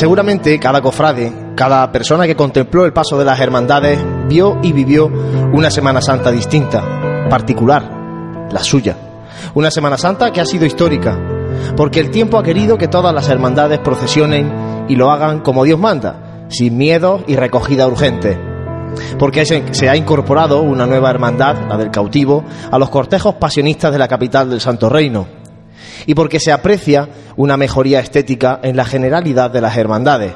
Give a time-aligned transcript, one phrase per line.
[0.00, 5.08] Seguramente cada cofrade, cada persona que contempló el paso de las hermandades, vio y vivió
[5.52, 8.96] una Semana Santa distinta, particular, la suya.
[9.52, 11.18] Una Semana Santa que ha sido histórica,
[11.76, 15.78] porque el tiempo ha querido que todas las hermandades procesionen y lo hagan como Dios
[15.78, 18.40] manda, sin miedo y recogida urgente.
[19.18, 23.98] Porque se ha incorporado una nueva hermandad, la del cautivo, a los cortejos pasionistas de
[23.98, 25.39] la capital del Santo Reino.
[26.06, 30.34] Y porque se aprecia una mejoría estética en la generalidad de las hermandades.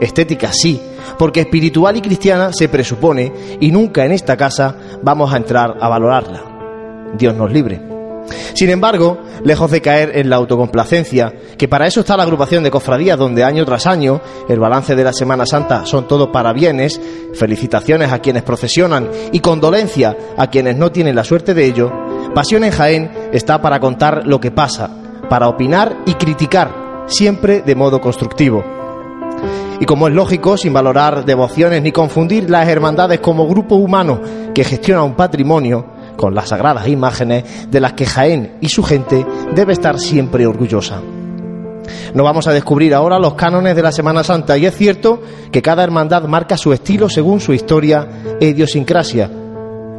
[0.00, 0.80] Estética sí,
[1.18, 5.88] porque espiritual y cristiana se presupone y nunca en esta casa vamos a entrar a
[5.88, 6.42] valorarla.
[7.16, 7.80] Dios nos libre.
[8.54, 12.70] Sin embargo, lejos de caer en la autocomplacencia, que para eso está la agrupación de
[12.70, 17.00] cofradías donde año tras año el balance de la Semana Santa son todo para bienes,
[17.34, 21.92] felicitaciones a quienes procesionan y condolencia a quienes no tienen la suerte de ello,
[22.38, 24.88] Pasión en Jaén está para contar lo que pasa,
[25.28, 28.62] para opinar y criticar, siempre de modo constructivo.
[29.80, 34.20] Y como es lógico, sin valorar devociones ni confundir las hermandades como grupo humano
[34.54, 35.84] que gestiona un patrimonio,
[36.16, 41.02] con las sagradas imágenes de las que Jaén y su gente debe estar siempre orgullosa.
[42.14, 45.20] No vamos a descubrir ahora los cánones de la Semana Santa y es cierto
[45.50, 48.06] que cada hermandad marca su estilo según su historia
[48.40, 49.28] e idiosincrasia.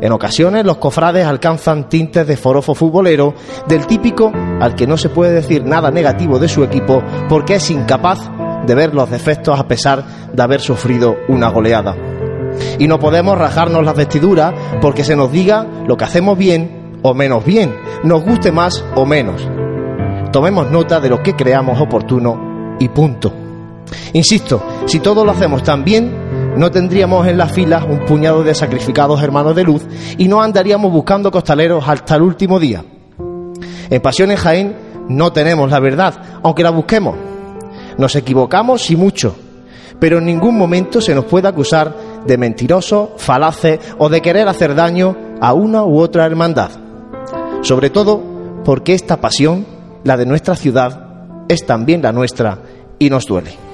[0.01, 3.33] En ocasiones los cofrades alcanzan tintes de forofo futbolero
[3.67, 7.69] del típico al que no se puede decir nada negativo de su equipo porque es
[7.69, 8.19] incapaz
[8.65, 11.95] de ver los defectos a pesar de haber sufrido una goleada.
[12.77, 17.13] Y no podemos rajarnos las vestiduras porque se nos diga lo que hacemos bien o
[17.13, 19.47] menos bien, nos guste más o menos.
[20.31, 23.33] Tomemos nota de lo que creamos oportuno y punto.
[24.13, 26.18] Insisto, si todo lo hacemos tan bien,
[26.59, 29.81] no tendríamos en las filas un puñado de sacrificados hermanos de luz
[30.17, 32.83] y no andaríamos buscando costaleros hasta el último día.
[33.89, 34.75] En Pasión en Jaén
[35.07, 37.15] no tenemos la verdad, aunque la busquemos.
[37.97, 39.37] Nos equivocamos y mucho,
[40.01, 41.95] pero en ningún momento se nos puede acusar
[42.27, 46.71] de mentirosos, falaces o de querer hacer daño a una u otra hermandad.
[47.61, 48.21] Sobre todo
[48.65, 49.65] porque esta pasión,
[50.03, 52.59] la de nuestra ciudad, es también la nuestra
[52.99, 53.68] y nos duele.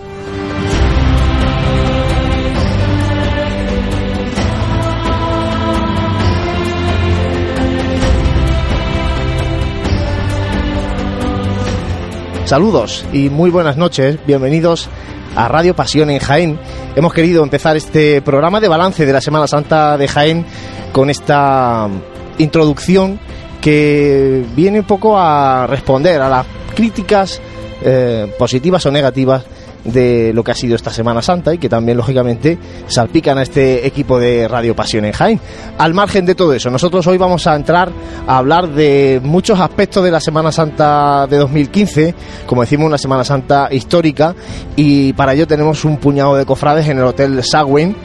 [12.45, 14.87] Saludos y muy buenas noches, bienvenidos
[15.35, 16.59] a Radio Pasión en Jaén.
[16.95, 20.45] Hemos querido empezar este programa de balance de la Semana Santa de Jaén
[20.91, 21.89] con esta
[22.37, 23.19] introducción
[23.61, 26.45] que viene un poco a responder a las
[26.75, 27.41] críticas
[27.81, 29.43] eh, positivas o negativas
[29.85, 33.85] de lo que ha sido esta Semana Santa y que también, lógicamente, salpican a este
[33.85, 35.39] equipo de Radio Pasión en Jaén.
[35.77, 37.89] Al margen de todo eso, nosotros hoy vamos a entrar
[38.27, 42.15] a hablar de muchos aspectos de la Semana Santa de 2015,
[42.45, 44.35] como decimos, una Semana Santa histórica,
[44.75, 47.95] y para ello tenemos un puñado de cofrades en el Hotel Sagüen.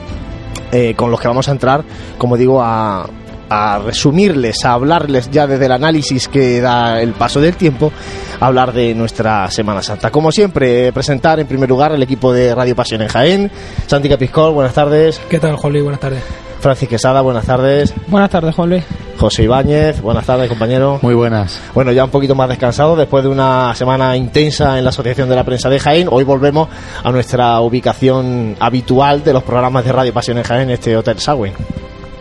[0.73, 1.83] Eh, con los que vamos a entrar,
[2.17, 3.05] como digo, a,
[3.51, 7.93] a resumirles, a hablarles ya desde el análisis que da el paso del tiempo,
[8.39, 10.11] a hablar de nuestra Semana Santa.
[10.11, 13.51] Como siempre, presentar en primer lugar el equipo de Radio Pasión en Jaén.
[13.87, 15.21] Santi Capiscol, buenas tardes.
[15.29, 15.83] ¿Qué tal, Juan Luis?
[15.83, 16.23] Buenas tardes.
[16.61, 17.93] Francis Quesada, buenas tardes.
[18.07, 18.85] Buenas tardes, Juan Luis.
[19.19, 20.99] José Ibáñez, buenas tardes, compañero.
[21.03, 21.61] Muy buenas.
[21.75, 25.37] Bueno, ya un poquito más descansado después de una semana intensa en la Asociación de
[25.37, 26.09] la Prensa de Jaén.
[26.11, 26.69] Hoy volvemos
[27.03, 31.53] a nuestra ubicación habitual de los programas de Radio Pasión en Jaén, este Hotel Sagüen.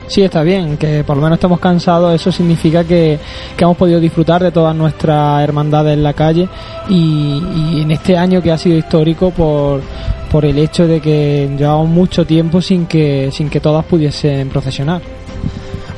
[0.09, 3.19] Sí, está bien, que por lo menos estamos cansados, eso significa que,
[3.55, 6.49] que hemos podido disfrutar de todas nuestras hermandades en la calle.
[6.89, 9.81] Y, en este año que ha sido histórico por,
[10.31, 15.01] por el hecho de que llevamos mucho tiempo sin que, sin que todas pudiesen procesionar.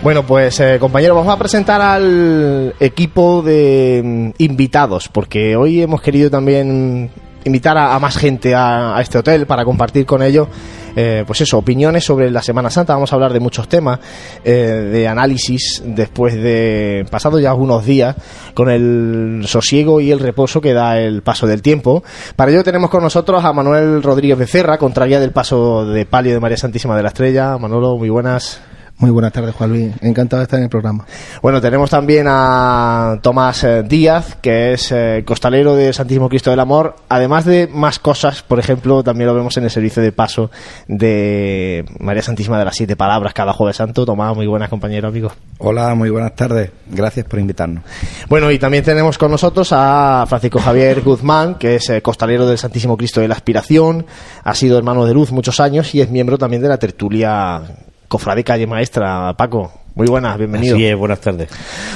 [0.03, 6.01] Bueno, pues eh, compañero, vamos a presentar al equipo de mm, invitados, porque hoy hemos
[6.01, 7.09] querido también
[7.43, 10.47] invitar a, más gente a, este hotel para compartir con ellos,
[10.95, 12.93] eh, pues eso, opiniones sobre la Semana Santa.
[12.93, 13.99] Vamos a hablar de muchos temas,
[14.43, 14.51] eh,
[14.91, 18.15] de análisis después de pasado ya algunos días
[18.53, 22.03] con el sosiego y el reposo que da el paso del tiempo.
[22.35, 26.39] Para ello tenemos con nosotros a Manuel Rodríguez Becerra, contraria del paso de palio de
[26.39, 27.57] María Santísima de la Estrella.
[27.57, 28.61] Manolo, muy buenas.
[29.01, 29.91] Muy buenas tardes, Juan Luis.
[30.01, 31.07] Encantado de estar en el programa.
[31.41, 36.59] Bueno, tenemos también a Tomás eh, Díaz, que es eh, costalero de Santísimo Cristo del
[36.59, 36.95] Amor.
[37.09, 40.51] Además de más cosas, por ejemplo, también lo vemos en el servicio de paso
[40.87, 44.05] de María Santísima de las Siete Palabras cada Jueves Santo.
[44.05, 45.31] Tomás, muy buenas, compañero, amigo.
[45.57, 46.69] Hola, muy buenas tardes.
[46.87, 47.83] Gracias por invitarnos.
[48.29, 52.59] Bueno, y también tenemos con nosotros a Francisco Javier Guzmán, que es eh, costalero del
[52.59, 54.05] Santísimo Cristo de la Aspiración.
[54.43, 57.63] Ha sido hermano de luz muchos años y es miembro también de la tertulia
[58.11, 59.71] Cofrade Calle Maestra, Paco.
[59.95, 60.75] Muy buenas, bienvenido.
[60.75, 61.49] Sí, buenas tardes.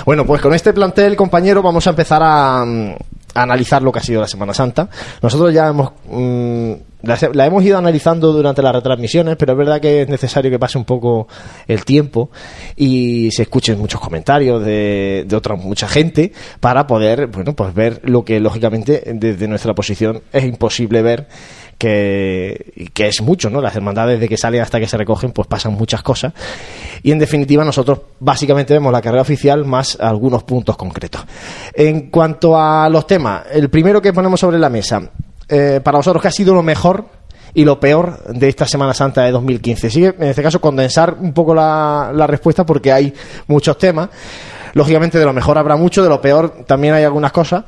[0.06, 2.64] Bueno, pues con este plantel, compañero, vamos a empezar a,
[3.34, 4.88] analizar lo que ha sido la Semana Santa.
[5.22, 6.72] Nosotros ya hemos mm,
[7.34, 10.78] la, hemos ido analizando durante las retransmisiones, pero es verdad que es necesario que pase
[10.78, 11.28] un poco
[11.68, 12.30] el tiempo
[12.78, 18.00] y se escuchen muchos comentarios de, de otra mucha gente para poder, bueno, pues ver
[18.06, 21.28] lo que lógicamente desde nuestra posición es imposible ver
[21.78, 23.62] que, que es mucho, ¿no?
[23.62, 26.34] Las hermandades de que salen hasta que se recogen, pues pasan muchas cosas.
[27.04, 31.24] Y en definitiva, nosotros básicamente vemos la carrera oficial más algunos puntos concretos.
[31.74, 35.10] En cuanto a los temas, el primero que ponemos sobre la mesa,
[35.48, 37.06] eh, para vosotros, ¿qué ha sido lo mejor
[37.54, 39.90] y lo peor de esta Semana Santa de 2015?
[39.90, 43.14] Sigue, en este caso, condensar un poco la respuesta porque hay
[43.48, 44.10] muchos temas.
[44.76, 47.64] Lógicamente, de lo mejor habrá mucho, de lo peor también hay algunas cosas.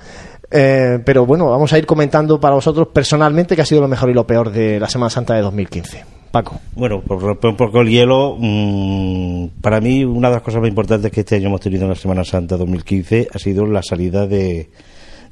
[0.49, 4.09] Eh, pero bueno, vamos a ir comentando para vosotros personalmente qué ha sido lo mejor
[4.09, 6.05] y lo peor de la Semana Santa de 2015.
[6.31, 6.59] Paco.
[6.73, 10.69] Bueno, por romper un poco el hielo, mmm, para mí una de las cosas más
[10.69, 14.27] importantes que este año hemos tenido en la Semana Santa 2015 ha sido la salida
[14.27, 14.69] de,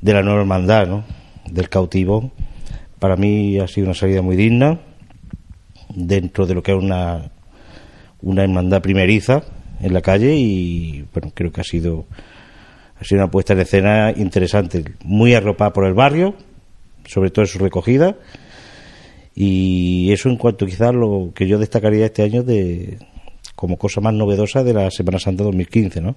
[0.02, 1.04] de la nueva hermandad, ¿no?
[1.50, 2.32] del cautivo.
[3.00, 4.80] Para mí ha sido una salida muy digna
[5.94, 7.32] dentro de lo que es una,
[8.22, 9.44] una hermandad primeriza
[9.82, 12.06] en la calle y bueno, creo que ha sido
[13.00, 16.36] ha sido una puesta en escena interesante, muy arropada por el barrio,
[17.06, 18.16] sobre todo en su recogida.
[19.36, 23.00] Y eso en cuanto quizás lo que yo destacaría este año de
[23.56, 26.16] como cosa más novedosa de la Semana Santa 2015, ¿no?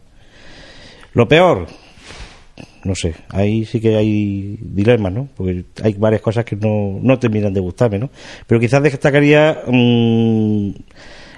[1.15, 1.67] Lo peor,
[2.85, 5.29] no sé, ahí sí que hay dilemas, ¿no?
[5.37, 8.11] Porque hay varias cosas que no, no terminan de gustarme, ¿no?
[8.47, 10.71] Pero quizás destacaría mmm,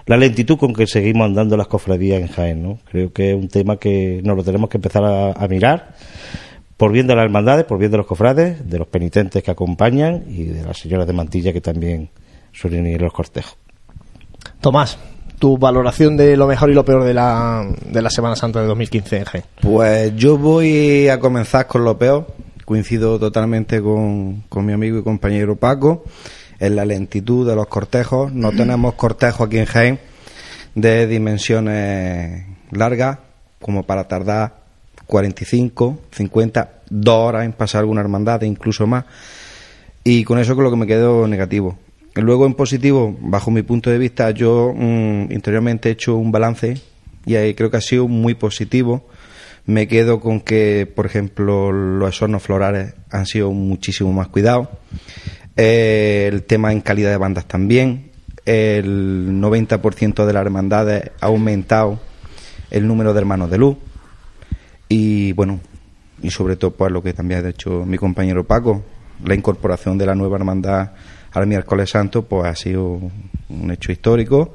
[0.07, 2.79] la lentitud con que seguimos andando las cofradías en Jaén, ¿no?
[2.91, 5.95] Creo que es un tema que nos lo tenemos que empezar a, mirar
[6.77, 10.25] por bien de las hermandades, por bien de los cofrades, de los penitentes que acompañan
[10.29, 12.11] y de las señoras de mantilla que también
[12.53, 13.57] suelen ir a los cortejos.
[14.61, 14.99] Tomás,
[15.39, 18.67] tu valoración de lo mejor y lo peor de la, de la Semana Santa de
[18.67, 19.45] 2015 en Jaén.
[19.61, 22.27] Pues yo voy a comenzar con lo peor.
[22.65, 26.05] Coincido totalmente con, con mi amigo y compañero Paco
[26.61, 28.33] en la lentitud de los cortejos.
[28.33, 29.99] No tenemos cortejos aquí en Jaén
[30.75, 33.19] de dimensiones largas,
[33.61, 34.61] como para tardar
[35.07, 39.05] 45, 50, dos horas en pasar alguna hermandad, e incluso más.
[40.05, 41.79] Y con eso con lo que me quedo negativo.
[42.15, 46.81] Luego en positivo, bajo mi punto de vista, yo mm, interiormente he hecho un balance
[47.25, 49.07] y ahí creo que ha sido muy positivo.
[49.67, 54.69] Me quedo con que, por ejemplo, los hornos florales han sido muchísimo más cuidados.
[55.63, 58.13] El tema en calidad de bandas también.
[58.47, 62.01] El 90% de las hermandades ha aumentado
[62.71, 63.77] el número de hermanos de luz.
[64.89, 65.61] Y bueno,
[66.23, 68.83] y sobre todo pues lo que también ha hecho mi compañero Paco,
[69.23, 70.93] la incorporación de la nueva hermandad
[71.33, 72.99] al miércoles santo, pues ha sido
[73.51, 74.55] un hecho histórico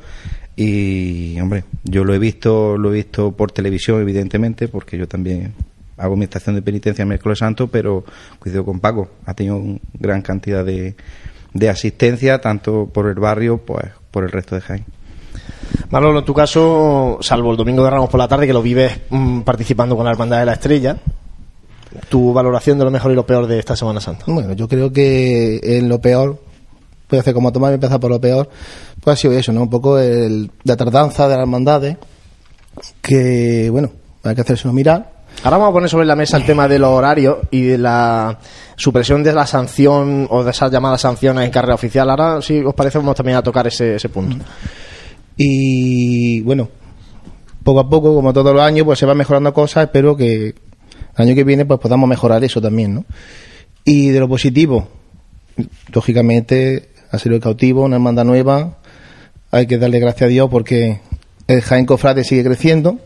[0.56, 5.54] y hombre, yo lo he visto, lo he visto por televisión evidentemente, porque yo también
[5.98, 8.04] hago mi estación de penitencia el miércoles santo, pero
[8.40, 10.96] cuidado con Paco, ha tenido una gran cantidad de,
[11.54, 14.86] de asistencia, tanto por el barrio, pues por el resto de Jaén.
[15.90, 19.00] Manolo, en tu caso, salvo el domingo de Ramos por la tarde, que lo vives
[19.10, 20.98] mm, participando con la Hermandad de la Estrella,
[22.10, 24.26] tu valoración de lo mejor y lo peor de esta Semana Santa.
[24.28, 26.42] Bueno, yo creo que en lo peor,
[27.08, 28.50] puede hacer como Tomás y empezar por lo peor,
[29.02, 29.64] pues ha sido eso, ¿no?
[29.64, 31.98] Un poco el, la tardanza de las hermandades,
[33.02, 33.92] que, bueno,
[34.24, 35.15] hay que hacerse mirar,
[35.46, 38.40] Ahora vamos a poner sobre la mesa el tema de los horarios y de la
[38.76, 42.10] supresión de la sanción o de esas llamadas sanciones en carrera oficial.
[42.10, 44.44] Ahora, si os parece, vamos también a tocar ese, ese punto.
[45.38, 46.68] Y bueno,
[47.64, 49.84] poco a poco, como todos los años, pues se van mejorando cosas.
[49.84, 50.56] Espero que el
[51.16, 53.06] año que viene pues podamos mejorar eso también, ¿no?
[53.84, 54.88] Y de lo positivo,
[55.94, 58.80] lógicamente, ha sido el cautivo, una hermandad nueva.
[59.52, 61.02] Hay que darle gracias a Dios porque
[61.46, 62.98] el Jaén Cofrade sigue creciendo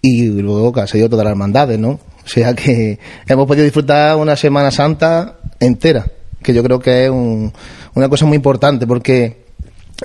[0.00, 1.90] y luego que ha seguido todas las hermandades, ¿no?
[1.90, 2.98] O sea que
[3.28, 6.06] hemos podido disfrutar una Semana Santa entera,
[6.42, 9.46] que yo creo que es una cosa muy importante porque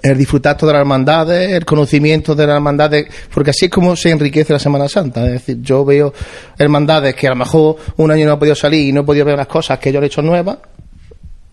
[0.02, 4.10] el disfrutar todas las hermandades, el conocimiento de las hermandades, porque así es como se
[4.10, 5.26] enriquece la Semana Santa.
[5.26, 6.14] Es decir, yo veo
[6.58, 9.26] hermandades que a lo mejor un año no ha podido salir y no he podido
[9.26, 10.58] ver las cosas que yo he hecho nuevas,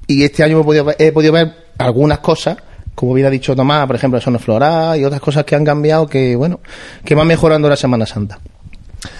[0.07, 2.57] y este año he podido, he podido ver algunas cosas
[2.99, 6.09] como hubiera dicho Tomás, por ejemplo, el sono floral y otras cosas que han cambiado
[6.09, 6.59] que, bueno,
[7.05, 8.41] que van mejorando la Semana Santa.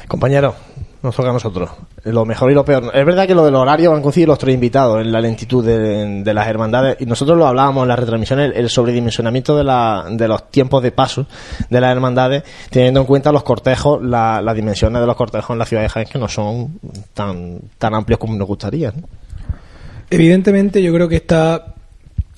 [0.09, 0.57] Compañero,
[1.01, 1.71] nos toca a nosotros.
[2.03, 2.91] Lo mejor y lo peor.
[2.93, 6.35] Es verdad que lo del horario han coincidido los tres invitados en la lentitud de,
[6.35, 6.97] las hermandades.
[6.99, 10.91] Y nosotros lo hablábamos en las retransmisiones, el sobredimensionamiento de, la, de los tiempos de
[10.91, 11.29] paso
[11.71, 15.67] de las hermandades, teniendo en cuenta los cortejos, las dimensiones de los cortejos en la
[15.67, 16.81] ciudad de Jaén, que no son
[17.15, 18.93] tan, tan amplios como nos gustaría.
[20.11, 21.77] Evidentemente, yo creo que está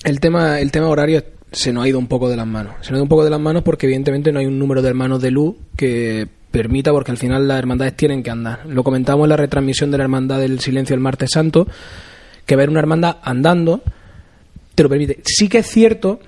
[0.03, 2.75] el tema, el tema horario se nos ha ido un poco de las manos.
[2.81, 4.81] Se nos ha ido un poco de las manos porque evidentemente no hay un número
[4.81, 8.65] de hermanos de luz que permita, porque al final las hermandades tienen que andar.
[8.67, 11.67] Lo comentamos en la retransmisión de la Hermandad del Silencio el martes santo,
[12.45, 13.81] que ver una hermandad andando
[14.75, 15.19] te lo permite.
[15.25, 16.19] Sí que es cierto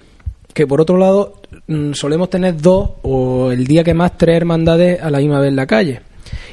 [0.54, 5.02] que por otro lado mm, solemos tener dos o el día que más tres hermandades
[5.02, 6.02] a la misma vez en la calle.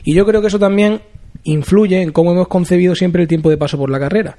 [0.04, 1.00] Y yo creo que eso también
[1.44, 4.38] influye en cómo hemos concebido siempre el tiempo de paso por la carrera.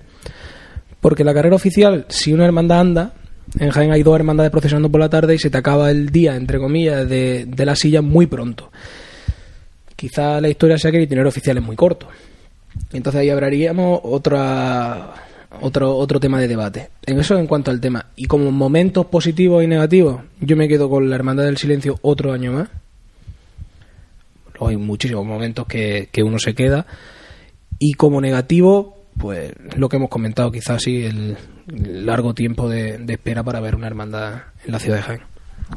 [1.01, 3.13] Porque la carrera oficial, si una hermandad anda,
[3.59, 6.35] en Jaén hay dos hermandades procesionando por la tarde y se te acaba el día,
[6.35, 8.71] entre comillas, de, de la silla muy pronto.
[9.95, 12.07] Quizá la historia sea que el itinerario oficial es muy corto.
[12.93, 15.13] Entonces ahí hablaríamos otra,
[15.59, 16.89] otro, otro tema de debate.
[17.05, 18.07] En eso en cuanto al tema.
[18.15, 22.33] Y como momentos positivos y negativos, yo me quedo con la Hermandad del Silencio otro
[22.33, 22.69] año más.
[24.59, 26.85] Hay muchísimos momentos que, que uno se queda.
[27.79, 31.37] Y como negativo, pues lo que hemos comentado, quizás sí, el
[32.05, 34.33] largo tiempo de, de espera para ver una hermandad
[34.65, 35.21] en la ciudad de Jaén.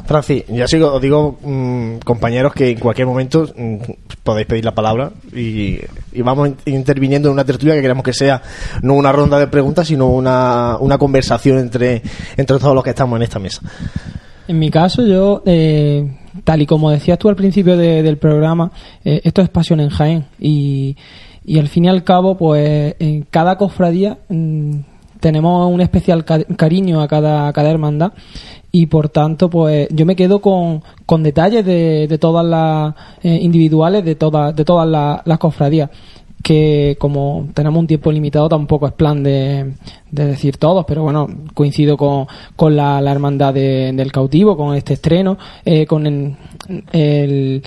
[0.07, 3.77] Francis, ya sigo, os digo, mm, compañeros, que en cualquier momento mm,
[4.25, 5.79] podéis pedir la palabra y,
[6.13, 8.43] y vamos in- interviniendo en una tertulia que queremos que sea
[8.83, 12.03] no una ronda de preguntas, sino una, una conversación entre,
[12.37, 13.61] entre todos los que estamos en esta mesa.
[14.49, 16.11] En mi caso, yo, eh,
[16.43, 18.73] tal y como decías tú al principio de- del programa,
[19.05, 20.27] eh, esto es pasión en Jaén.
[20.41, 20.97] Y,
[21.45, 24.77] y al fin y al cabo, pues en cada cofradía mm,
[25.21, 28.13] tenemos un especial ca- cariño a cada, cada hermandad.
[28.73, 33.39] Y por tanto, pues yo me quedo con, con detalles de, de todas las eh,
[33.41, 35.91] individuales, de todas, de todas las, cofradías
[36.43, 39.73] que como tenemos un tiempo limitado tampoco es plan de,
[40.11, 44.93] de decir todos, pero bueno, coincido con, con la, hermandad de- del cautivo, con este
[44.95, 46.07] estreno, eh, con
[46.93, 47.63] el-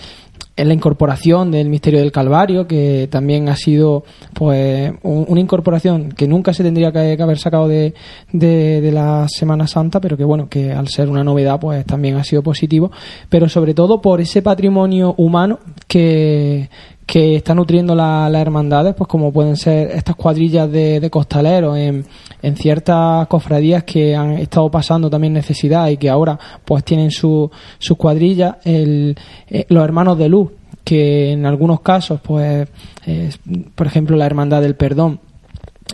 [0.56, 4.04] en la incorporación del misterio del Calvario, que también ha sido
[4.34, 7.94] pues un- una incorporación que nunca se tendría que, haber sacado de,
[8.32, 12.16] de, de la Semana Santa, pero que bueno, que al ser una novedad pues también
[12.16, 12.92] ha sido positivo,
[13.30, 16.70] pero sobre todo por ese patrimonio humano que,
[17.08, 22.06] que está nutriendo la- las hermandades, pues como pueden ser estas cuadrillas de, costaleros en,
[22.58, 27.50] ciertas cofradías que han estado pasando también necesidad y que ahora pues tienen su,
[27.80, 29.16] sus cuadrillas, el,
[29.50, 30.50] eh, los hermanos de luz,
[30.84, 32.68] que en algunos casos, pues,
[33.76, 35.20] por ejemplo, la hermandad del perdón,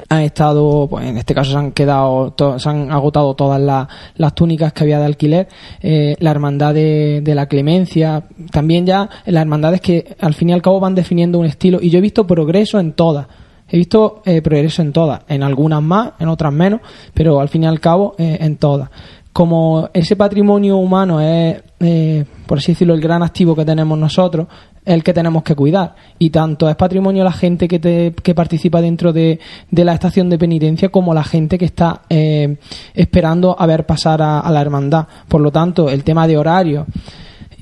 [0.09, 4.35] han estado, pues en este caso se han quedado, se han agotado todas las, las
[4.35, 5.47] túnicas que había de alquiler,
[5.81, 10.61] eh, la hermandad de, la clemencia, también ya las hermandades que al fin y al
[10.61, 13.27] cabo van definiendo un estilo y yo he visto progreso en todas.
[13.67, 16.81] He visto eh, progreso en todas, en algunas más, en otras menos,
[17.13, 18.89] pero al fin y al cabo eh, en todas.
[19.31, 24.47] Como ese patrimonio humano es, eh, por así decirlo, el gran activo que tenemos nosotros,
[24.85, 25.95] el que tenemos que cuidar.
[26.19, 30.29] Y tanto es patrimonio la gente que, te, que participa dentro de, de la estación
[30.29, 32.57] de penitencia como la gente que está eh,
[32.93, 35.07] esperando a ver pasar a, la hermandad.
[35.27, 36.85] Por lo tanto, el tema de horario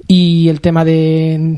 [0.07, 1.57] y el tema de,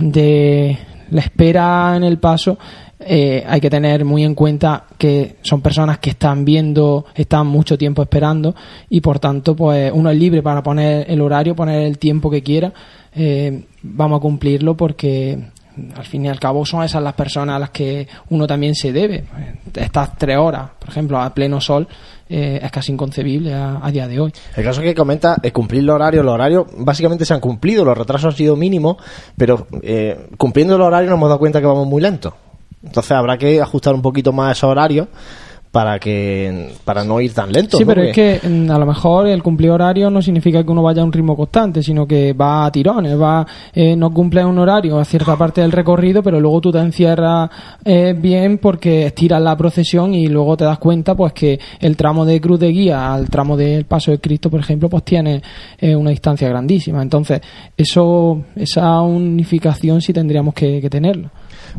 [0.00, 0.78] de
[1.10, 2.58] la espera en el paso
[3.06, 7.76] eh, hay que tener muy en cuenta que son personas que están viendo, están mucho
[7.76, 8.54] tiempo esperando
[8.88, 12.42] y por tanto pues uno es libre para poner el horario, poner el tiempo que
[12.42, 12.72] quiera,
[13.14, 15.38] eh, vamos a cumplirlo porque
[15.96, 18.92] al fin y al cabo son esas las personas a las que uno también se
[18.92, 19.24] debe.
[19.74, 21.86] Estas tres horas, por ejemplo, a pleno sol,
[22.28, 24.32] eh, es casi inconcebible a, día de hoy.
[24.56, 26.24] El caso que comenta es cumplir los horarios.
[26.24, 28.96] Los horarios básicamente se han cumplido, los retrasos han sido mínimos,
[29.36, 32.32] pero eh, cumpliendo los horarios nos hemos dado cuenta que vamos muy lentos.
[32.82, 35.08] Entonces habrá que ajustar un poquito más esos horarios
[35.74, 37.78] para que para no ir tan lento.
[37.78, 40.84] Sí, pero es que mm, a lo mejor el cumplir horario no significa que uno
[40.84, 44.56] vaya a un ritmo constante, sino que va a tirones, va eh, no cumple un
[44.56, 47.50] horario a cierta parte del recorrido, pero luego tú te encierras
[47.84, 52.24] eh, bien porque estiras la procesión y luego te das cuenta pues que el tramo
[52.24, 55.42] de cruz de guía al tramo del paso de Cristo, por ejemplo, pues tiene
[55.76, 57.02] eh, una distancia grandísima.
[57.02, 57.40] Entonces,
[57.76, 61.30] eso esa unificación sí tendríamos que, que tenerlo.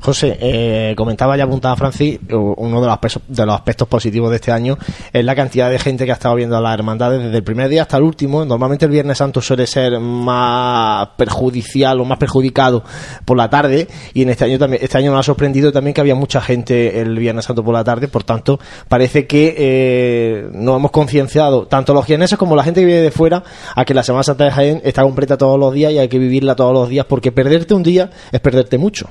[0.02, 4.38] José, eh, comentaba ya apuntaba Francis, uno de los, aspectos, de los aspectos positivos de
[4.38, 4.78] este año
[5.12, 7.70] es la cantidad de gente que ha estado viendo a las hermandades desde el primer
[7.70, 8.46] día hasta el último.
[8.46, 12.84] Normalmente el Viernes Santo suele ser más perjudicial o más perjudicado
[13.26, 16.02] por la tarde y en este año también, este año nos ha sorprendido también que
[16.02, 20.78] había mucha gente el Viernes Santo por la tarde, por tanto parece que eh, nos
[20.78, 23.44] hemos concienciado, tanto los jienenses como la gente que viene de fuera,
[23.76, 26.20] a que la Semana Santa de Jaén está completa todos los días y hay que
[26.20, 29.10] vivirla todos los días porque perderte un día es perderte mucho.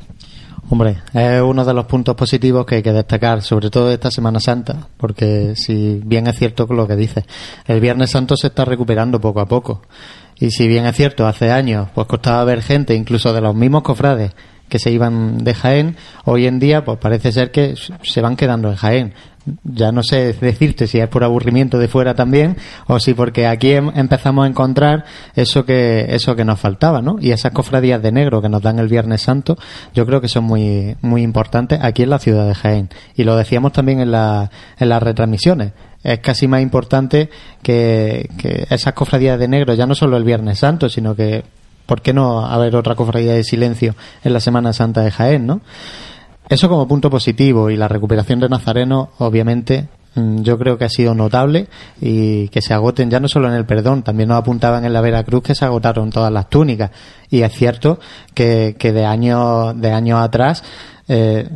[0.71, 4.41] Hombre, es uno de los puntos positivos que hay que destacar, sobre todo esta Semana
[4.41, 7.27] Santa, porque si bien es cierto lo que dice,
[7.67, 9.83] el Viernes Santo se está recuperando poco a poco.
[10.37, 13.83] Y si bien es cierto, hace años pues costaba ver gente, incluso de los mismos
[13.83, 14.33] cofrades,
[14.69, 18.69] que se iban de Jaén, hoy en día pues parece ser que se van quedando
[18.71, 19.15] en Jaén.
[19.65, 22.57] Ya no sé decirte si es por aburrimiento de fuera también
[22.87, 25.05] o si porque aquí em- empezamos a encontrar
[25.37, 27.17] eso que eso que nos faltaba, ¿no?
[27.21, 29.59] Y esas cofradías de negro que nos dan el Viernes Santo,
[29.95, 32.89] yo creo que son muy muy importantes aquí en la ciudad de Jaén.
[33.17, 35.73] Y lo decíamos también en, la, en las retransmisiones
[36.05, 37.31] es casi más importante
[37.63, 41.45] que, que esas cofradías de negro, ya no solo el Viernes Santo, sino que,
[41.87, 45.61] ¿por qué no haber otra cofradía de silencio en la Semana Santa de Jaén, no?
[46.49, 50.89] Eso como punto positivo y la recuperación de Nazareno, obviamente, mm, yo creo que ha
[50.91, 51.69] sido notable
[52.01, 55.01] y que se agoten ya no solo en el perdón, también nos apuntaban en la
[55.01, 56.91] Veracruz que se agotaron todas las túnicas
[57.31, 57.99] y es cierto
[58.35, 60.63] que, que de años de años atrás
[61.09, 61.49] eh,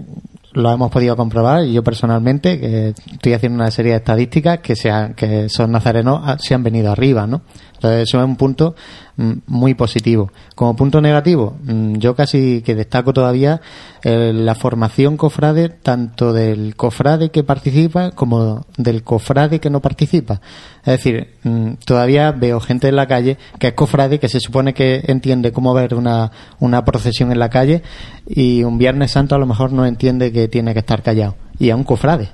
[0.53, 4.75] lo hemos podido comprobar y yo personalmente que estoy haciendo una serie de estadísticas que
[4.75, 7.43] se han- que esos nazarenos ah, se han venido arriba, ¿no?
[7.79, 8.75] Entonces eso es un punto
[9.17, 10.33] mm, muy positivo.
[10.57, 13.61] Como punto negativo, mm, yo casi que destaco todavía
[14.03, 20.41] eh, la formación cofrade tanto del cofrade que participa como del cofrade que no participa.
[20.81, 24.75] Es decir, mm, todavía veo gente en la calle que es cofrade, que se supone
[24.75, 27.83] que entiende cómo ver una, una procesión en la calle
[28.27, 31.37] y un Viernes Santo a lo mejor no entiende que tiene que estar callado.
[31.61, 32.31] Y es un cofrade,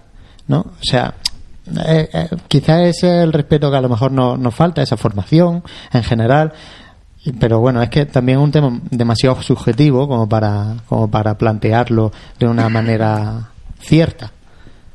[0.49, 0.61] ¿no?
[0.61, 1.15] O sea,
[1.87, 5.63] eh, eh, quizás es el respeto que a lo mejor no- nos falta, esa formación
[5.93, 6.53] en general.
[7.41, 12.13] Pero bueno, es que también es un tema demasiado subjetivo como para, como para plantearlo
[12.39, 13.49] de una manera
[13.81, 14.31] cierta.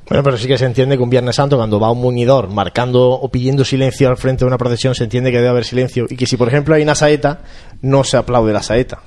[0.07, 3.09] Bueno, pero sí que se entiende que un Viernes Santo, cuando va un muñidor marcando
[3.11, 6.05] o pidiendo silencio al frente de una procesión, se entiende que debe haber silencio.
[6.09, 7.39] Y que si, por ejemplo, hay una saeta,
[7.81, 8.99] no se aplaude la saeta.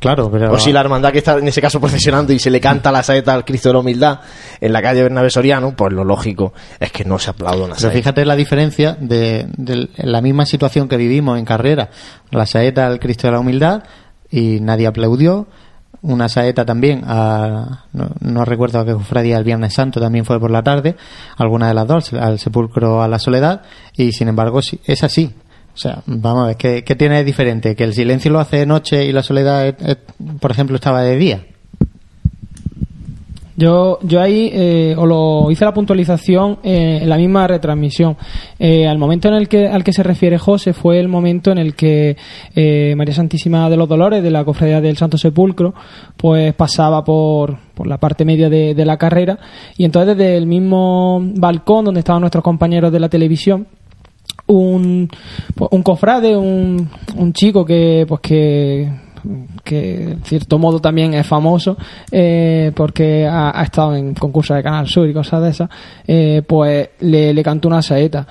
[0.00, 2.60] Claro, pero O si la hermandad que está en ese caso procesionando y se le
[2.60, 4.20] canta la saeta al Cristo de la Humildad
[4.60, 7.80] en la calle Bernabé Soriano, pues lo lógico es que no se aplauda una Pero
[7.80, 7.96] saeta.
[7.96, 11.90] fíjate la diferencia de, de la misma situación que vivimos en carrera.
[12.30, 13.84] La saeta al Cristo de la Humildad
[14.30, 15.46] y nadie aplaudió.
[16.00, 20.40] Una saeta también, a, no, no recuerdo a qué cofradía el Viernes Santo también fue
[20.40, 20.96] por la tarde,
[21.36, 23.62] alguna de las dos, al sepulcro a la soledad,
[23.96, 25.32] y sin embargo es así.
[25.74, 27.74] O sea, vamos a ver, ¿qué, tiene de diferente?
[27.74, 29.74] ¿Que el silencio lo hace de noche y la soledad,
[30.40, 31.46] por ejemplo, estaba de día?
[33.54, 38.16] Yo, yo ahí eh, os lo hice la puntualización eh, en la misma retransmisión.
[38.58, 41.58] Eh, al momento en el que al que se refiere José fue el momento en
[41.58, 42.16] el que
[42.54, 45.74] eh, María Santísima de los Dolores de la Cofradía del Santo Sepulcro
[46.16, 49.38] pues pasaba por, por la parte media de la carrera
[49.76, 53.66] y entonces desde el mismo balcón donde estaban nuestros compañeros de la televisión
[54.54, 55.08] un,
[55.70, 58.88] un cofrade, un, un chico que pues que
[59.62, 61.76] que en cierto modo también es famoso
[62.10, 65.70] eh, porque ha, ha estado en concursos de Canal Sur y cosas de esas,
[66.06, 68.26] eh, pues le, le cantó una saeta.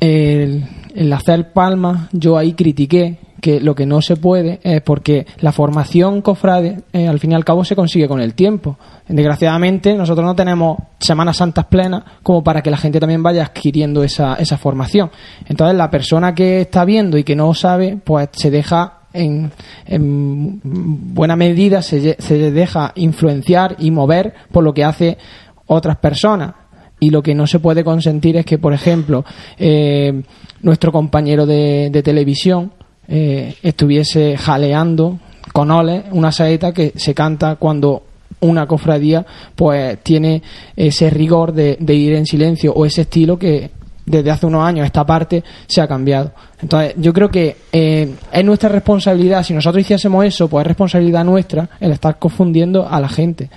[0.00, 5.26] El, el hacer palmas, yo ahí critiqué que lo que no se puede es porque
[5.40, 8.78] la formación cofrade eh, al fin y al cabo se consigue con el tiempo.
[9.08, 14.02] Desgraciadamente nosotros no tenemos Semanas Santas plenas como para que la gente también vaya adquiriendo
[14.02, 15.10] esa, esa formación.
[15.46, 19.50] Entonces la persona que está viendo y que no sabe, pues se deja en,
[19.86, 25.18] en buena medida se, se deja influenciar y mover por lo que hace
[25.66, 26.54] otras personas.
[27.00, 29.24] Y lo que no se puede consentir es que, por ejemplo,
[29.56, 30.22] eh,
[30.62, 32.72] nuestro compañero de, de televisión
[33.08, 35.18] eh, estuviese jaleando
[35.52, 38.04] con oles una saeta que se canta cuando
[38.40, 39.24] una cofradía
[39.56, 40.42] pues tiene
[40.76, 43.70] ese rigor de, de ir en silencio o ese estilo que
[44.08, 46.32] desde hace unos años esta parte se ha cambiado.
[46.60, 51.24] Entonces, yo creo que eh, es nuestra responsabilidad, si nosotros hiciésemos eso, pues es responsabilidad
[51.24, 53.50] nuestra el estar confundiendo a la gente.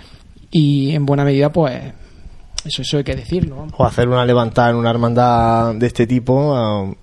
[0.51, 1.81] Y en buena medida, pues,
[2.65, 3.67] eso, eso hay que decirlo.
[3.77, 6.95] O hacer una levantada en una hermandad de este tipo,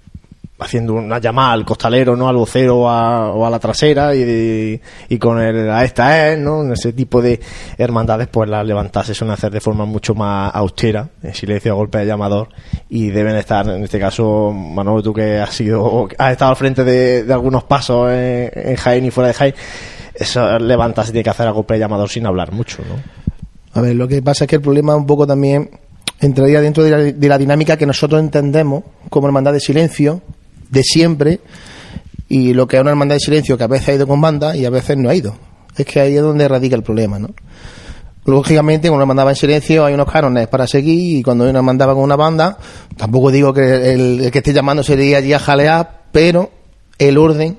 [0.58, 2.28] haciendo una llamada al costalero, ¿no?
[2.28, 4.80] Al vocero o a, o a la trasera y,
[5.18, 6.72] con el a esta es, ¿no?
[6.72, 7.40] Ese tipo de
[7.76, 11.76] hermandades, pues las levantadas se suelen hacer de forma mucho más austera, en silencio a
[11.76, 12.48] golpe de llamador,
[12.88, 16.82] y deben estar, en este caso, Manolo, tú que has sido, has estado al frente
[16.84, 19.54] de, algunos pasos en, en Jaén y fuera de Jaén,
[20.14, 22.96] esas levantadas se tiene que hacer a golpe de llamador sin hablar mucho, ¿no?
[23.74, 25.70] A ver, lo que pasa es que el problema un poco también
[26.20, 30.20] entraría dentro de la, de la dinámica que nosotros entendemos como hermandad de silencio
[30.70, 31.40] de siempre
[32.28, 34.56] y lo que es una hermandad de silencio que a veces ha ido con banda
[34.56, 35.34] y a veces no ha ido.
[35.76, 37.30] Es que ahí es donde radica el problema, ¿no?
[38.24, 41.50] Lógicamente, cuando una hermandad va en silencio hay unos cánones para seguir y cuando hay
[41.50, 42.58] una hermandad va con una banda,
[42.96, 46.50] tampoco digo que el, que esté llamando sería allí a jalear, pero
[46.98, 47.58] el orden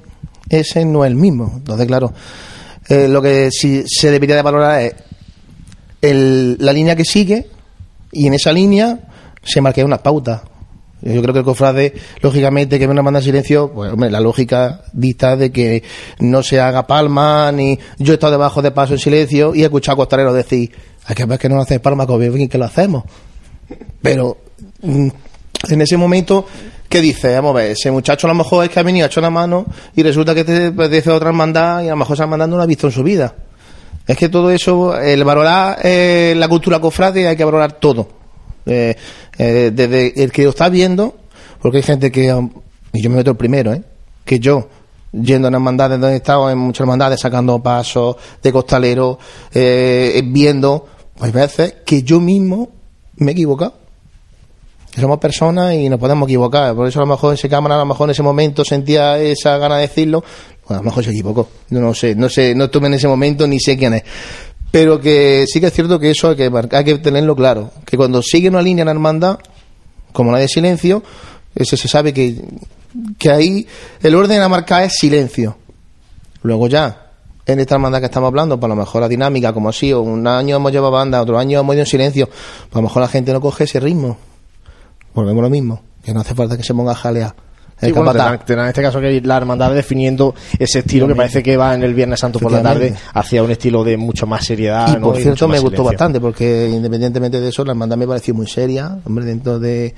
[0.49, 1.53] ese no es el mismo.
[1.55, 2.13] Entonces, claro,
[2.87, 4.93] eh, lo que sí se debería de valorar es
[6.01, 7.47] el- la línea que sigue
[8.11, 8.99] y en esa línea
[9.43, 10.41] se marque unas pautas.
[11.01, 14.19] Yo creo que el cofrade, lógicamente, que ve una banda de silencio, pues hombre, la
[14.19, 15.83] lógica dicta de que
[16.19, 19.65] no se haga palma, ni yo he estado debajo de paso en silencio y he
[19.65, 20.71] escuchado a decir,
[21.05, 23.05] hay que ver que no hace palma, que bien que lo hacemos.
[24.01, 24.37] Pero
[24.81, 25.07] mm,
[25.69, 26.45] en ese momento,
[26.89, 27.33] ¿qué dice?
[27.35, 29.29] Vamos a ver, ese muchacho a lo mejor es que ha venido, ha hecho una
[29.29, 32.57] mano y resulta que te dice otra hermandad y a lo mejor esa hermandad no
[32.57, 33.33] la ha visto en su vida.
[34.05, 38.18] Es que todo eso, el valorar eh, la cultura cofrade hay que valorar todo.
[38.65, 38.95] Eh,
[39.37, 41.15] eh, desde el que lo está viendo,
[41.61, 42.49] porque hay gente que, um,
[42.93, 43.83] yo me meto el primero, ¿eh?
[44.25, 44.67] que yo,
[45.11, 49.17] yendo a hermandades donde he estado, en muchas hermandades, sacando pasos de costalero,
[49.53, 50.87] eh, viendo,
[51.19, 52.69] hay veces que yo mismo
[53.15, 53.73] me he equivocado.
[54.95, 56.75] Somos personas y nos podemos equivocar.
[56.75, 59.57] Por eso a lo mejor ese cámara, a lo mejor en ese momento sentía esa
[59.57, 60.23] gana de decirlo,
[60.65, 61.47] pues a lo mejor se equivocó.
[61.69, 64.03] Yo no sé, no sé, no estuve en ese momento ni sé quién es.
[64.71, 67.71] Pero que sí que es cierto que eso hay que, hay que tenerlo claro.
[67.85, 69.39] Que cuando sigue una línea en la hermandad,
[70.13, 71.03] como la de silencio,
[71.55, 72.43] ese se sabe que,
[73.17, 73.67] que ahí
[74.01, 75.57] el orden a marcar es silencio.
[76.43, 77.09] Luego ya,
[77.45, 80.25] en esta hermandad que estamos hablando, por lo mejor la dinámica, como así, o un
[80.27, 83.07] año hemos llevado banda, otro año hemos ido en silencio, pues a lo mejor la
[83.07, 84.17] gente no coge ese ritmo.
[85.13, 87.35] Volvemos lo mismo, que no hace falta que se ponga a jalear.
[87.81, 88.25] El Sí, bueno, capataz.
[88.25, 91.73] tendrán, tendrán en este caso que la hermandad definiendo ese estilo que parece que va
[91.73, 94.97] en el Viernes Santo por la tarde hacia un estilo de mucho más seriedad.
[94.97, 95.83] Y por cierto, me gustó silencio.
[95.85, 99.95] bastante, porque independientemente de eso, la hermandad me pareció muy seria, hombre, dentro de,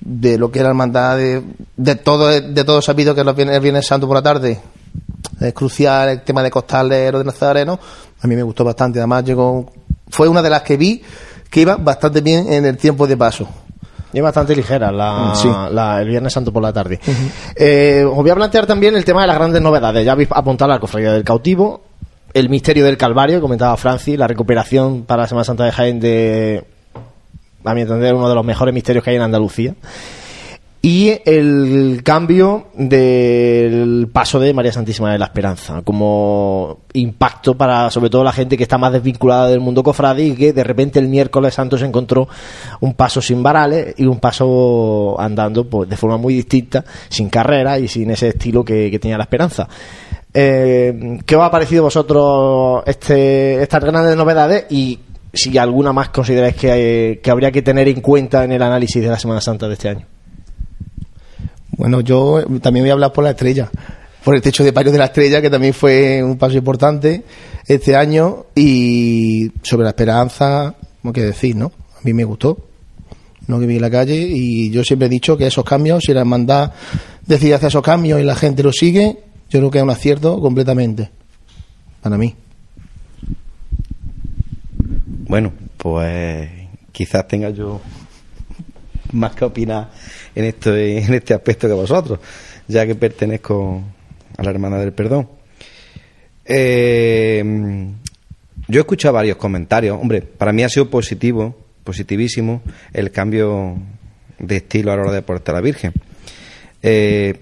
[0.00, 1.42] de lo que era la hermandad, de,
[1.76, 4.58] de todo de todo sabido que los viernes, el Viernes Santo por la tarde
[5.40, 7.78] es crucial el tema de costaleros de Nazareno,
[8.20, 9.72] a mí me gustó bastante, además llegó,
[10.08, 11.02] fue una de las que vi
[11.50, 13.46] que iba bastante bien en el tiempo de paso.
[14.12, 15.48] Y es bastante ligera la, Sí.
[15.70, 17.00] la- el Viernes Santo por la tarde.
[17.56, 20.04] Eh, os voy a plantear también el tema de las grandes novedades.
[20.04, 21.82] Ya habéis apuntado la cofradía del cautivo,
[22.34, 26.64] el misterio del Calvario, comentaba Francis, la recuperación para la Semana Santa de Jaén de,
[27.64, 29.74] a mi entender, uno de los mejores misterios que hay en Andalucía.
[30.84, 38.10] Y el cambio del paso de María Santísima de la Esperanza como impacto para sobre
[38.10, 41.06] todo la gente que está más desvinculada del mundo cofrade y que de repente el
[41.06, 42.26] miércoles santo se encontró
[42.80, 47.78] un paso sin varales y un paso andando pues de forma muy distinta, sin carrera
[47.78, 49.68] y sin ese estilo que, tenía la Esperanza.
[50.34, 54.98] Eh, ¿Qué os ha parecido vosotros este, estas grandes novedades y
[55.32, 59.08] si alguna más consideráis que, que habría que tener en cuenta en el análisis de
[59.08, 60.11] la Semana Santa de este año?
[61.76, 63.70] Bueno, yo eh, también voy a hablar por la estrella,
[64.24, 67.24] por el techo de pario de la estrella, que también fue un paso importante
[67.66, 71.66] este año, y sobre la esperanza, ¿cómo que decir, no?
[71.66, 72.58] A mí me gustó,
[73.46, 76.12] no que vi en la calle, y yo siempre he dicho que esos cambios, si
[76.12, 76.72] la hermandad
[77.26, 80.40] decide hacer esos cambios y la gente los sigue, yo creo que es un acierto
[80.40, 81.10] completamente,
[82.02, 82.34] para mí.
[85.28, 86.50] Bueno, pues
[86.92, 87.80] quizás tenga yo
[89.12, 89.90] más que opinar
[90.34, 92.18] en esto en este aspecto que vosotros,
[92.68, 93.82] ya que pertenezco
[94.36, 95.28] a la Hermana del Perdón.
[96.44, 97.42] Eh,
[98.68, 99.98] yo he escuchado varios comentarios.
[100.00, 103.76] Hombre, para mí ha sido positivo, positivísimo, el cambio
[104.38, 105.92] de estilo a la hora de portar a la Virgen.
[106.82, 107.34] Eh,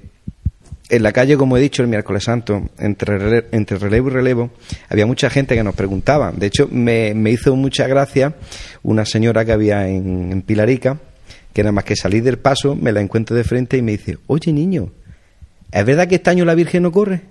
[0.88, 4.50] en la calle, como he dicho, el miércoles santo, entre, rele- entre relevo y relevo,
[4.88, 6.32] había mucha gente que nos preguntaba.
[6.32, 8.34] De hecho, me, me hizo mucha gracia
[8.82, 10.98] una señora que había en Pilarica,
[11.52, 14.18] que nada más que salir del paso, me la encuentro de frente y me dice,
[14.26, 14.90] oye niño,
[15.72, 17.22] ¿es verdad que este año la Virgen no corre?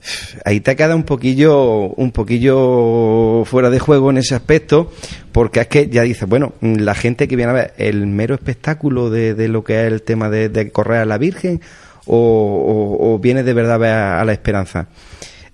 [0.44, 4.90] Ahí te queda un poquillo, un poquillo fuera de juego en ese aspecto,
[5.32, 9.10] porque es que ya dices, bueno, la gente que viene a ver el mero espectáculo
[9.10, 11.60] de, de lo que es el tema de, correr a la Virgen,
[12.06, 14.86] o, o- viene de verdad a ver a, a la esperanza.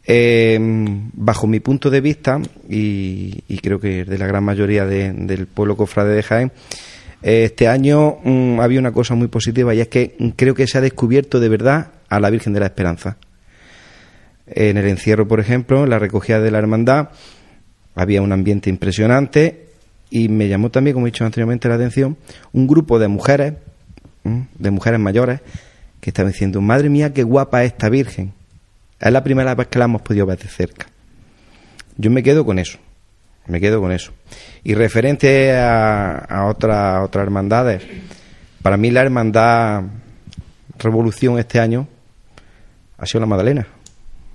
[0.06, 0.56] Eh,
[1.14, 5.76] bajo mi punto de vista, y, creo que de la gran mayoría de- del pueblo
[5.76, 6.52] cofrade de Jaén,
[7.22, 10.66] eh, este año mm, había una cosa muy positiva y es que mm, creo que
[10.68, 13.16] se ha descubierto de verdad a la Virgen de la Esperanza.
[14.46, 17.08] En el encierro, por ejemplo, en la recogida de la hermandad,
[17.96, 19.66] había un ambiente impresionante
[20.08, 22.16] y me llamó también, como he dicho anteriormente, la atención,
[22.52, 23.54] un grupo de mujeres,
[24.24, 24.46] ¿m?
[24.56, 25.40] de mujeres mayores,
[26.00, 28.32] que estaban diciendo, madre mía, qué guapa es esta Virgen.
[29.00, 30.86] Es la primera vez que la hemos podido ver de cerca.
[31.96, 32.78] Yo me quedo con eso,
[33.46, 34.12] me quedo con eso.
[34.64, 37.82] Y referente a, a otra- otras hermandades,
[38.62, 39.82] para mí la hermandad
[40.78, 41.88] Revolución este año
[42.98, 43.66] ha sido la Magdalena,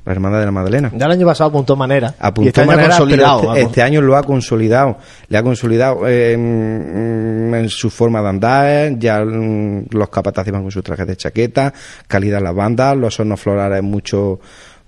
[0.06, 0.92] la hermandad de la Magdalena.
[0.96, 2.16] Ya el año pasado apuntó manera.
[2.20, 3.56] Apuntó y este año ha manera, pero consolidado.
[3.56, 4.98] este, este año lo ha consolidado.
[5.28, 8.98] Le ha consolidado eh, en, en su forma de andar.
[8.98, 11.74] Ya mm, los capataces van con sus trajes de chaqueta,
[12.08, 14.40] calidad en las bandas, los hornos florales mucho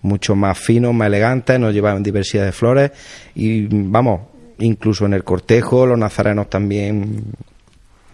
[0.04, 2.92] mucho más finos, más elegantes, nos llevan diversidad de flores
[3.36, 4.22] y vamos,
[4.60, 7.24] incluso en el cortejo los nazarenos también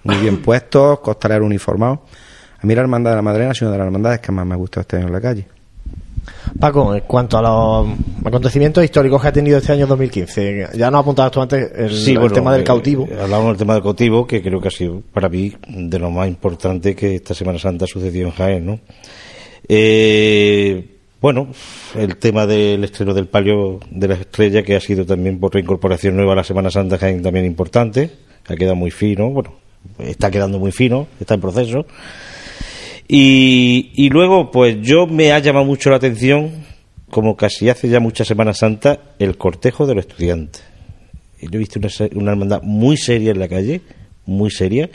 [0.04, 2.00] muy bien puestos, costaleros uniformados.
[2.62, 4.54] A mí la Hermandad de la Madalena es una de las hermandades que más me
[4.54, 5.48] ha gustado este año en la calle.
[6.60, 11.02] Paco, en cuanto a los acontecimientos históricos que ha tenido este año 2015, ya nos
[11.02, 13.08] apuntabas tú antes el, Sí, el bueno, tema del eh, cautivo.
[13.22, 16.28] hablamos del tema del cautivo, que creo que ha sido para mí de lo más
[16.28, 18.80] importante que esta Semana Santa sucedió en Jaén, ¿no?
[19.68, 21.48] Eh, bueno,
[21.96, 26.16] el tema del estreno del palio de la estrella, que ha sido también por reincorporación
[26.16, 28.10] nueva a la Semana Santa Jaén también importante,
[28.48, 29.54] ha quedado muy fino, bueno,
[30.00, 31.86] está quedando muy fino, está en proceso.
[33.12, 36.64] Y, luego, pues yo me ha llamado mucho la atención,
[37.10, 40.64] como casi hace ya muchas Semanas Santa, el cortejo de los estudiantes.
[41.42, 43.82] Yo he visto una, una hermandad muy seria en la calle,
[44.28, 44.92] muy seria,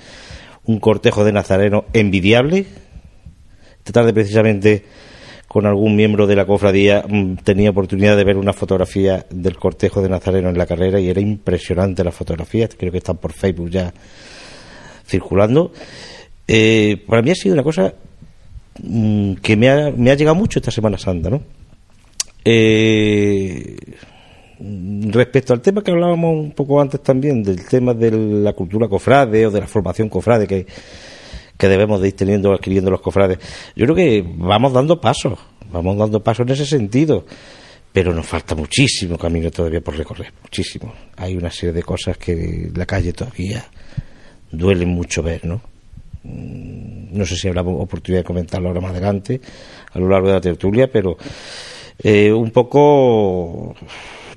[0.64, 2.66] un cortejo de nazareno envidiable.
[3.78, 4.84] Esta tarde, precisamente,
[5.48, 10.02] con algún miembro de la cofradía, mm, tenía oportunidad de ver una fotografía del cortejo
[10.02, 12.68] de nazareno en la carrera y era impresionante la fotografía.
[12.68, 13.92] Creo que están por Facebook ya
[15.04, 15.72] circulando.
[16.46, 17.94] Eh, para mí ha sido una cosa
[18.82, 21.42] mm, que me ha, me llegado mucho esta Semana Santa, ¿no?
[22.44, 23.76] Eh,
[24.58, 29.46] respecto al tema que hablábamos un poco antes también, del tema de la cultura cofrade
[29.46, 30.66] o de la formación cofrade que,
[31.56, 33.38] que debemos de ir teniendo, adquiriendo los cofrades,
[33.74, 35.38] yo creo que vamos dando pasos,
[35.70, 37.24] vamos dando pasos en ese sentido,
[37.92, 40.92] pero nos falta muchísimo camino todavía por recorrer, muchísimo.
[41.16, 43.64] Hay una serie de cosas que la calle todavía
[44.50, 45.73] duelen mucho ver, ¿no?
[46.24, 49.40] Mm, No sé si habrá oportunidad de comentarlo ahora más adelante,
[49.92, 51.16] a lo largo de la tertulia, pero
[52.02, 53.74] eh, un poco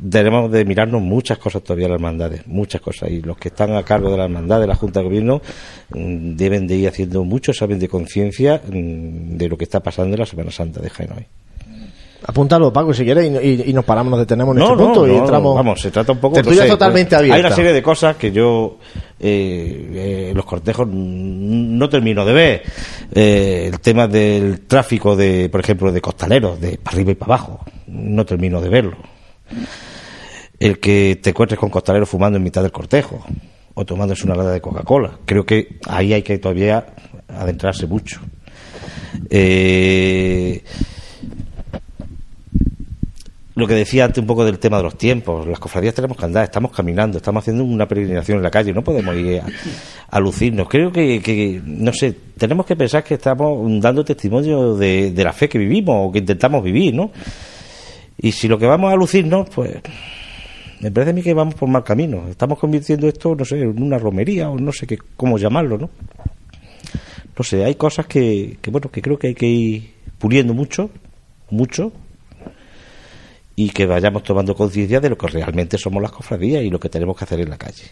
[0.09, 3.09] tenemos de mirarnos muchas cosas todavía las hermandades, muchas cosas.
[3.09, 5.41] Y los que están a cargo de la hermandad, de la Junta de Gobierno,
[5.89, 10.13] mm, deben de ir haciendo mucho examen de conciencia mm, de lo que está pasando
[10.13, 11.25] en la Semana Santa de Jaén.
[12.29, 14.83] Apúntalo, Paco, si quieres, y, y- y nos paramos, nos detenemos en No, este no,
[14.85, 15.55] punto y no, entramos.
[15.55, 16.35] Vamos, se trata un poco.
[16.35, 17.35] Tertulia sé, totalmente abierta.
[17.35, 18.79] Hay una serie de cosas que yo,
[19.17, 22.63] eh, eh, los cortejos, no termino de ver.
[23.13, 27.35] Eh, el tema del tráfico de, por ejemplo, de costaleros, de para arriba y para
[27.35, 28.97] abajo, no termino de verlo.
[30.59, 33.23] El que te encuentres con costaleros fumando en mitad del cortejo
[33.73, 35.19] o tomándose una lata de Coca-Cola.
[35.23, 36.85] Creo que ahí hay que todavía
[37.29, 38.19] adentrarse mucho.
[39.29, 40.61] Eh,
[43.57, 46.25] lo que decía antes un poco del tema de los tiempos, las cofradías tenemos que
[46.25, 49.41] andar, estamos caminando, estamos haciendo una peregrinación en la calle, no podemos ir
[50.07, 50.69] a, lucirnos.
[50.69, 55.33] Creo que, que, no sé, tenemos que pensar que estamos dando testimonio de, de la
[55.33, 57.09] fe que vivimos o que intentamos vivir, ¿no?
[58.19, 59.81] Y si lo que vamos a lucirnos, pues
[60.79, 62.27] me parece a mí que vamos por mal camino.
[62.29, 65.89] Estamos convirtiendo esto, no sé, en una romería o no sé qué, cómo llamarlo, ¿no?
[67.35, 70.91] No sé, hay cosas que, que, bueno, que creo que hay que ir puliendo mucho,
[71.49, 71.91] mucho,
[73.59, 76.89] y que vayamos tomando conciencia de lo que realmente somos las cofradías y lo que
[76.89, 77.85] tenemos que hacer en la calle.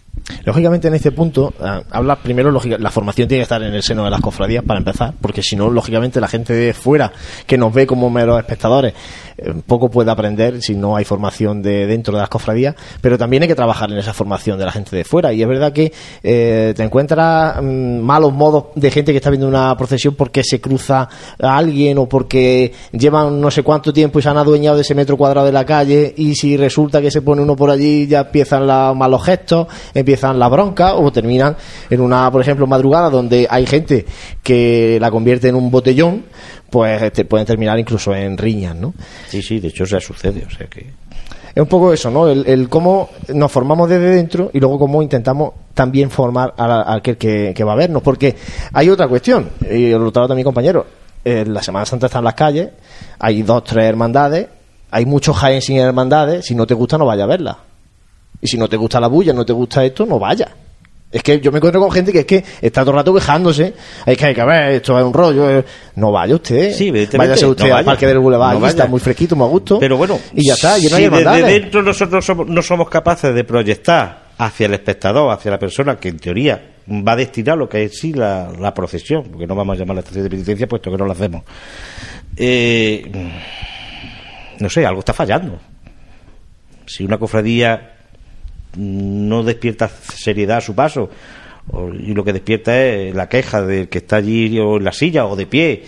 [0.43, 3.81] Lógicamente, en este punto, ah, habla primero, lógica- la formación tiene que estar en el
[3.81, 7.11] seno de las cofradías para empezar, porque si no, lógicamente, la gente de fuera
[7.47, 8.93] que nos ve como meros espectadores
[9.37, 13.41] eh, poco puede aprender si no hay formación de dentro de las cofradías, pero también
[13.41, 15.33] hay que trabajar en esa formación de la gente de fuera.
[15.33, 19.47] Y es verdad que eh, te encuentras mm, malos modos de gente que está viendo
[19.47, 21.09] una procesión porque se cruza
[21.41, 24.93] a alguien o porque llevan no sé cuánto tiempo y se han adueñado de ese
[24.93, 28.19] metro cuadrado de la calle y si resulta que se pone uno por allí ya
[28.21, 31.55] empiezan los malos gestos, empiezan las broncas o terminan
[31.89, 34.05] en una, por ejemplo, madrugada donde hay gente
[34.43, 36.25] que la convierte en un botellón,
[36.69, 38.93] pues te pueden terminar incluso en riñas, ¿no?
[39.27, 40.85] Sí, sí, de hecho ya sucede, o sea que...
[41.55, 42.27] Es un poco eso, ¿no?
[42.27, 46.93] El, el cómo nos formamos desde dentro y luego cómo intentamos también formar a, la-
[46.95, 48.01] aquel que, que va a vernos.
[48.03, 48.35] Porque
[48.73, 50.85] hay otra cuestión, y lo trata mi compañero.
[51.23, 52.71] En la Semana Santa están las calles,
[53.19, 54.47] hay dos, tres hermandades,
[54.95, 56.45] hay muchos Jaén sin hermandades.
[56.45, 57.57] Si no te gusta, no vaya a verla.
[58.41, 60.47] Y si no te gusta la bulla, no te gusta esto, no vaya.
[61.11, 63.73] Es que yo me encuentro con gente que es que está todo el rato quejándose.
[64.05, 65.63] Es que hay que ver, esto es un rollo.
[65.95, 66.73] No vaya usted.
[66.73, 67.85] Sí, Váyase usted no al.
[67.85, 69.79] Parque del Boulevard, No está muy fresquito, muy a gusto.
[69.79, 71.61] Pero bueno, y ya está, y no hay si desde hermandades.
[71.61, 76.09] dentro nosotros somos- no somos capaces de proyectar hacia el espectador, hacia la persona que
[76.09, 79.75] en teoría va a destinar lo que es sí la, la procesión, porque no vamos
[79.75, 81.43] a llamar la estación de penitencia puesto que no lo hacemos.
[82.35, 83.09] Eh,
[84.59, 85.59] no sé, algo está fallando.
[86.85, 87.93] Si una cofradía
[88.77, 91.09] no despierta seriedad a su paso
[91.71, 94.91] o- y lo que despierta es la queja del que está allí o en la
[94.91, 95.83] silla o de pie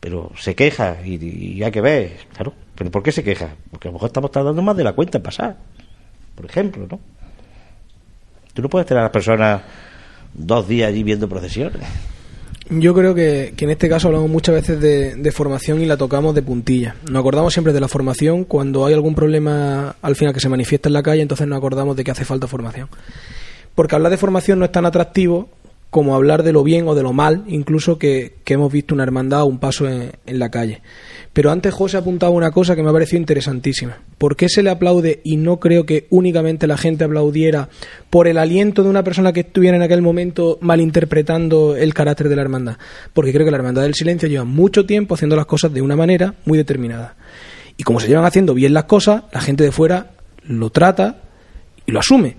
[0.00, 1.16] pero se queja y,
[1.56, 3.48] y hay que ver claro pero ¿por qué se queja?
[3.72, 5.56] porque a lo mejor estamos tardando más de la cuenta en pasar
[6.36, 7.00] por ejemplo ¿no?
[8.54, 9.60] tú no puedes tener a las personas
[10.32, 11.82] dos días allí viendo procesiones
[12.70, 16.34] Yo creo que, que en este caso hablamos muchas veces de, formación y la tocamos
[16.34, 16.96] de puntilla.
[17.10, 20.90] Nos acordamos siempre de la formación cuando hay algún problema al final que se manifiesta
[20.90, 22.88] en la calle, entonces nos acordamos de que hace falta formación.
[23.74, 25.48] Porque hablar de formación no es tan atractivo
[25.88, 29.04] como hablar de lo bien o de lo mal, incluso que, que hemos visto una
[29.04, 30.82] hermandad o un paso en la calle.
[31.38, 33.96] Pero antes José ha apuntado una cosa que me ha parecido interesantísima.
[34.18, 37.68] ¿Por qué se le aplaude y no creo que únicamente la gente aplaudiera
[38.10, 42.34] por el aliento de una persona que estuviera en aquel momento malinterpretando el carácter de
[42.34, 42.78] la hermandad?
[43.12, 45.94] Porque creo que la hermandad del silencio lleva mucho tiempo haciendo las cosas de una
[45.94, 47.14] manera muy determinada.
[47.76, 50.10] Y como se llevan haciendo bien las cosas, la gente de fuera
[50.42, 51.22] lo trata
[51.86, 52.34] y lo asume.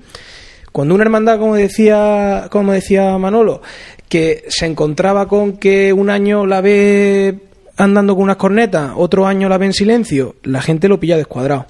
[0.73, 3.61] Cuando una hermandad, como decía, como decía Manolo,
[4.09, 7.47] que se encontraba con que un año la ve
[7.79, 11.65] andando con unas cornetas, otro año la ve en silencio, la gente lo pilla descuadrado.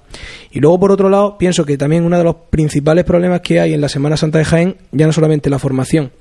[0.50, 3.76] Y luego, por otro lado, pienso que también uno de los principales problemas que hay
[3.76, 6.12] en la Semana Santa de Jaén, ya no solamente la formación,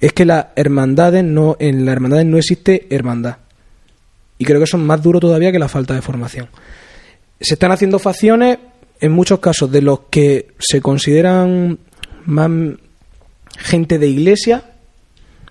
[0.00, 3.36] es que las hermandades no, en las hermandades no existe hermandad.
[4.38, 6.48] Y creo que eso es más duro todavía que la falta de formación.
[7.40, 8.58] Se están haciendo facciones,
[9.00, 11.78] en muchos casos, de los que se consideran
[12.24, 12.50] más
[13.56, 14.64] gente de iglesia,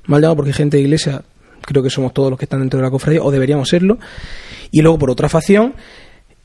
[0.07, 1.23] mal llamado porque gente de iglesia
[1.61, 3.97] creo que somos todos los que están dentro de la cofradía, o deberíamos serlo,
[4.71, 5.73] y luego por otra facción,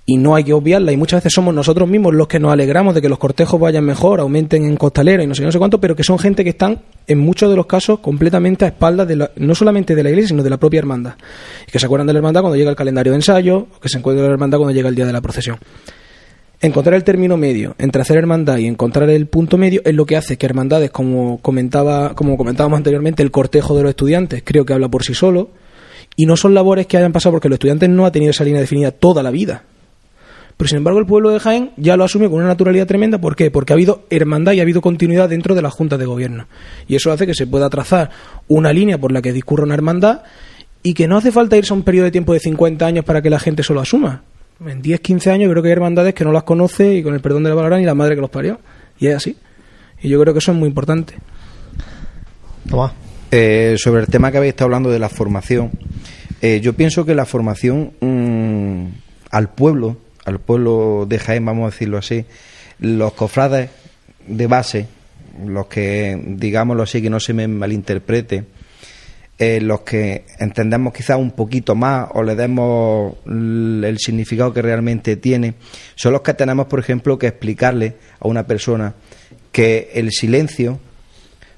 [0.08, 2.94] y no hay que obviarla, y muchas veces somos nosotros mismos los que nos alegramos
[2.94, 5.80] de que los cortejos vayan mejor, aumenten en costalera y no sé, no sé cuánto,
[5.80, 9.16] pero que son gente que están, en muchos de los casos, completamente a espaldas de
[9.16, 11.14] la, no solamente de la iglesia, sino de la propia hermandad.
[11.66, 13.88] Y que se acuerdan de la hermandad cuando llega el calendario de ensayo, o que
[13.88, 15.58] se encuentran de la hermandad cuando llega el día de la procesión.
[16.60, 20.16] Encontrar el término medio entre hacer hermandad y encontrar el punto medio es lo que
[20.16, 24.72] hace que hermandades, como comentaba, como comentábamos anteriormente, el cortejo de los estudiantes, creo que
[24.72, 25.50] habla por sí solo,
[26.16, 28.60] y no son labores que hayan pasado porque los estudiantes no han tenido esa línea
[28.60, 29.64] definida toda la vida.
[30.56, 33.20] Pero sin embargo el pueblo de Jaén ya lo asume con una naturalidad tremenda.
[33.20, 33.50] ¿Por qué?
[33.50, 36.46] Porque ha habido hermandad y ha habido continuidad dentro de la Junta de Gobierno.
[36.88, 38.10] Y eso hace que se pueda trazar
[38.48, 40.22] una línea por la que discurra una hermandad
[40.82, 43.20] y que no hace falta irse a un periodo de tiempo de 50 años para
[43.20, 44.22] que la gente solo asuma.
[44.64, 47.20] En 10, 15 años creo que hay hermandades que no las conoce y con el
[47.20, 48.58] perdón de la palabra ni la madre que los parió.
[48.98, 49.36] Y es así.
[50.00, 51.14] Y yo creo que eso es muy importante.
[52.68, 52.92] Toma.
[53.30, 55.72] Eh, sobre el tema que habéis estado hablando de la formación,
[56.40, 58.86] eh, yo pienso que la formación mm,
[59.30, 62.24] al pueblo, al pueblo de Jaén, vamos a decirlo así,
[62.78, 63.70] los cofrades
[64.26, 64.86] de base,
[65.44, 68.44] los que, digámoslo así, que no se me malinterprete,
[69.38, 75.16] eh, los que entendemos quizás un poquito más o le demos el significado que realmente
[75.16, 75.54] tiene,
[75.94, 78.94] son los que tenemos, por ejemplo, que explicarle a una persona
[79.52, 80.78] que el silencio,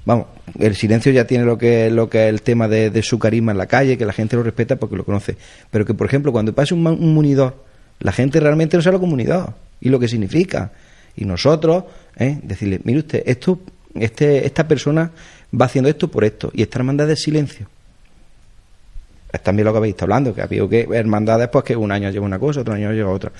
[0.05, 0.27] vamos,
[0.59, 3.57] el silencio ya tiene lo que, lo que es el tema de, su carisma en
[3.57, 5.37] la calle, que la gente lo respeta porque lo conoce,
[5.71, 7.63] pero que, por ejemplo, cuando pasa un, un munidor,
[7.99, 10.71] la gente realmente no sabe lo que es un munidor y lo que significa.
[11.15, 11.85] Y nosotros,
[12.17, 12.39] ¿eh?
[12.43, 13.59] decirle, mire usted, esto,
[14.01, 15.11] este, esta persona
[15.59, 17.67] va haciendo esto por esto, y esta hermandad de silencio.
[19.31, 21.91] Es también lo que habéis estado hablando, que ha habido que hermandades pues que un
[21.91, 23.31] año lleva una cosa, otro año lleva otra.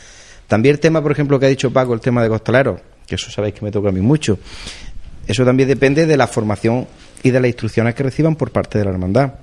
[0.47, 3.31] También el tema, por ejemplo, que ha dicho Paco, el tema de costaleros, que eso
[3.31, 4.39] sabéis que me toca a mí mucho.
[5.27, 6.87] Eso también depende de la formación
[7.21, 9.33] y de las instrucciones que reciban por parte de la hermandad.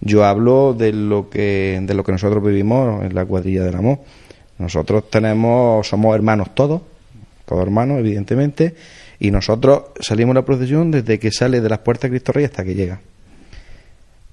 [0.00, 3.98] Yo hablo de lo que de lo que nosotros vivimos en la cuadrilla del amor.
[4.58, 6.82] Nosotros tenemos somos hermanos todos,
[7.44, 8.74] todos hermanos evidentemente,
[9.18, 12.64] y nosotros salimos la procesión desde que sale de las puertas de Cristo Rey hasta
[12.64, 13.00] que llega.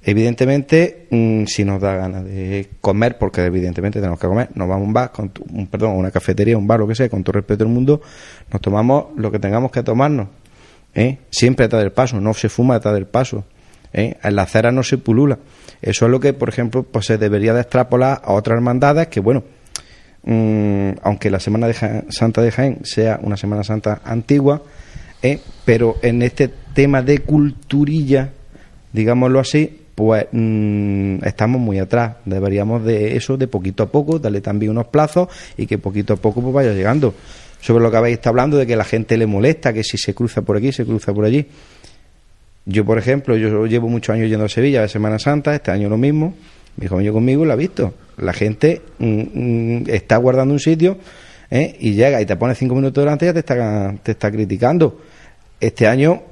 [0.06, 4.84] Evidentemente, mm, si nos da ganas de comer, porque evidentemente tenemos que comer, nos vamos
[4.84, 7.08] a un bar, con tu- un, perdón, a una cafetería, un bar, lo que sea,
[7.08, 8.02] con todo respeto del mundo,
[8.52, 10.28] nos tomamos lo que tengamos que tomarnos.
[10.94, 11.20] ¿eh?
[11.30, 13.46] Siempre atrás del paso, no se fuma atrás del paso.
[13.94, 14.18] ¿eh?
[14.22, 15.40] En la acera no se pulula.
[15.82, 19.22] Eso es lo que, por ejemplo, pues se debería de extrapolar a otras hermandades que,
[19.22, 19.44] bueno,
[20.24, 21.74] mm, aunque la Semana de
[22.10, 24.62] Santa de Jaén sea una Semana Santa antigua,
[25.22, 25.40] ¿eh?
[25.66, 28.30] pero en este tema de culturilla,
[28.92, 32.18] digámoslo así, pues mm, estamos muy atrás.
[32.26, 36.18] Deberíamos de eso, de poquito a poco, darle también unos plazos y que poquito a
[36.18, 37.14] poco pues vaya llegando.
[37.62, 40.14] Sobre lo que habéis estado hablando de que la gente le molesta, que si se
[40.14, 41.48] cruza por aquí, se cruza por allí.
[42.66, 45.90] Yo, por ejemplo, yo llevo muchos años yendo a Sevilla de Semana Santa, este año
[45.90, 46.34] lo mismo.
[46.78, 47.94] Mi yo conmigo lo ha visto.
[48.18, 50.98] La gente mm, mm, está guardando un sitio
[51.50, 51.76] ¿eh?
[51.80, 55.00] y llega y te pone cinco minutos delante y ya te está, te está criticando.
[55.60, 56.24] Este año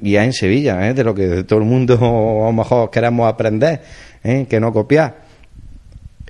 [0.00, 0.94] ya en Sevilla, ¿eh?
[0.94, 1.94] de lo que todo el mundo
[2.42, 3.82] a lo mejor queremos aprender,
[4.24, 4.46] ¿eh?
[4.48, 5.30] que no copiar.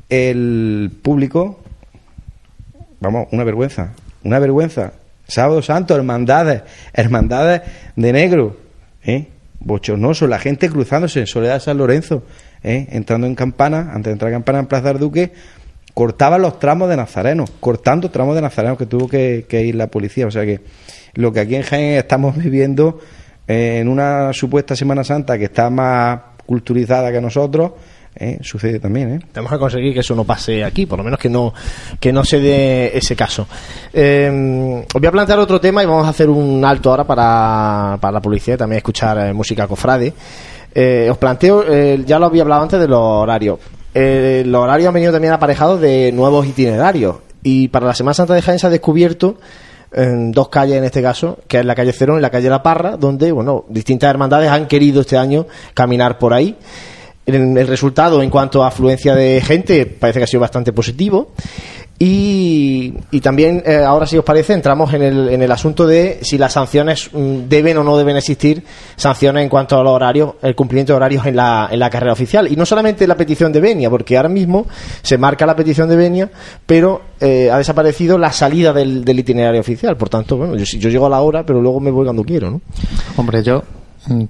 [0.08, 1.60] El público,
[2.98, 3.92] vamos, una vergüenza,
[4.24, 4.92] una vergüenza.
[5.26, 7.62] Sábado Santo, hermandades, hermandades
[7.94, 8.56] de negro,
[9.04, 9.28] ¿eh?
[9.60, 12.24] bochornoso, la gente cruzándose en Soledad de San Lorenzo,
[12.62, 12.88] ¿eh?
[12.90, 15.32] entrando en campana, antes de entrar en campana en Plaza del Duque,
[15.94, 20.26] cortaban los tramos de Nazareno, cortando tramos de Nazareno que tuvo que, ir la policía.
[20.26, 20.60] O sea que
[21.14, 23.00] lo que aquí en Jaén estamos viviendo
[23.46, 27.72] eh, en una supuesta Semana Santa que está más culturizada que nosotros,
[28.16, 28.38] ¿eh?
[28.42, 29.14] sucede también.
[29.14, 29.20] ¿eh?
[29.32, 31.52] Tenemos que conseguir que eso no pase aquí, por lo menos que no,
[31.98, 33.46] que no se dé ese caso.
[33.92, 37.98] Eh, os voy a plantear otro tema y vamos a hacer un alto ahora para,
[38.00, 40.12] para la policía también escuchar eh, música cofrade.
[40.74, 43.58] Eh, os planteo, eh, ya lo había hablado antes de los horarios.
[43.92, 47.16] Eh, los horarios han venido también aparejados de nuevos itinerarios.
[47.42, 49.36] Y para la Semana Santa de Jaén se ha descubierto
[49.92, 52.62] en dos calles en este caso, que es la calle Cerón y la calle La
[52.62, 56.56] Parra, donde bueno, distintas hermandades han querido este año caminar por ahí.
[57.26, 61.32] El, el resultado en cuanto a afluencia de gente parece que ha sido bastante positivo.
[62.02, 66.20] Y, y también, eh, ahora si os parece, entramos en el, en el asunto de
[66.22, 68.64] si las sanciones mm, deben o no deben existir,
[68.96, 70.00] sanciones en cuanto a los
[70.40, 72.50] el cumplimiento de horarios en la, en la carrera oficial.
[72.50, 74.66] Y no solamente la petición de Benia, porque ahora mismo
[75.02, 76.30] se marca la petición de Benia,
[76.64, 79.98] pero eh, ha desaparecido la salida del, del itinerario oficial.
[79.98, 82.50] Por tanto, bueno, yo, yo llego a la hora, pero luego me voy cuando quiero,
[82.50, 82.62] ¿no?
[83.18, 83.62] Hombre, yo,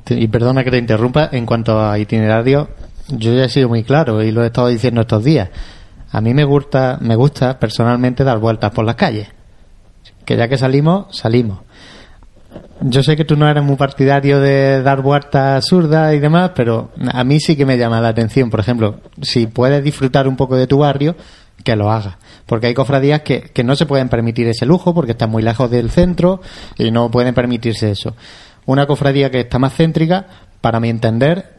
[0.08, 2.68] y perdona que te interrumpa, en cuanto a itinerario,
[3.10, 5.50] yo ya he sido muy claro y lo he estado diciendo estos días.
[6.12, 9.28] A mí me gusta, me gusta personalmente dar vueltas por las calles.
[10.24, 11.60] Que ya que salimos, salimos.
[12.80, 16.90] Yo sé que tú no eres muy partidario de dar vueltas zurdas y demás, pero
[17.12, 18.50] a mí sí que me llama la atención.
[18.50, 21.14] Por ejemplo, si puedes disfrutar un poco de tu barrio,
[21.62, 22.16] que lo hagas.
[22.46, 25.70] Porque hay cofradías que, que no se pueden permitir ese lujo porque están muy lejos
[25.70, 26.40] del centro
[26.78, 28.16] y no pueden permitirse eso.
[28.66, 30.26] Una cofradía que está más céntrica,
[30.60, 31.54] para mi entender,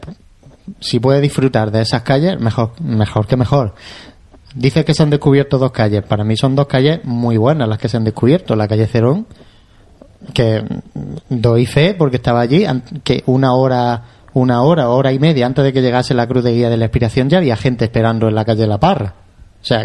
[0.80, 3.74] si puede disfrutar de esas calles, mejor, mejor que mejor.
[4.54, 6.02] Dice que se han descubierto dos calles.
[6.02, 8.54] Para mí son dos calles muy buenas las que se han descubierto.
[8.54, 9.26] La calle Cerón,
[10.34, 12.66] que mm, doy fe porque estaba allí,
[13.04, 14.02] que una hora,
[14.34, 16.86] una hora, hora y media antes de que llegase la cruz de guía de la
[16.86, 19.14] expiración ya había gente esperando en la calle La Parra.
[19.62, 19.84] O sea,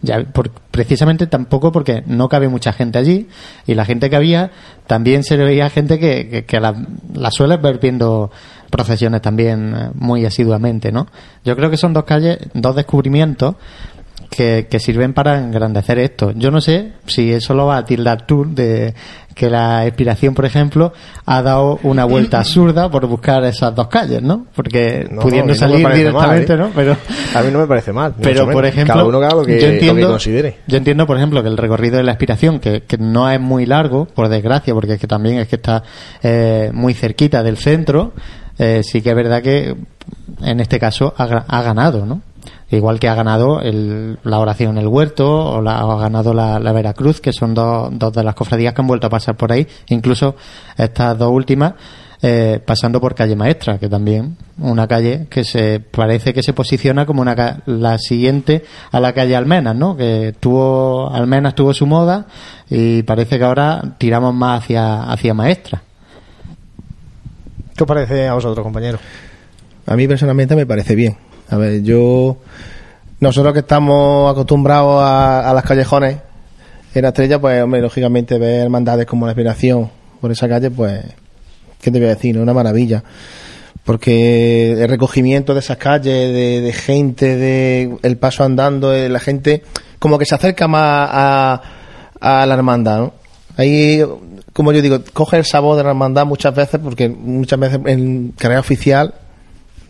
[0.00, 0.24] ya,
[0.70, 3.28] precisamente tampoco porque no cabe mucha gente allí
[3.66, 4.50] y la gente que había
[4.86, 6.74] también se veía gente que, que, que la,
[7.12, 8.30] la suele ver viendo
[8.74, 11.06] procesiones también eh, muy asiduamente, ¿no?
[11.44, 13.54] Yo creo que son dos calles, dos descubrimientos
[14.30, 16.32] que, que sirven para engrandecer esto.
[16.32, 18.94] Yo no sé si eso lo va a tildar tú de
[19.34, 20.92] que la expiración, por ejemplo,
[21.26, 24.46] ha dado una vuelta absurda por buscar esas dos calles, ¿no?
[24.54, 26.68] Porque No, pudiendo no salir parece directamente, mal, ¿eh?
[26.68, 26.74] ¿no?
[26.74, 26.96] Pero
[27.34, 28.14] A mí no me parece mal.
[28.20, 30.58] pero por ejemplo cada uno que haga lo que, yo lo que entiendo considere.
[30.66, 33.66] yo entiendo por ejemplo que el recorrido de la expiración que, que no es muy
[33.66, 35.82] largo por desgracia porque es que también es que está
[36.22, 38.12] eh, muy cerquita del centro
[38.58, 39.76] eh, sí que es verdad que
[40.42, 42.22] en este caso ha, ga- ha ganado no
[42.70, 46.58] igual que ha ganado el- la oración en el huerto o, la, ha ganado la,
[46.72, 49.66] Veracruz que son dos, dos de las cofradías que han vuelto a pasar por ahí
[49.88, 50.34] incluso
[50.76, 51.74] estas dos últimas
[52.26, 57.04] eh, pasando por calle Maestra, que también una calle que se parece que se posiciona
[57.04, 59.94] como una la siguiente a la calle Almenas, ¿no?
[59.94, 62.24] Que tuvo Almenas tuvo su moda
[62.70, 65.82] y parece que ahora tiramos más hacia hacia Maestra.
[67.76, 69.00] ¿Qué os parece a vosotros, compañeros?
[69.86, 71.16] A mí personalmente me parece bien.
[71.48, 72.36] A ver, yo.
[73.18, 76.18] Nosotros que estamos acostumbrados a, las callejones
[76.94, 81.04] en la estrella, pues, hombre, lógicamente ver hermandades como la Inspiración por esa calle, pues.
[81.80, 82.38] ¿Qué te voy a decir?
[82.38, 83.02] Una maravilla.
[83.82, 89.64] Porque el recogimiento de esas calles, de, gente, de el paso andando, de la gente,
[89.98, 91.62] como que se acerca más a,
[92.20, 93.14] a la hermandad, ¿no?
[93.56, 94.02] Ahí,
[94.54, 98.32] como yo digo, coge el sabor de la hermandad muchas veces, porque muchas veces en
[98.38, 99.12] carrera oficial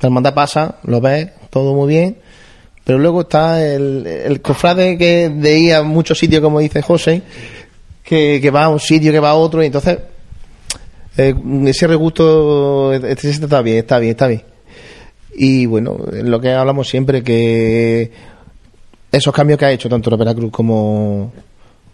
[0.01, 2.17] la hermandad pasa, lo ves, todo muy bien,
[2.83, 7.23] pero luego está el, el cofrade que de ir a muchos sitios, como dice José,
[8.03, 9.99] que, va a un sitio, que va a otro, y entonces
[11.19, 11.35] eh,
[11.67, 14.43] ese regusto este está bien, está bien, está bien.
[15.37, 18.11] Y bueno, lo que hablamos siempre, que
[19.13, 21.33] esos cambios que ha hecho tanto la Veracruz como,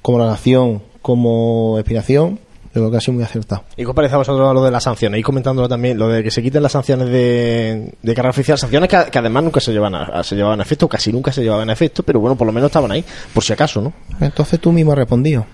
[0.03, 2.39] como la Nación, como Expiración,
[2.73, 3.65] yo creo que ha sido muy acertado.
[3.77, 5.19] ¿Y qué os parece a vosotros lo de las sanciones?
[5.19, 8.89] Y comentándolo también, lo de que se quiten las sanciones de, de carrera oficial, sanciones
[8.89, 11.69] que, que además nunca se llevan a, se llevaban a efecto, casi nunca se llevaban
[11.69, 13.05] a efecto, pero bueno, por lo menos estaban ahí,
[13.35, 13.93] por si acaso, ¿no?
[14.21, 15.47] Entonces tú mismo has respondido.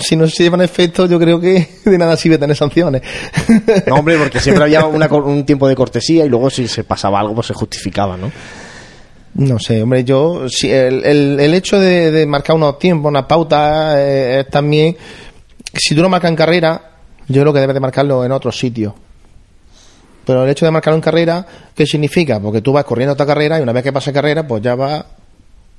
[0.00, 3.02] Si no se llevan a efecto, yo creo que de nada sirve tener sanciones.
[3.86, 7.20] No, hombre, porque siempre había una un tiempo de cortesía y luego si se pasaba
[7.20, 8.32] algo, pues se justificaba, ¿no?
[9.34, 13.26] No sé, hombre, yo, si el, el, el hecho de, de marcar unos tiempos, una
[13.26, 14.94] pauta, eh, es también,
[15.80, 16.92] si tú lo marcas en carrera,
[17.28, 18.92] yo creo que debes de marcarlo en otros sitios.
[20.24, 22.38] Pero el hecho de marcarlo en carrera, ¿qué significa?
[22.40, 25.04] Porque tú vas corriendo esta carrera y una vez que pasa carrera, pues ya vas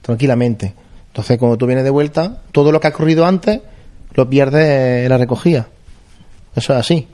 [0.01, 0.73] tranquilamente.
[1.07, 3.61] Entonces, cuando tú vienes de vuelta, todo lo que has corrido antes,
[4.13, 5.67] lo pierdes en la recogida.
[6.55, 7.07] Eso es así.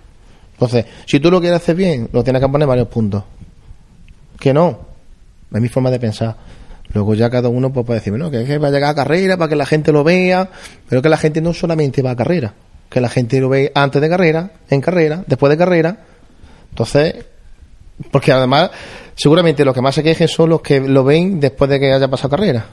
[0.54, 3.24] Entonces, si tú lo quieres hacer bien, lo tienes que poner varios puntos.
[4.40, 4.80] Que no,
[5.54, 6.36] es mi forma de pensar.
[6.94, 9.38] Luego ya cada uno pues, puede decir, bueno, que que va a llegar a carrera
[9.38, 10.50] para que la gente lo vea,
[10.88, 12.54] pero que la gente no solamente va a carrera,
[12.90, 15.98] que la gente lo ve antes de carrera, en carrera, después de carrera.
[16.72, 17.26] Entonces,
[18.12, 18.72] porque además
[19.20, 22.08] Seguramente los que más se quejen son los que lo ven después de que haya
[22.08, 22.66] pasado carrera.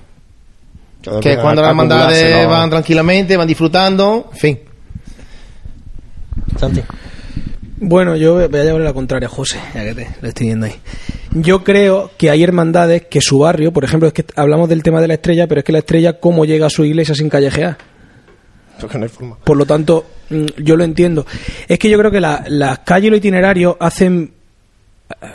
[1.02, 4.60] Claro, que cuando las hermandades van tranquilamente, van disfrutando, en fin.
[6.56, 6.82] Santi.
[7.78, 10.76] Bueno, yo voy a llevar la contraria, José, ya que te lo estoy viendo ahí.
[11.32, 15.00] Yo creo que hay hermandades que su barrio, por ejemplo, es que hablamos del tema
[15.00, 17.76] de la estrella, pero es que la estrella, ¿cómo llega a su iglesia sin callejear?
[19.44, 21.26] Por lo tanto, mm, yo lo entiendo.
[21.68, 24.32] Es que yo creo que la- las calles y los itinerarios hacen.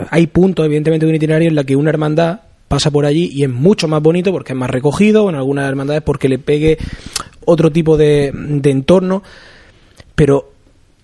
[0.10, 3.44] Hay puntos, evidentemente, de un itinerario en la que una hermandad pasa por allí y
[3.44, 6.78] es mucho más bonito porque es más recogido, en algunas hermandades porque le pegue
[7.46, 9.24] otro tipo de, de entorno.
[10.16, 10.52] Pero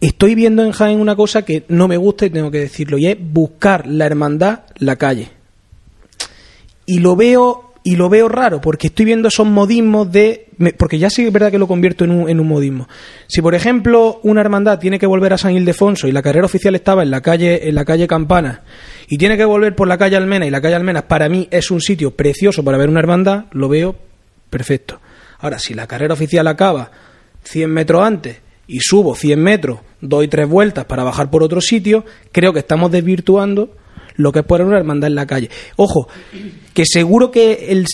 [0.01, 3.07] estoy viendo en Jaén una cosa que no me gusta y tengo que decirlo, y
[3.07, 5.29] es buscar la hermandad la calle
[6.85, 11.09] y lo veo y lo veo raro porque estoy viendo esos modismos de porque ya
[11.09, 12.89] sí es verdad que lo convierto en un, en un modismo.
[13.27, 16.75] Si por ejemplo una hermandad tiene que volver a San Ildefonso y la carrera oficial
[16.75, 18.63] estaba en la calle en la calle Campana
[19.07, 21.71] y tiene que volver por la calle Almena y la calle Almena para mí es
[21.71, 23.95] un sitio precioso para ver una hermandad lo veo
[24.49, 24.99] perfecto.
[25.39, 26.91] Ahora si la carrera oficial acaba
[27.43, 32.03] 100 metros antes y subo 100 metros, doy tres vueltas para bajar por otro sitio,
[32.33, 33.71] creo que estamos desvirtuando
[34.17, 35.49] lo que es poner una hermandad en la calle.
[35.77, 36.07] Ojo,
[36.73, 37.85] que seguro que el,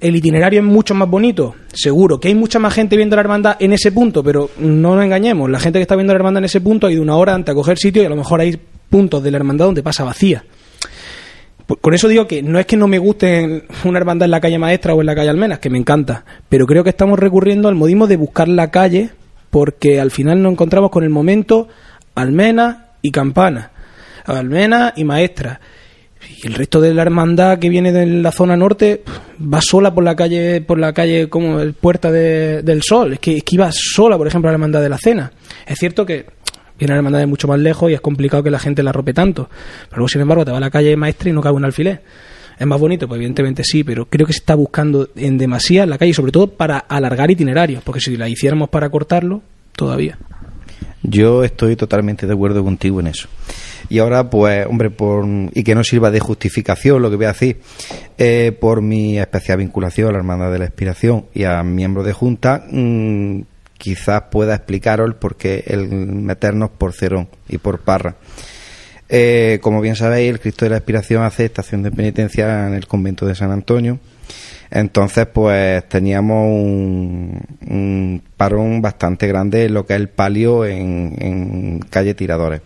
[0.00, 3.56] el- itinerario es mucho más bonito, seguro que hay mucha más gente viendo la hermandad
[3.60, 6.46] en ese punto, pero no nos engañemos, la gente que está viendo la hermandad en
[6.46, 8.58] ese punto ha ido una hora antes a coger sitio y a lo mejor hay
[8.88, 10.44] puntos de la hermandad donde pasa vacía.
[11.82, 14.58] Con eso digo que no es que no me guste una hermandad en la calle
[14.58, 17.74] Maestra o en la calle Almenas, que me encanta, pero creo que estamos recurriendo al
[17.74, 19.10] modismo de buscar la calle
[19.50, 21.68] porque al final nos encontramos con el momento
[22.14, 23.70] Almena y Campana,
[24.36, 25.60] Almena y Maestra.
[26.42, 29.02] Y el resto de la hermandad que viene de la zona norte
[29.40, 33.12] va sola por la calle, por la calle como el Puerta de- del Sol.
[33.14, 35.30] Es que, es que iba sola, por ejemplo, a la hermandad de la Cena.
[35.66, 36.26] Es cierto que
[36.78, 39.12] viene la hermandad de mucho más lejos y es complicado que la gente la rope
[39.14, 39.48] tanto.
[39.88, 42.02] Pero luego, sin embargo, te va a la calle Maestra y no cabe un alfiler.
[42.58, 43.06] ¿Es más bonito?
[43.06, 46.48] Pues evidentemente sí, pero creo que se está buscando en demasía la calle, sobre todo
[46.50, 49.42] para alargar itinerarios, porque si la hiciéramos para cortarlo,
[49.76, 50.18] todavía.
[51.02, 53.28] Yo estoy totalmente de acuerdo contigo en eso.
[53.88, 57.32] Y ahora, pues, hombre, por, y que no sirva de justificación lo que voy a
[57.32, 57.60] decir,
[58.18, 62.12] eh, por mi especial vinculación a la Hermandad de la Expiración y a miembros de
[62.12, 63.42] Junta, mm,
[63.78, 68.16] quizás pueda explicaros por qué el meternos por Cerón y por Parra.
[69.08, 72.86] Eh, como bien sabéis, el Cristo de la Expiración hace estación de penitencia en el
[72.86, 73.98] convento de San Antonio.
[74.70, 81.80] Entonces, pues teníamos un, un parón bastante grande en lo que es el palio en,
[81.90, 82.60] calle Tiradores.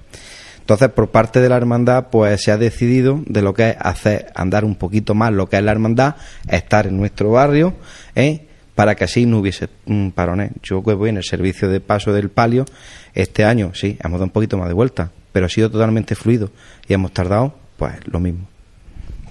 [0.61, 4.33] Entonces, por parte de la hermandad, pues se ha decidido de lo que es hacer
[4.35, 6.17] andar un poquito más lo que es la hermandad,
[6.49, 7.75] estar en nuestro barrio,
[8.15, 8.47] ¿eh?
[8.75, 10.53] para que así no hubiese mm, parones.
[10.63, 12.65] Yo que voy en el servicio de paso del palio,
[13.13, 16.51] este año sí, hemos dado un poquito más de vuelta, pero ha sido totalmente fluido
[16.89, 18.52] y hemos tardado, pues lo mismo.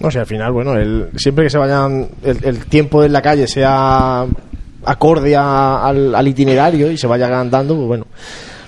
[0.00, 3.22] No sé, al final, bueno, el, siempre que se vayan, el, el tiempo en la
[3.22, 4.26] calle sea
[4.84, 8.06] acorde a- al, al itinerario y se vaya andando, pues bueno.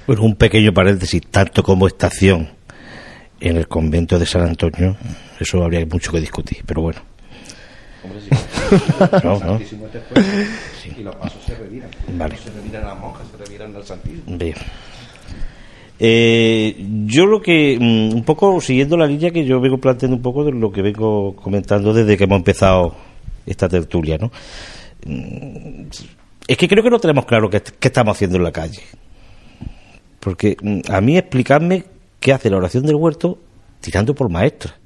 [0.06, 2.50] Bueno, un pequeño paréntesis, tanto como estación
[3.40, 4.96] en el convento de San Antonio,
[5.40, 7.00] eso habría mucho que discutir, pero bueno.
[9.24, 9.60] No, no.
[10.96, 11.88] Y los pasos se reviran.
[12.16, 12.36] Vale.
[12.36, 14.22] se reviran las monjas, se reviran al santísimo.
[14.38, 14.54] Bien.
[16.06, 16.76] Eh,
[17.06, 20.44] yo lo que, mm, un poco siguiendo la línea que yo vengo planteando un poco
[20.44, 22.94] de lo que vengo comentando desde que hemos empezado
[23.46, 24.30] esta tertulia, ¿no?
[25.06, 25.86] Mm,
[26.46, 28.82] Es que creo que no tenemos claro qué, estamos haciendo en la calle.
[30.20, 31.84] Porque mm, a mí explicarme
[32.20, 33.38] qué hace la oración del huerto
[33.80, 34.76] tirando por maestra.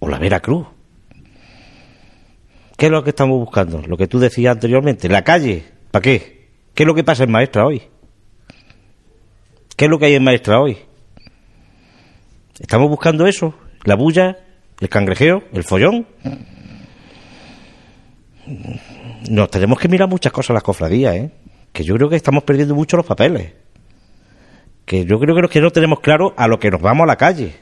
[0.00, 0.66] O la Veracruz.
[2.76, 3.80] ¿Qué es lo que estamos buscando?
[3.86, 5.08] Lo que tú decías anteriormente.
[5.08, 5.64] ¿La calle?
[5.90, 6.50] ¿Para qué?
[6.74, 7.80] ¿Qué es lo que pasa en maestra hoy?
[9.76, 10.78] ¿Qué es lo que hay en maestra hoy?
[12.58, 13.54] ¿Estamos buscando eso?
[13.84, 14.38] ¿La bulla?
[14.80, 15.42] ¿El cangrejeo?
[15.52, 16.06] ¿El follón?
[19.28, 21.30] Nos tenemos que mirar muchas cosas las cofradías, ¿eh?
[21.72, 23.52] Que yo creo que estamos perdiendo mucho los papeles.
[24.86, 27.06] Que yo creo que los que no tenemos claro a lo que nos vamos a
[27.08, 27.54] la calle.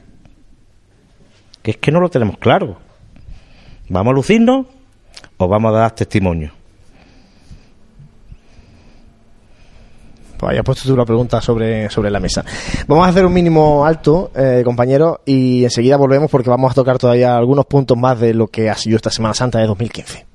[1.61, 2.77] Que es que no lo tenemos claro.
[3.89, 4.67] ¿Vamos a lucirnos
[5.35, 6.53] o vamos a dar testimonio?
[10.45, 12.45] Pues hayas puesto tú la pregunta sobre, sobre la mesa.
[12.87, 16.99] Vamos a hacer un mínimo alto, eh, compañeros, y enseguida volvemos porque vamos a tocar
[16.99, 20.34] todavía algunos puntos más de lo que ha sido esta Semana Santa de 2015.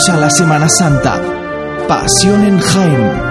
[0.00, 1.20] Escucha la Semana Santa.
[1.86, 3.29] Pasión en Jaén.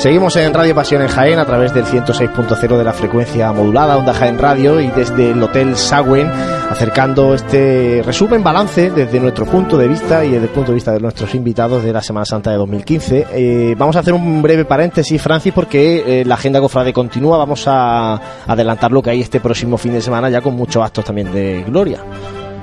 [0.00, 4.14] Seguimos en Radio Pasión en Jaén a través del 106.0 de la frecuencia modulada Onda
[4.14, 6.26] Jaén Radio y desde el Hotel Sagüen
[6.70, 10.92] acercando este resumen, balance desde nuestro punto de vista y desde el punto de vista
[10.92, 13.26] de nuestros invitados de la Semana Santa de 2015.
[13.30, 17.36] Eh, vamos a hacer un breve paréntesis, Francis, porque eh, la agenda cofrade continúa.
[17.36, 21.04] Vamos a adelantar lo que hay este próximo fin de semana ya con muchos actos
[21.04, 21.98] también de gloria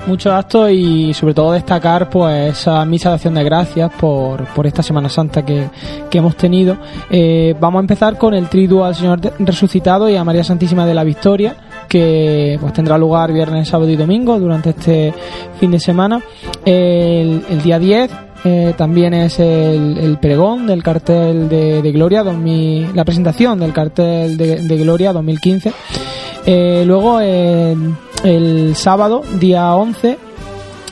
[0.08, 4.66] muchos actos y sobre todo destacar pues esa misa de acción de gracias por, por
[4.66, 5.70] esta Semana Santa que,
[6.10, 6.78] que hemos tenido.
[7.10, 10.94] Eh, vamos a empezar con el triduo al Señor resucitado y a María Santísima de
[10.94, 11.56] la Victoria
[11.88, 15.14] que pues tendrá lugar viernes, sábado y domingo durante este
[15.60, 16.22] fin de semana.
[16.66, 22.24] El, el día 10 eh, también es el, el, pregón del cartel de, de Gloria,
[22.24, 25.74] 2000, la presentación del cartel de, de Gloria 2015.
[26.46, 30.18] Eh, luego, el sábado, día 11,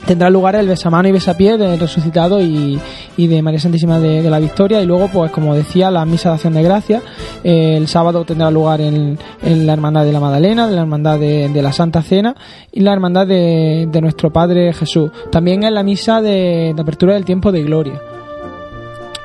[0.06, 2.80] tendrá lugar el besamano y besapié del resucitado y,
[3.18, 4.82] y de María Santísima de, de, la Victoria.
[4.82, 7.02] Y luego pues como decía la misa de acción de gracia.
[7.44, 11.62] El sábado tendrá lugar en, en, la hermandad de la Magdalena la hermandad de, de
[11.62, 12.36] la Santa Cena
[12.72, 15.12] y la hermandad de, de, nuestro Padre Jesús.
[15.32, 18.02] También en la misa de apertura del tiempo de gloria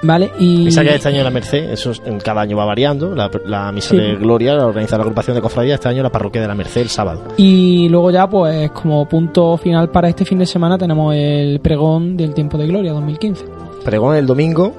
[0.03, 0.33] ¿Vale?
[0.39, 0.65] Y...
[0.65, 1.93] Misa que este año en la Merced, eso
[2.25, 3.15] cada año va variando.
[3.15, 3.97] La, la misa sí.
[3.97, 6.81] de Gloria la organiza la agrupación de cofradía, este año la parroquia de la Merced
[6.81, 7.23] el sábado.
[7.37, 12.17] Y luego ya, pues como punto final para este fin de semana, tenemos el pregón
[12.17, 13.45] del tiempo de Gloria 2015.
[13.85, 14.73] Pregón el domingo.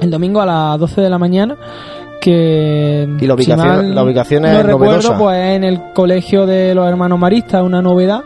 [0.00, 1.56] El domingo a las 12 de la mañana
[2.22, 6.46] que y la ubicación, si mal, la ubicación es no recuerdo pues en el colegio
[6.46, 8.22] de los hermanos maristas una novedad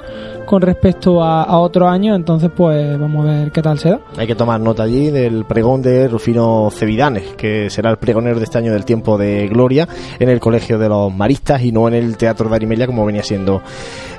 [0.46, 4.00] con respecto a, a, otro año, entonces pues vamos a ver qué tal se da.
[4.16, 8.44] Hay que tomar nota allí del pregón de Rufino Cevidanes, que será el pregonero de
[8.44, 9.86] este año del tiempo de gloria
[10.18, 13.22] en el Colegio de los Maristas y no en el Teatro de Arimella como venía
[13.22, 13.60] siendo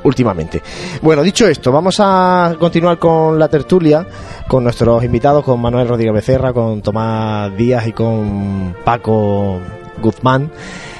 [0.03, 0.61] últimamente.
[1.01, 4.05] Bueno, dicho esto, vamos a continuar con la tertulia,
[4.47, 9.59] con nuestros invitados, con Manuel Rodríguez Becerra, con Tomás Díaz y con Paco
[10.01, 10.51] Guzmán.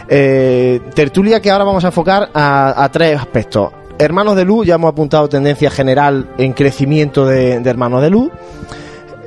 [0.09, 4.75] Eh, tertulia que ahora vamos a enfocar a, a tres aspectos Hermanos de Luz, ya
[4.75, 8.31] hemos apuntado tendencia general en crecimiento de, Hermanos de Luz.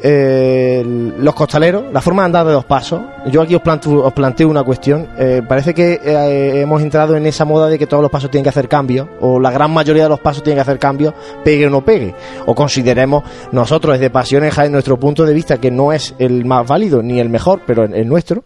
[0.03, 3.03] Eh, los costaleros, la forma de andar de dos pasos.
[3.27, 5.09] Yo aquí os planteo, os planteo una cuestión.
[5.19, 8.45] Eh, parece que eh, hemos entrado en esa moda de que todos los pasos tienen
[8.45, 11.15] que hacer cambios, o la gran mayoría de los pasos tienen que hacer cambios,
[11.45, 12.15] pegue o no pegue.
[12.47, 16.67] O consideremos nosotros desde Pasiones en nuestro punto de vista que no es el más
[16.67, 18.45] válido ni el mejor, pero el nuestro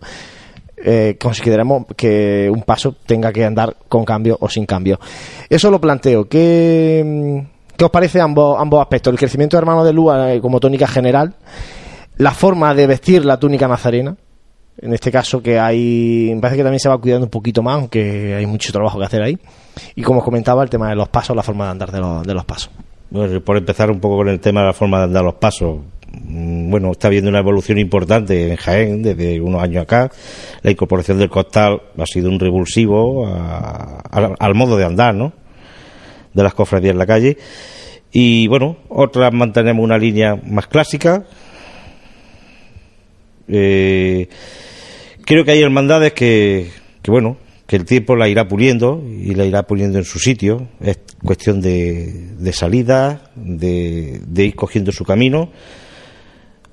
[0.84, 5.00] eh, consideramos que un paso tenga que andar con cambio o sin cambio.
[5.48, 6.28] Eso lo planteo.
[6.28, 7.42] ¿Qué,
[7.76, 9.12] qué os parece ambos, ambos aspectos?
[9.12, 11.34] El crecimiento de hermano de Lua eh, como tónica general,
[12.18, 14.16] la forma de vestir la túnica nazarena,
[14.78, 17.76] en este caso que hay, me parece que también se va cuidando un poquito más,
[17.76, 19.38] aunque hay mucho trabajo que hacer ahí.
[19.94, 22.26] Y como os comentaba, el tema de los pasos, la forma de andar de los,
[22.26, 22.70] de los pasos.
[23.44, 25.93] Por empezar un poco con el tema de la forma de andar los pasos, mm,
[26.26, 30.10] bueno, está habiendo una evolución importante en Jaén desde unos años acá.
[30.62, 34.00] La incorporación del costal ha sido un revulsivo a-
[34.38, 35.32] al, modo de andar, ¿no?
[36.32, 37.36] De las cofradías en la calle.
[38.12, 41.24] Y bueno, otras mantenemos una línea más clásica.
[43.48, 44.28] Eh,
[45.24, 46.68] creo que hay hermandades que,
[47.02, 47.36] que, bueno,
[47.66, 50.68] que el tiempo la irá puliendo y la irá puliendo en su sitio.
[50.80, 55.50] Es cuestión de, salida, de ir cogiendo su camino.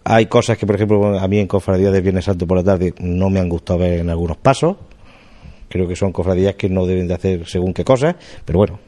[0.03, 2.93] Hay cosas que, por ejemplo, a mí en cofradías de Viernes Santo por la tarde
[2.99, 4.77] no me han gustado ver en algunos pasos.
[5.69, 8.79] Creo que son cofradías que no deben de hacer según qué cosas, pero bueno,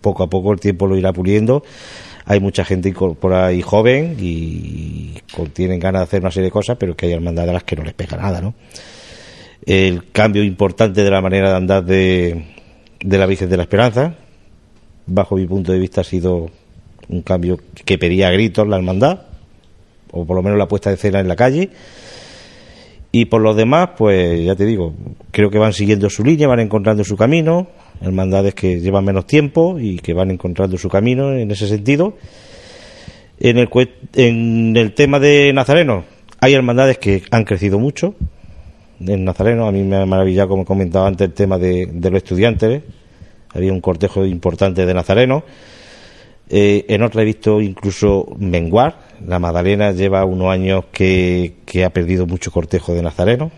[0.00, 1.62] poco a poco el tiempo lo irá puliendo.
[2.26, 5.14] Hay mucha gente por ahí joven y
[5.52, 7.76] tienen ganas de hacer una serie de cosas, pero que hay hermandades a las que
[7.76, 8.54] no les pega nada, ¿no?
[9.66, 12.44] El cambio importante de la manera de andar de,
[13.00, 14.14] de la Virgen de la Esperanza,
[15.06, 16.50] bajo mi punto de vista, ha sido
[17.08, 19.22] un cambio que pedía a gritos la hermandad,
[20.12, 21.70] o por lo menos la puesta de escena en la calle.
[23.12, 24.94] Y por los demás, pues ya te digo,
[25.32, 27.66] creo que van siguiendo su línea, van encontrando su camino,
[28.00, 32.14] hermandades que llevan menos tiempo y que van encontrando su camino en ese sentido.
[33.40, 33.68] En el,
[34.14, 36.04] en el tema de Nazareno,
[36.40, 38.14] hay hermandades que han crecido mucho.
[39.00, 42.18] En Nazareno, a mí me ha maravillado, como comentaba antes, el tema de, de los
[42.18, 42.70] estudiantes.
[42.70, 42.82] ¿eh?
[43.54, 45.42] Había un cortejo importante de Nazareno.
[46.52, 48.98] Eh, en otra he visto incluso menguar.
[49.24, 53.52] La Magdalena lleva unos años que, ha perdido mucho cortejo de Nazareno.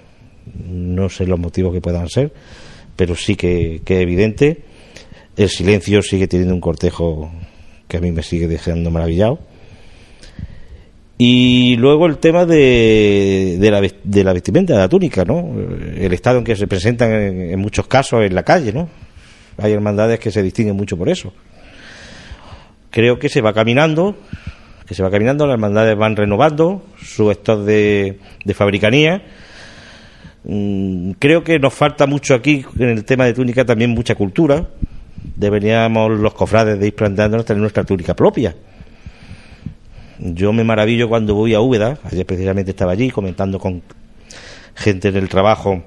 [0.69, 2.33] No sé los motivos que puedan ser,
[2.95, 4.65] pero sí que, es evidente.
[5.37, 7.33] El silencio sigue teniendo un cortejo
[7.89, 9.39] que a mí me sigue dejando maravillado.
[11.17, 15.55] Y luego el tema de, la, de la vestimenta, de la túnica, ¿no?
[15.97, 18.89] El estado en que se presentan en, en muchos casos en la calle, ¿no?
[19.57, 21.33] Hay hermandades que se distinguen mucho por eso.
[22.93, 24.15] Creo que se va caminando,
[24.87, 29.23] que se va caminando, las hermandades van renovando su stock de, de fabricanía.
[30.45, 34.69] Mm, creo que nos falta mucho aquí en el tema de túnica también mucha cultura.
[35.37, 38.55] Deberíamos los cofrades de ir planteándonos tener nuestra túnica propia.
[40.19, 43.83] Yo me maravillo cuando voy a Úbeda, ayer precisamente estaba allí comentando con
[44.75, 45.83] gente en el trabajo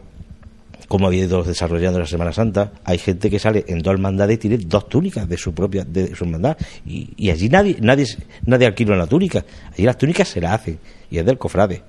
[0.88, 2.72] cómo había ido desarrollando la Semana Santa.
[2.84, 6.16] Hay gente que sale en dos hermandades y tiene dos túnicas de su propia de
[6.16, 8.06] su hermandad y, y allí nadie nadie
[8.46, 9.46] nadie alquila una túnica.
[9.74, 10.80] Allí las túnicas se las hacen
[11.10, 11.82] y es del cofrade.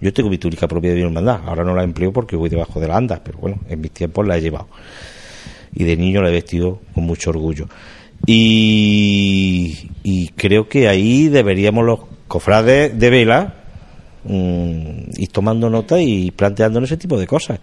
[0.00, 2.78] Yo tengo mi túnica propia de mi hermandad, ahora no la empleo porque voy debajo
[2.78, 4.68] de la anda, pero bueno, en mis tiempos la he llevado.
[5.72, 7.68] Y de niño la he vestido con mucho orgullo.
[8.26, 13.63] Y, y creo que ahí deberíamos los cofrades de vela
[14.24, 17.58] mm, ir tomando nota y planteándonos ese tipo de cosas.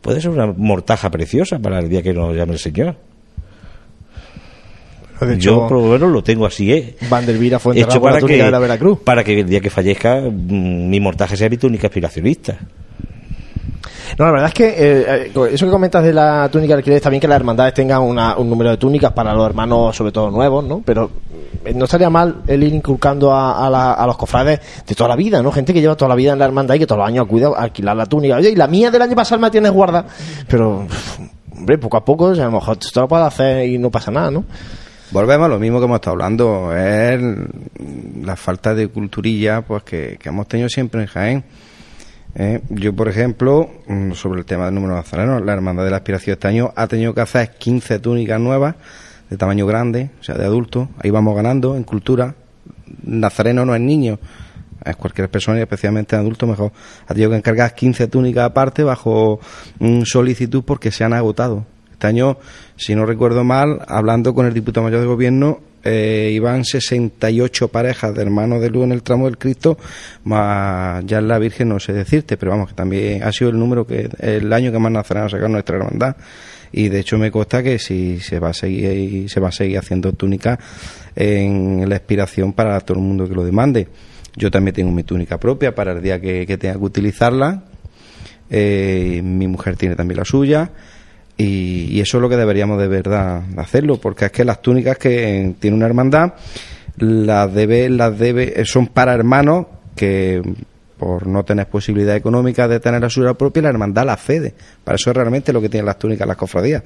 [0.00, 2.96] Puede ser una mortaja preciosa para el día que nos llame el Señor.
[5.20, 6.94] De hecho, Yo por lo menos lo tengo así, ¿eh?
[7.10, 8.98] Vandervira fue enterrado por la túnica que, de la Veracruz.
[9.00, 12.56] para que el día que fallezca mm, mi mortaje sea mi túnica aspiracionista.
[14.16, 16.96] No, la verdad es que eh, eh, eso que comentas de la túnica del alquiler
[16.98, 20.12] está bien que las hermandades tengan una- un número de túnicas para los hermanos, sobre
[20.12, 20.82] todo nuevos, ¿no?
[20.84, 21.10] Pero
[21.74, 25.16] no estaría mal el ir inculcando a, a la- a los cofrades de toda la
[25.16, 25.50] vida, ¿no?
[25.52, 27.48] Gente que lleva toda la vida en la hermandad y que todos los años cuida
[27.56, 28.36] alquilar la túnica.
[28.36, 30.06] Oye, y la mía del año pasado me tienes guarda.
[30.48, 30.86] Pero,
[31.54, 34.30] hombre, poco a poco, a lo mejor esto lo puedes hacer y no pasa nada,
[34.30, 34.44] ¿no?
[35.10, 37.20] Volvemos a lo mismo que hemos estado hablando, es
[38.22, 41.44] la falta de culturilla pues que, que hemos tenido siempre en Jaén.
[42.34, 45.90] Eh, yo, por ejemplo, mm, sobre el tema del número de nazarenos, la Hermandad de
[45.90, 48.74] la Aspiración este año ha tenido que hacer 15 túnicas nuevas
[49.30, 50.88] de tamaño grande, o sea, de adultos.
[50.98, 52.34] Ahí vamos ganando en cultura.
[53.04, 54.18] Nazareno no es niño,
[54.84, 56.72] es cualquier persona y especialmente en adulto mejor.
[57.06, 59.40] Ha tenido que encargar 15 túnicas aparte bajo
[60.04, 61.64] solicitud porque se han agotado.
[61.92, 62.38] Este año,
[62.76, 68.14] si no recuerdo mal, hablando con el diputado mayor de gobierno, eh, iban 68 parejas
[68.14, 69.78] de hermanos de luz en el tramo del Cristo,
[70.24, 73.86] más ya la Virgen no sé decirte, pero vamos, que también ha sido el número
[73.86, 76.16] que el año que más nacerán a sacar nuestra hermandad.
[76.72, 79.78] Y de hecho me consta que si se va a seguir se va a seguir
[79.78, 80.58] haciendo túnica
[81.16, 83.88] en la expiración para todo el mundo que lo demande.
[84.36, 87.64] Yo también tengo mi túnica propia para el día que, tenga que utilizarla.
[88.50, 90.70] Eh, mi mujer tiene también la suya.
[91.36, 94.98] Y, y eso es lo que deberíamos de verdad hacerlo, porque es que las túnicas
[94.98, 96.34] que eh, tiene una hermandad
[96.98, 100.42] las debe, las debe, eh, son para hermanos que
[100.98, 104.54] por no tener posibilidad económica de tener la suya propia, la hermandad la cede.
[104.84, 106.82] Para eso es realmente lo que tienen las túnicas las cofradías,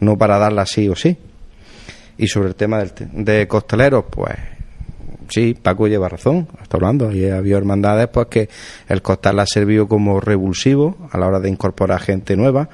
[0.00, 1.16] no para darlas sí o sí.
[2.18, 4.34] Y sobre el tema del, te- de costaleros, pues
[5.28, 7.12] sí, Paco lleva razón, está hablando.
[7.12, 8.48] Y ha habido hermandades pues que
[8.88, 12.68] el costal ha servido como revulsivo a la hora de incorporar gente nueva.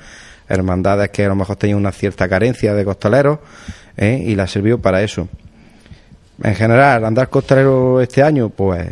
[0.48, 3.38] Hermandades que a lo mejor tenían una cierta carencia de costaleros
[3.96, 4.22] ¿eh?
[4.24, 5.28] y la sirvió para eso.
[6.42, 8.86] en general, andar costalero este año, pues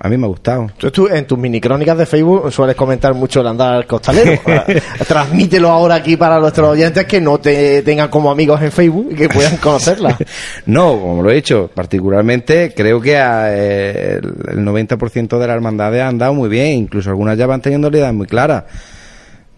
[0.00, 0.68] a mí me ha gustado.
[0.76, 4.40] Tú, tú en tus mini crónicas de Facebook sueles comentar mucho el andar costalero.
[5.08, 9.14] Transmítelo ahora aquí para nuestros oyentes que no te tengan como amigos en Facebook y
[9.14, 10.16] que puedan conocerla.
[10.66, 15.54] No, como lo he dicho, particularmente creo que a, eh, el el 90% de las
[15.54, 18.66] hermandades han andado muy bien, incluso algunas ya van teniendo la idea muy clara.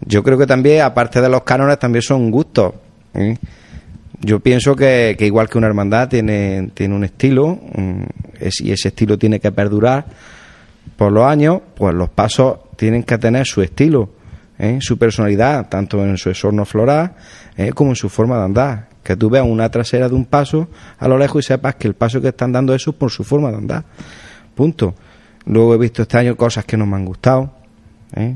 [0.05, 2.73] Yo creo que también, aparte de los cánones, también son gustos.
[3.13, 3.37] ¿eh?
[4.19, 8.03] Yo pienso que, que igual que una hermandad tiene, tiene un estilo, mm,
[8.61, 10.05] y ese estilo tiene que perdurar
[10.95, 14.09] por los años, pues los pasos tienen que tener su estilo,
[14.57, 14.79] ¿eh?
[14.81, 17.13] su personalidad, tanto en su exorno floral
[17.57, 17.71] ¿eh?
[17.73, 18.87] como en su forma de andar.
[19.03, 20.67] Que tú veas una trasera de un paso
[20.99, 23.23] a lo lejos y sepas que el paso que están dando eso es por su
[23.23, 23.83] forma de andar.
[24.55, 24.93] Punto.
[25.45, 27.51] Luego he visto este año cosas que no me han gustado.
[28.15, 28.35] ¿eh?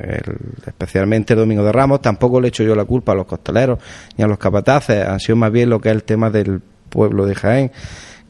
[0.00, 3.78] El- especialmente el Domingo de Ramos, tampoco le echo yo la culpa a los costaleros
[4.16, 7.24] ni a los capataces, han sido más bien lo que es el tema del pueblo
[7.26, 7.70] de Jaén,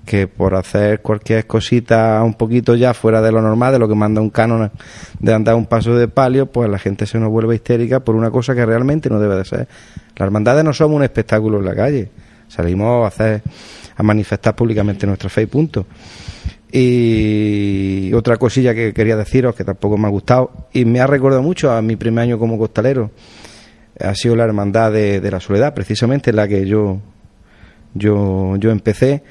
[0.04, 3.94] que por hacer cualquier cosita un poquito ya fuera de lo normal, de lo que
[3.94, 4.70] manda un canon
[5.18, 8.30] de andar un paso de palio, pues la gente se nos vuelve histérica por una
[8.30, 9.68] cosa que realmente no debe de ser.
[10.16, 12.10] Las hermandades no somos un espectáculo en la calle,
[12.48, 13.42] salimos a hacer,
[13.96, 15.86] a manifestar públicamente nuestra fe y punto.
[16.72, 21.42] Y otra cosilla que quería deciros, que tampoco me ha gustado, y me ha recordado
[21.42, 23.10] mucho a mi primer año como costalero,
[23.98, 27.00] ha sido la hermandad de, de la soledad, precisamente en la que yo,
[27.94, 29.22] yo, yo empecé.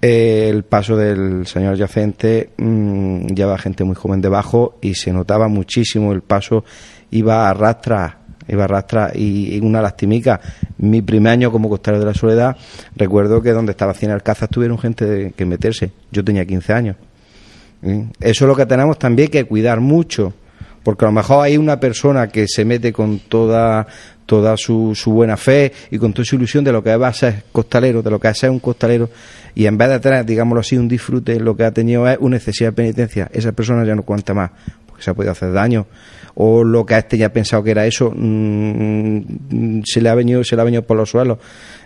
[0.00, 6.12] El paso del señor yacente mm, lleva gente muy joven debajo y se notaba muchísimo
[6.12, 6.64] el paso,
[7.10, 10.40] iba a rastra, iba a rastra y, una lastimica.
[10.78, 12.56] Mi primer año como costalero de la soledad,
[12.94, 15.90] recuerdo que donde estaba Cien Alcázar tuvieron gente de- que meterse.
[16.12, 16.96] Yo tenía 15 años.
[17.82, 20.32] Eso es lo que tenemos también que cuidar mucho,
[20.82, 23.86] porque a lo mejor hay una persona que se mete con toda
[24.26, 27.12] toda su, su buena fe y con toda su ilusión de lo que va a
[27.14, 29.08] ser costalero, de lo que va a ser un costalero,
[29.58, 32.38] y en vez de tener, digámoslo así, un disfrute, lo que ha tenido es una
[32.38, 33.28] de penitencia.
[33.32, 34.52] Esa persona ya no cuenta más,
[34.86, 35.84] porque se ha podido hacer daño.
[36.36, 40.44] O lo que a este ya pensado que era eso, mm, se le ha venido,
[40.44, 41.38] se le ha venido por los suelos.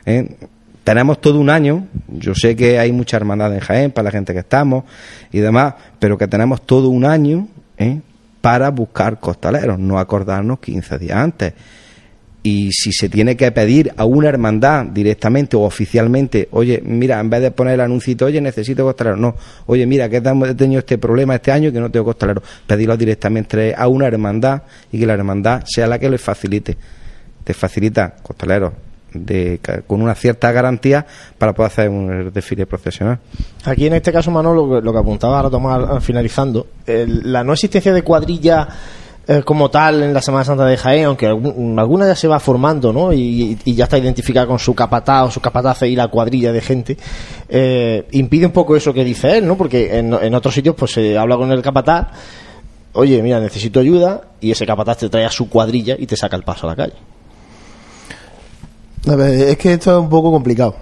[0.05, 0.37] ¿eh?
[0.85, 4.35] tenemos todo un año, yo sé que hay mucha hermandad en Jaén para la gente
[4.35, 4.85] que estamos
[5.33, 7.49] y demás, pero que tenemos todo un año
[7.79, 8.03] ¿eh?
[8.43, 11.55] para buscar costaleros, no acordarnos 15 días antes.
[12.45, 17.31] Y si se tiene que pedir a una hermandad directamente o oficialmente, oye, mira, en
[17.31, 19.37] vez de poner el anuncito, oye, necesito costaleros, no,
[19.67, 22.97] oye, mira, que he tenido este problema este año y que no tengo costaleros, pedirlo
[22.97, 26.77] directamente a una hermandad y que la hermandad sea la que les facilite.
[27.45, 28.73] Te facilita costaleros
[29.15, 31.07] de, con una cierta garantía
[31.39, 33.19] para poder hacer un desfile profesional.
[33.65, 37.93] Aquí en este caso, Manolo, lo que, apuntaba ahora Tomás finalizando, el- la no existencia
[37.93, 38.67] de cuadrilla
[39.29, 42.41] eh, como tal en la Semana Santa de Jaén, aunque algún- alguna ya se va
[42.41, 43.13] formando, ¿no?
[43.13, 46.97] Y, ya está identificada con su capataz o su capataz y la cuadrilla de gente,
[47.49, 49.57] eh, impide un poco eso que dice él, ¿no?
[49.57, 52.09] Porque en, en otros sitios pues se habla con el capataz,
[52.95, 56.37] oye, mira, necesito ayuda, y ese capataz te trae a su cuadrilla y te saca
[56.37, 56.95] el paso a la calle.
[59.09, 60.75] A ver, es que esto es un poco complicado.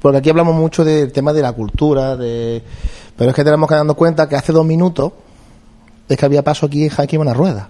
[0.00, 2.60] Porque aquí hablamos mucho del tema de la cultura, de...
[3.16, 5.12] pero es que tenemos que darnos cuenta que hace dos minutos
[6.12, 7.68] es que había paso aquí en Jaén una rueda.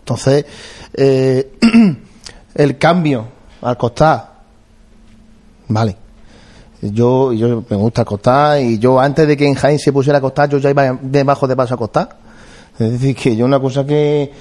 [0.00, 0.44] Entonces,
[0.94, 1.52] eh,
[2.54, 3.26] el cambio
[3.60, 4.32] al costar,
[5.68, 5.96] vale.
[6.80, 10.18] Yo, yo me gusta acostar y yo antes de que en Jaén se pusiera a
[10.18, 12.18] acostar, yo ya iba debajo de paso a acostar.
[12.78, 14.32] Es decir, que yo una cosa que,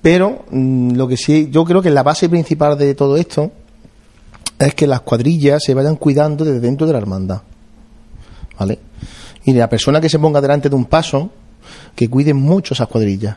[0.00, 3.50] pero mm, lo que sí, yo creo que la base principal de todo esto
[4.58, 7.42] es que las cuadrillas se vayan cuidando desde dentro de la hermandad.
[8.62, 8.78] ¿Vale?
[9.44, 11.30] Y la persona que se ponga delante de un paso,
[11.94, 13.36] que cuide mucho esas cuadrillas.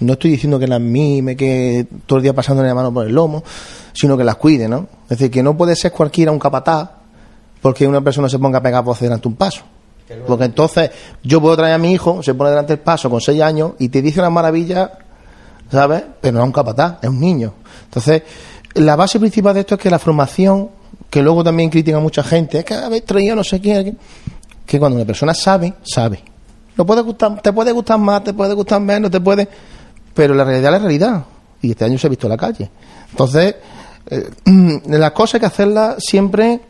[0.00, 3.12] No estoy diciendo que las mime, que todo el día pasándole la mano por el
[3.12, 3.42] lomo,
[3.92, 4.86] sino que las cuide, ¿no?
[5.04, 6.90] Es decir, que no puede ser cualquiera un capataz
[7.60, 9.62] porque una persona se ponga a pegar voces delante de un paso.
[10.26, 10.90] Porque entonces
[11.22, 13.88] yo puedo traer a mi hijo, se pone delante del paso con seis años y
[13.88, 14.92] te dice una maravilla
[15.70, 16.02] ¿sabes?
[16.20, 17.54] Pero no es un capataz, es un niño.
[17.84, 18.22] Entonces,
[18.74, 20.70] la base principal de esto es que la formación,
[21.10, 23.98] que luego también critica mucha gente, es que habéis traído no sé quién,
[24.66, 26.22] que cuando una persona sabe, sabe.
[26.76, 29.48] No puede gustar, te puede gustar más, te puede gustar menos, te puede,
[30.14, 31.24] pero la realidad es la realidad.
[31.60, 32.70] Y este año se ha visto en la calle.
[33.10, 33.56] Entonces,
[34.10, 34.30] eh,
[34.86, 36.60] las cosas hay que hacerlas siempre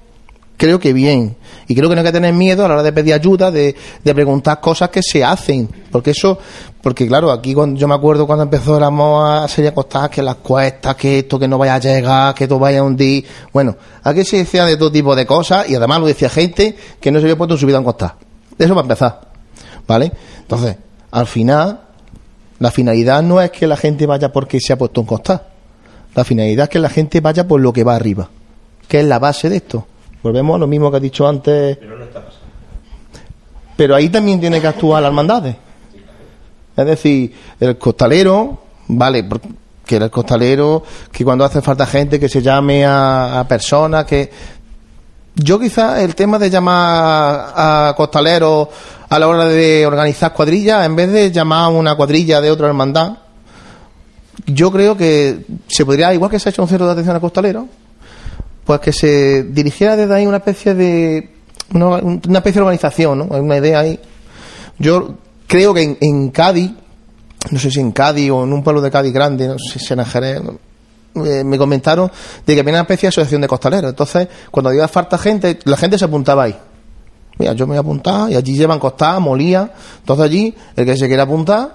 [0.59, 1.37] creo que bien.
[1.69, 3.75] Y creo que no hay que tener miedo a la hora de pedir ayuda, de,
[4.05, 5.69] de preguntar cosas que se hacen.
[5.91, 6.39] Porque eso,
[6.83, 10.23] porque claro, aquí cuando, yo me acuerdo cuando empezó la moda a serie costar que
[10.23, 13.25] las cuestas, que esto, que no vaya a llegar, que esto vaya a hundir.
[13.53, 17.11] Bueno, aquí se decía de todo tipo de cosas y además lo decía gente que
[17.11, 18.17] no se había puesto en su vida en costar.
[18.59, 19.21] Eso para empezar.
[19.87, 20.13] ¿Vale?
[20.41, 20.77] Entonces,
[21.13, 21.81] al final,
[22.59, 25.49] la finalidad no es que la gente vaya porque se ha puesto en costar.
[26.15, 28.29] La finalidad es que la gente vaya por lo que va arriba,
[28.89, 29.87] que es la base de esto
[30.23, 31.79] Volvemos a lo mismo que ha dicho antes.
[33.77, 35.57] Pero ahí también tiene que actuar las hermandades.
[36.77, 39.29] Es decir, el costalero, vale,
[39.85, 44.31] que el costalero, que cuando hace falta gente que se llame a, a personas que...
[45.35, 48.69] Yo quizás el tema de llamar a costaleros
[49.09, 52.67] a la hora de organizar cuadrillas, en vez de llamar a una cuadrilla de otra
[52.67, 53.19] hermandad,
[54.47, 57.21] yo creo que se podría, igual que se ha hecho un centro de atención a
[57.21, 57.67] costaleros,
[58.69, 61.31] pues que se dirigiera desde ahí una especie de
[61.73, 63.29] una, una especie de organización, ¿no?
[63.35, 63.99] Hay una idea ahí.
[64.79, 65.15] Yo
[65.47, 66.73] creo que en, Cádiz,
[67.51, 69.95] no sé si en Cádiz o en un pueblo de Cádiz grande, no sé si
[69.95, 70.43] en Jerez,
[71.15, 72.13] eh, me comentaron
[72.47, 73.89] de que había una especie de asociación de costaleros.
[73.89, 76.57] Entonces, cuando había falta gente, la gente se apuntaba ahí.
[77.39, 79.73] Mira, yo me voy a apuntar y allí llevan costada, molía.
[80.01, 81.75] Entonces allí, el que se quiera apuntar,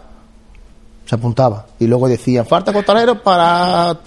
[1.07, 1.65] se apuntaba.
[1.79, 3.97] Y luego decían, falta costaleros para,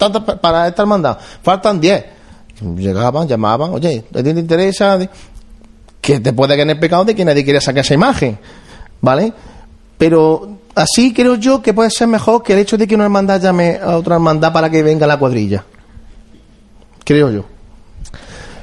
[0.41, 1.17] para esta hermandad.
[1.43, 2.16] Faltan 10.
[2.61, 4.97] Llegaban, llamaban, oye, ¿a ti te interesa?
[6.01, 8.37] Que te puede caer el pecado de que nadie quiere sacar esa imagen.
[9.01, 9.31] ¿Vale?
[9.97, 13.41] Pero así creo yo que puede ser mejor que el hecho de que una hermandad
[13.41, 15.63] llame a otra hermandad para que venga la cuadrilla.
[17.03, 17.45] Creo yo.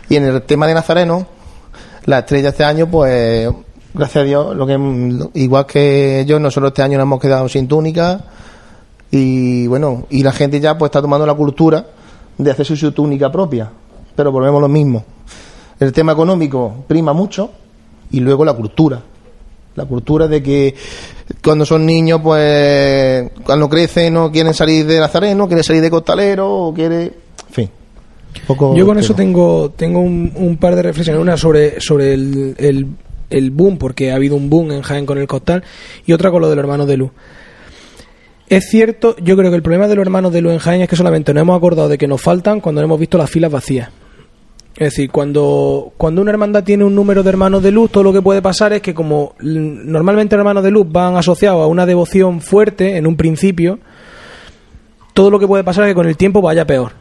[0.08, 1.26] Y en el tema de Nazareno,
[2.04, 3.48] la estrella este año, pues,
[3.94, 7.68] gracias a Dios, lo que igual que ellos, nosotros este año nos hemos quedado sin
[7.68, 8.24] túnica
[9.10, 11.86] y bueno, y la gente ya pues está tomando la cultura
[12.36, 13.70] de hacerse su túnica propia.
[14.16, 15.04] Pero volvemos a lo mismo.
[15.80, 17.50] El tema económico prima mucho
[18.10, 19.02] y luego la cultura.
[19.74, 20.74] La cultura de que
[21.42, 26.48] cuando son niños, pues cuando crecen no quieren salir de Nazareno, quieren salir de costalero
[26.48, 27.02] o quiere...
[27.48, 27.70] En fin.
[28.46, 31.20] poco Yo con eso tengo, tengo un, un par de reflexiones.
[31.20, 32.86] Una sobre, sobre el, el,
[33.30, 35.64] el boom, porque ha habido un boom en Jaén con el costal,
[36.06, 37.10] y otra con lo de los hermanos de luz.
[38.48, 40.88] Es cierto, yo creo que el problema de los hermanos de luz en Jaén es
[40.88, 43.88] que solamente nos hemos acordado de que nos faltan cuando hemos visto las filas vacías.
[44.76, 48.12] Es decir, cuando, cuando una hermandad tiene un número de hermanos de luz, todo lo
[48.12, 52.40] que puede pasar es que como normalmente hermanos de luz van asociados a una devoción
[52.40, 53.78] fuerte en un principio,
[55.12, 56.92] todo lo que puede pasar es que con el tiempo vaya peor.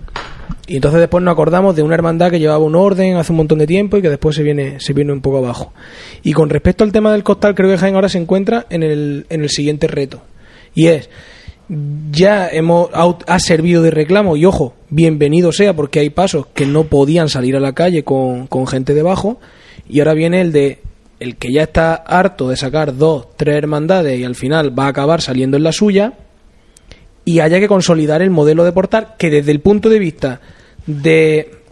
[0.68, 3.58] Y entonces después nos acordamos de una hermandad que llevaba un orden hace un montón
[3.58, 5.74] de tiempo y que después se viene, se viene un poco abajo.
[6.22, 9.26] Y con respecto al tema del costal, creo que Jaén ahora se encuentra en el,
[9.30, 10.22] en el siguiente reto.
[10.76, 11.10] Y es,
[12.12, 14.36] ya hemos ha, servido de reclamo.
[14.38, 18.48] Y ojo, bienvenido sea porque hay pasos que no podían salir a la calle con,
[18.48, 19.40] con gente debajo.
[19.88, 20.80] Y ahora viene el de
[21.20, 24.90] el que ya está harto de sacar dos, tres hermandades y al final va a
[24.90, 26.14] acabar saliendo en la suya.
[27.26, 30.42] Y haya que consolidar el modelo de portal que desde el punto de vista
[30.86, 31.63] de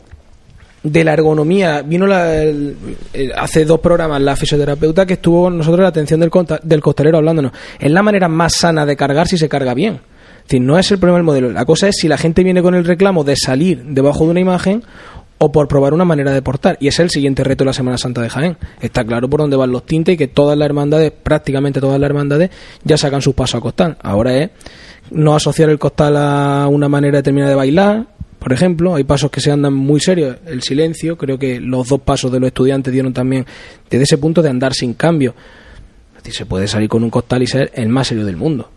[0.84, 1.82] de la ergonomía.
[1.84, 2.42] Vino la-
[3.38, 6.32] hace dos programas la fisioterapeuta que estuvo con nosotros la atención del,
[6.64, 7.52] del costalero hablándonos.
[7.80, 9.96] Es la manera más sana de cargar si se carga bien.
[10.38, 11.52] Es decir, no es el problema del modelo.
[11.52, 14.40] La cosa es si la gente viene con el reclamo de salir debajo de una
[14.40, 14.84] imagen
[15.38, 16.78] o por probar una manera de portar.
[16.80, 18.58] Y ese es el siguiente reto de la Semana Santa de Jaén.
[18.80, 22.08] Está claro por dónde van los tintes y que todas las hermandades prácticamente todas las
[22.10, 22.50] hermandades
[22.84, 23.98] ya sacan sus pasos a costal.
[24.02, 24.50] Ahora es
[25.12, 28.06] no asociar el costal a una manera determinada de bailar
[28.42, 30.38] por ejemplo, hay pasos que se andan muy serios.
[30.48, 33.46] El silencio, creo que los dos pasos de los estudiantes dieron también
[33.88, 35.36] desde ese punto de andar sin cambio.
[36.18, 38.72] Es decir, se puede salir con un costal y ser el más serio del mundo.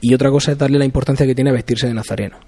[0.00, 2.38] Y otra cosa es darle la importancia que tiene vestirse de nazareno.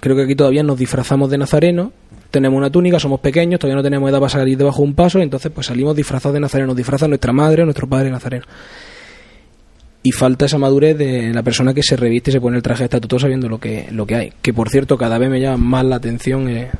[0.00, 1.92] Creo que aquí todavía nos disfrazamos de nazareno,
[2.30, 5.18] tenemos una túnica, somos pequeños, todavía no tenemos edad para salir debajo de un paso,
[5.18, 8.44] y entonces pues salimos disfrazados de nazareno, nos disfraza nuestra madre nuestro padre nazareno.
[10.02, 12.80] Y falta esa madurez de la persona que se reviste y se pone el traje
[12.80, 14.32] de estatuto sabiendo lo que, lo que hay.
[14.40, 16.70] Que por cierto, cada vez me llama más la atención eh,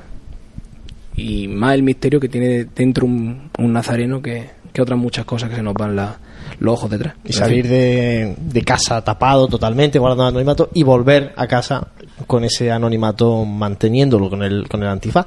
[1.16, 5.50] y más el misterio que tiene dentro un, un nazareno que, que otras muchas cosas
[5.50, 6.18] que se nos van la-
[6.60, 7.14] los ojos detrás.
[7.24, 11.88] Y salir de, de casa tapado totalmente, guardando anonimato, y volver a casa
[12.26, 15.26] con ese anonimato manteniéndolo con el, con el antifaz.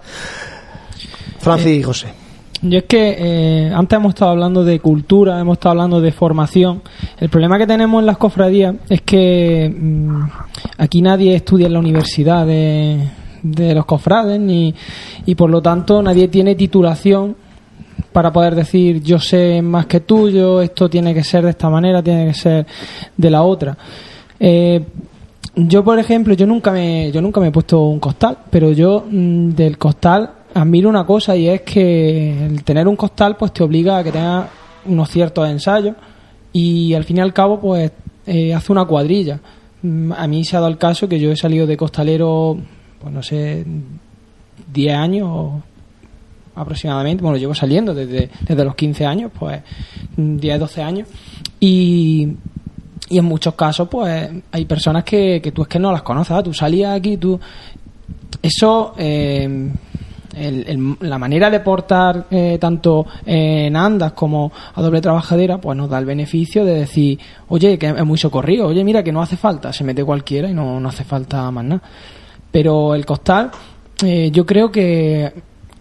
[1.39, 2.07] Francis y José.
[2.63, 6.81] Yo es que eh, antes hemos estado hablando de cultura, hemos estado hablando de formación.
[7.19, 10.21] El problema que tenemos en las cofradías es que mm,
[10.77, 13.05] aquí nadie estudia en la universidad de,
[13.41, 14.73] de los cofrades ni,
[15.25, 17.35] y por lo tanto nadie tiene titulación
[18.13, 21.69] para poder decir yo sé más que tú, yo esto tiene que ser de esta
[21.69, 22.65] manera, tiene que ser
[23.17, 23.77] de la otra.
[24.39, 24.81] Eh,
[25.55, 29.03] yo por ejemplo, yo nunca me yo nunca me he puesto un costal, pero yo
[29.05, 33.63] mm, del costal admiro una cosa y es que el tener un costal pues te
[33.63, 34.47] obliga a que tengas
[34.85, 35.95] unos ciertos ensayos
[36.51, 37.91] y al fin y al cabo pues
[38.25, 39.39] eh, hace una cuadrilla.
[39.81, 42.57] Mm, A mí se ha dado el caso que yo he salido de costalero,
[43.01, 43.65] pues no sé,
[44.73, 45.61] 10 años
[46.55, 49.61] aproximadamente, bueno, llevo saliendo desde, desde los 15 años, pues
[50.15, 51.07] 10, 12 años,
[51.59, 52.27] y,
[53.09, 56.31] y en muchos casos, pues hay personas que, que tú es que no las conoces,
[56.31, 56.43] ¿ah?
[56.43, 57.39] tú salías aquí, tú...
[58.41, 59.71] Eso, eh,
[60.35, 65.77] el- el- la manera de portar eh, tanto en andas como a doble trabajadera, pues
[65.77, 67.19] nos da el beneficio de decir,
[67.49, 70.53] oye, que es muy socorrido, oye, mira que no hace falta, se mete cualquiera y
[70.53, 71.81] no, no hace falta más nada.
[72.51, 73.51] Pero el costal,
[74.03, 75.31] eh, yo creo que,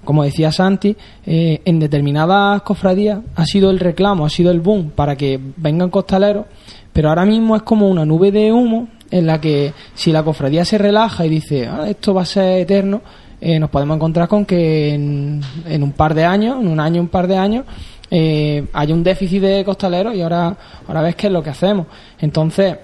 [0.04, 0.96] como decía Santi,
[1.26, 5.90] eh, en determinadas cofradías ha sido el reclamo, ha sido el boom para que vengan
[5.90, 6.46] costaleros,
[6.92, 10.64] pero ahora mismo es como una nube de humo en la que si la cofradía
[10.64, 13.02] se relaja y dice, "Ah, esto va a ser eterno,
[13.44, 15.42] eh, nos podemos encontrar con que en,
[15.82, 17.64] un par de años, en un año, un par de años,
[18.08, 21.88] eh, hay un déficit de costaleros y ahora, ahora ves qué es lo que hacemos.
[22.20, 22.76] Entonces,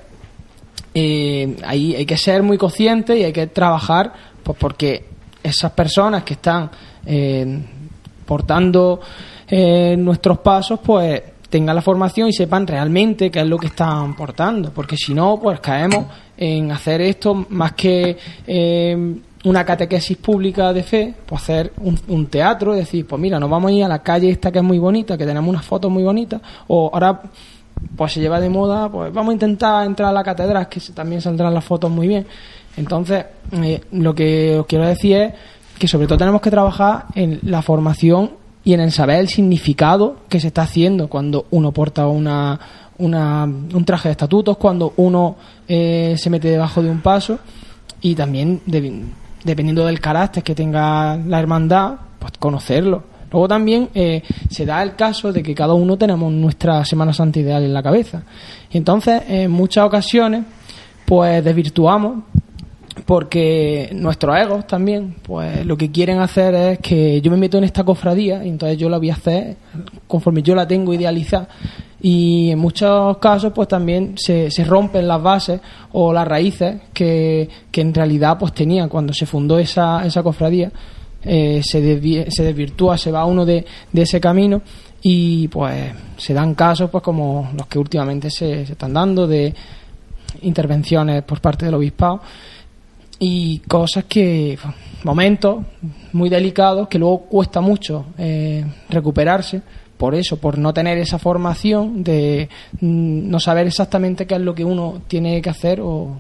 [0.93, 5.05] eh, ahí hay que ser muy consciente y hay que trabajar pues porque
[5.45, 6.69] esas personas que están
[7.07, 7.61] eh,
[8.27, 9.01] portando
[9.49, 14.73] nuestros pasos pues tengan la formación y sepan realmente qué es lo que están portando
[14.73, 16.05] porque si no pues caemos
[16.37, 18.19] en hacer esto más que
[19.49, 21.73] una catequesis pública de fe pues hacer
[22.09, 24.65] un, teatro decir pues mira nos vamos a ir a la calle esta que es
[24.65, 27.21] muy bonita que tenemos unas fotos muy bonitas o ahora
[27.97, 31.21] pues se lleva de moda, pues vamos a intentar entrar a la catedral, que también
[31.21, 32.27] saldrán las fotos muy bien.
[32.77, 35.33] Entonces, eh, lo que os quiero decir es
[35.79, 38.33] que sobre todo tenemos que trabajar en la formación
[38.65, 42.59] y en el saber el significado que se está haciendo cuando uno porta una,
[42.99, 45.37] una- un traje de estatutos, cuando uno
[45.69, 47.39] eh, se mete debajo de un paso
[48.01, 49.05] y también de-
[49.45, 53.05] dependiendo del carácter que tenga la hermandad, pues conocerlo.
[53.31, 57.41] Luego también eh, se da el caso de que cada uno tenemos nuestra Semana Santa
[57.41, 58.23] ideal en la cabeza.
[58.71, 60.45] Y entonces, en muchas ocasiones,
[61.05, 62.25] pues desvirtuamos
[63.05, 67.65] porque nuestros egos también, pues lo que quieren hacer es que yo me meto en
[67.65, 69.57] esta cofradía y entonces yo la voy a hacer
[70.07, 71.49] conforme yo la tengo idealizada.
[72.01, 75.61] Y en muchos casos, pues también se, se rompen las bases
[75.93, 80.71] o las raíces que, que en realidad pues tenía cuando se fundó esa, esa cofradía.
[81.23, 84.63] Eh, se, se desvirtúa, se va uno de, de ese camino
[85.03, 89.53] y pues se dan casos pues como los que últimamente se, se están dando de
[90.43, 92.21] intervenciones por parte del obispado
[93.19, 94.59] y cosas que
[95.05, 95.65] momentos
[96.13, 99.63] muy delicados que luego cuesta mucho eh, recuperarse
[99.99, 102.49] por eso por no tener esa formación de
[102.81, 106.17] mm, no saber exactamente qué es lo que uno tiene que hacer o,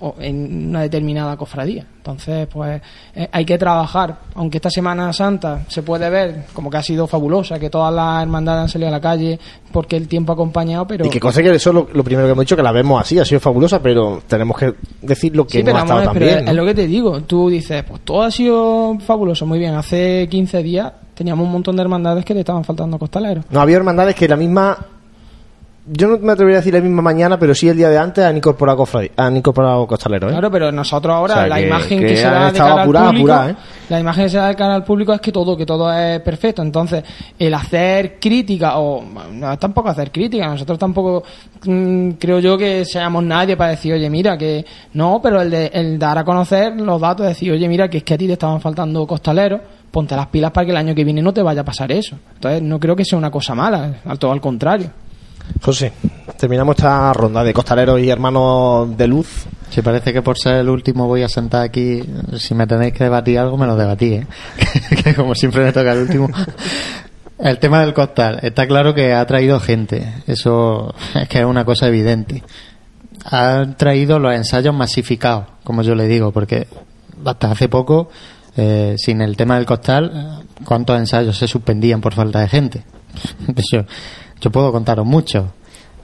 [0.00, 2.80] o en una determinada cofradía entonces pues
[3.14, 7.06] eh, hay que trabajar aunque esta Semana Santa se puede ver como que ha sido
[7.06, 9.38] fabulosa que todas las hermandades han salido a la calle
[9.72, 12.26] porque el tiempo ha acompañado pero Y que cosa que eso es lo, lo primero
[12.26, 15.46] que hemos dicho, que la vemos así, ha sido fabulosa, pero tenemos que decir lo
[15.46, 16.38] que Sí, no pero, ha estado tan bien.
[16.38, 16.52] es ¿no?
[16.54, 17.20] lo que te digo.
[17.22, 19.74] Tú dices, pues todo ha sido fabuloso, muy bien.
[19.74, 23.44] Hace 15 días teníamos un montón de hermandades que le estaban faltando costaleros.
[23.50, 24.78] No, había hermandades que la misma.
[25.90, 28.24] Yo no me atrevería a decir la misma mañana, pero sí el día de antes
[28.24, 28.84] han incorporado,
[29.16, 30.30] han incorporado costaleros.
[30.30, 30.34] ¿eh?
[30.34, 32.82] Claro, pero nosotros ahora O sea, la que- imagen que, que se da de cara
[32.82, 33.56] apurada, al público, apurada, ¿eh?
[33.88, 36.20] la imagen que se da de cara al público es que todo que todo es
[36.20, 36.62] perfecto.
[36.62, 37.02] Entonces,
[37.38, 39.02] el hacer crítica o
[39.32, 41.22] no es tampoco hacer crítica, nosotros tampoco
[41.64, 44.64] mm, creo yo que seamos nadie para decir, oye, mira que
[44.94, 48.04] no, pero el de el dar a conocer los datos, decir, oye, mira que es
[48.04, 49.60] que a ti te estaban faltando costaleros,
[49.90, 52.16] ponte las pilas para que el año que viene no te vaya a pasar eso.
[52.34, 54.90] Entonces, no creo que sea una cosa mala, al todo al contrario.
[55.60, 55.92] José,
[56.38, 59.46] terminamos esta ronda de costaleros y hermanos de luz.
[59.70, 62.02] Si parece que por ser el último voy a sentar aquí,
[62.38, 64.26] si me tenéis que debatir algo, me lo debatí, ¿eh?
[65.04, 66.28] que como siempre me toca el último.
[67.38, 71.64] El tema del costal, está claro que ha traído gente, eso es que es una
[71.64, 72.42] cosa evidente.
[73.24, 76.66] Ha traído los ensayos masificados, como yo le digo, porque
[77.24, 78.10] hasta hace poco,
[78.56, 82.84] eh, sin el tema del costal, ¿cuántos ensayos se suspendían por falta de gente?
[84.40, 85.46] yo puedo contaros muchos,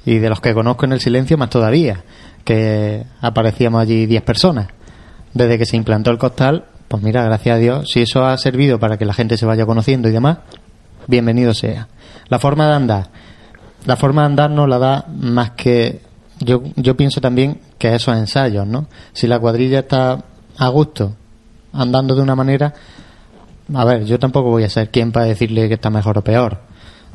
[0.07, 2.05] y de los que conozco en el silencio más todavía,
[2.45, 4.69] que aparecíamos allí 10 personas.
[5.33, 8.79] Desde que se implantó el costal, pues mira, gracias a Dios, si eso ha servido
[8.79, 10.39] para que la gente se vaya conociendo y demás,
[11.07, 11.89] bienvenido sea.
[12.29, 13.09] La forma de andar,
[13.87, 16.03] la forma de andar no la da más que
[16.41, 18.87] yo, yo pienso también que esos ensayos, ¿no?
[19.13, 20.25] Si la cuadrilla está
[20.57, 21.15] a gusto,
[21.73, 22.75] andando de una manera,
[23.73, 26.61] a ver, yo tampoco voy a ser quien para decirle que está mejor o peor.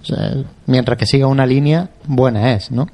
[0.01, 0.33] O sea,
[0.65, 2.87] mientras que siga una línea, buena es, ¿no?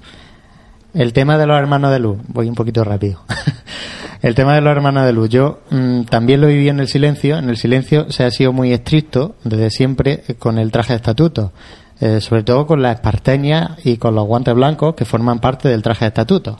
[0.94, 3.22] El tema de los hermanos de luz, voy un poquito rápido.
[4.22, 7.38] el tema de los hermanos de luz, yo mm, también lo viví en el silencio.
[7.38, 11.52] En el silencio se ha sido muy estricto desde siempre con el traje de estatuto,
[12.00, 15.82] eh, sobre todo con la esparteña y con los guantes blancos que forman parte del
[15.82, 16.58] traje de estatuto.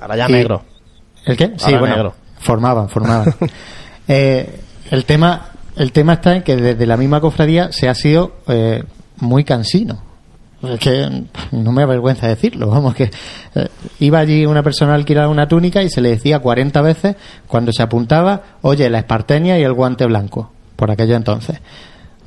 [0.00, 0.62] Ahora ya Y- negro.
[1.26, 1.52] ¿El qué?
[1.58, 2.14] Sí, bueno, negro.
[2.40, 3.34] formaban, formaban.
[4.10, 4.60] Eh,
[4.90, 8.82] el tema el tema está en que desde la misma cofradía se ha sido eh,
[9.20, 10.08] muy cansino.
[10.62, 13.10] Es que no me avergüenza decirlo, vamos, que
[13.54, 13.68] eh,
[14.00, 17.16] iba allí una persona a alquilar una túnica y se le decía 40 veces
[17.46, 20.50] cuando se apuntaba, oye, la espartenia y el guante blanco.
[20.74, 21.60] por aquello entonces.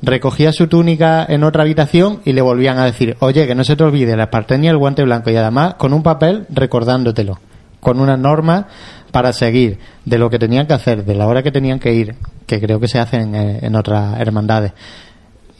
[0.02, 3.76] Recogía su túnica en otra habitación y le volvían a decir, oye, que no se
[3.76, 7.38] te olvide la esparteña y el guante blanco, y además con un papel recordándotelo,
[7.80, 8.64] con unas normas
[9.12, 12.16] para seguir de lo que tenían que hacer, de la hora que tenían que ir,
[12.46, 14.72] que creo que se hacen eh, en otras hermandades.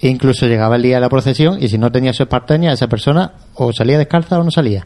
[0.02, 2.88] E incluso llegaba el día de la procesión y si no tenía su esparteña, esa
[2.88, 4.84] persona o salía descalza o no salía.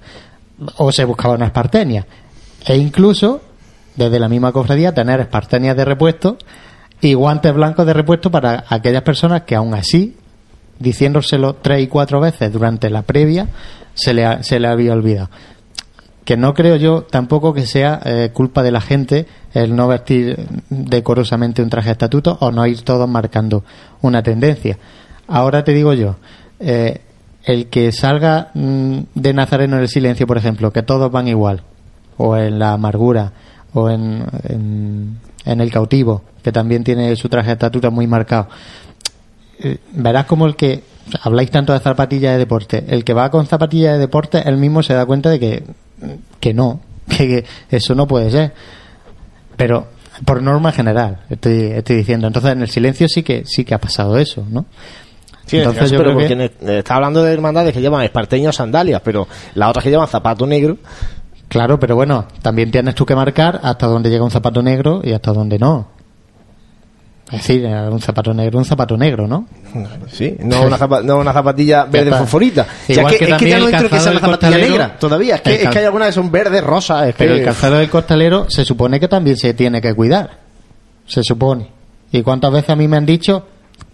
[0.76, 2.06] O se buscaba una esparteña.
[2.66, 3.40] E incluso,
[3.96, 6.36] desde la misma cofradía, tener esparteñas de repuesto
[7.00, 10.16] y guantes blancos de repuesto para aquellas personas que aún así,
[10.78, 13.48] diciéndoselo tres y cuatro veces durante la previa,
[13.94, 15.30] se le, ha- se le había olvidado.
[16.26, 20.46] Que no creo yo tampoco que sea eh, culpa de la gente el no vestir
[20.68, 23.64] decorosamente un traje de estatuto o no ir todos marcando
[24.02, 24.76] una tendencia.
[25.28, 26.16] Ahora te digo yo,
[26.60, 27.00] eh,
[27.44, 31.62] el que salga mm, de Nazareno en el silencio, por ejemplo, que todos van igual,
[32.16, 33.32] o en la amargura,
[33.72, 34.24] o en,
[35.44, 38.48] en, el cautivo, que también tiene su traje de estatura muy marcado.
[39.58, 40.82] Eh, verás como el que
[41.22, 44.82] habláis tanto de zapatillas de deporte, el que va con zapatillas de deporte, él mismo
[44.82, 45.64] se da cuenta de que,
[46.40, 48.54] que no, que, que eso no puede ser.
[49.56, 49.88] Pero
[50.24, 52.26] por norma general, estoy, estoy diciendo.
[52.26, 54.66] Entonces en el silencio sí que sí que ha pasado eso, ¿no?
[55.46, 59.26] Sí, en caso, pero porque ne- está hablando de hermandades que llevan esparteños sandalias, pero
[59.54, 60.76] las otras que llevan zapato negro.
[61.48, 65.12] Claro, pero bueno, también tienes tú que marcar hasta dónde llega un zapato negro y
[65.12, 65.88] hasta dónde no.
[67.26, 69.46] Es decir, eh, un zapato negro, un zapato negro, ¿no?
[70.12, 72.66] Sí, no una, zapa- no una zapatilla verde fosforita.
[72.88, 75.34] O sea, que, que es que ya no entro que sea del zapatilla negra todavía.
[75.36, 77.08] Es que, es que hay algunas que son verdes, rosas.
[77.08, 80.38] Es Pero el calzado del costalero se supone que también se tiene que cuidar.
[81.06, 81.68] Se supone.
[82.12, 83.44] ¿Y cuántas veces a mí me han dicho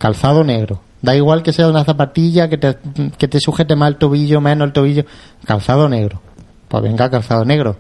[0.03, 0.81] calzado negro?
[1.01, 2.77] Da igual que sea una zapatilla, que te,
[3.17, 5.05] que te sujete más el tobillo, menos el tobillo.
[5.45, 6.21] Calzado negro.
[6.67, 7.77] Pues venga, calzado negro.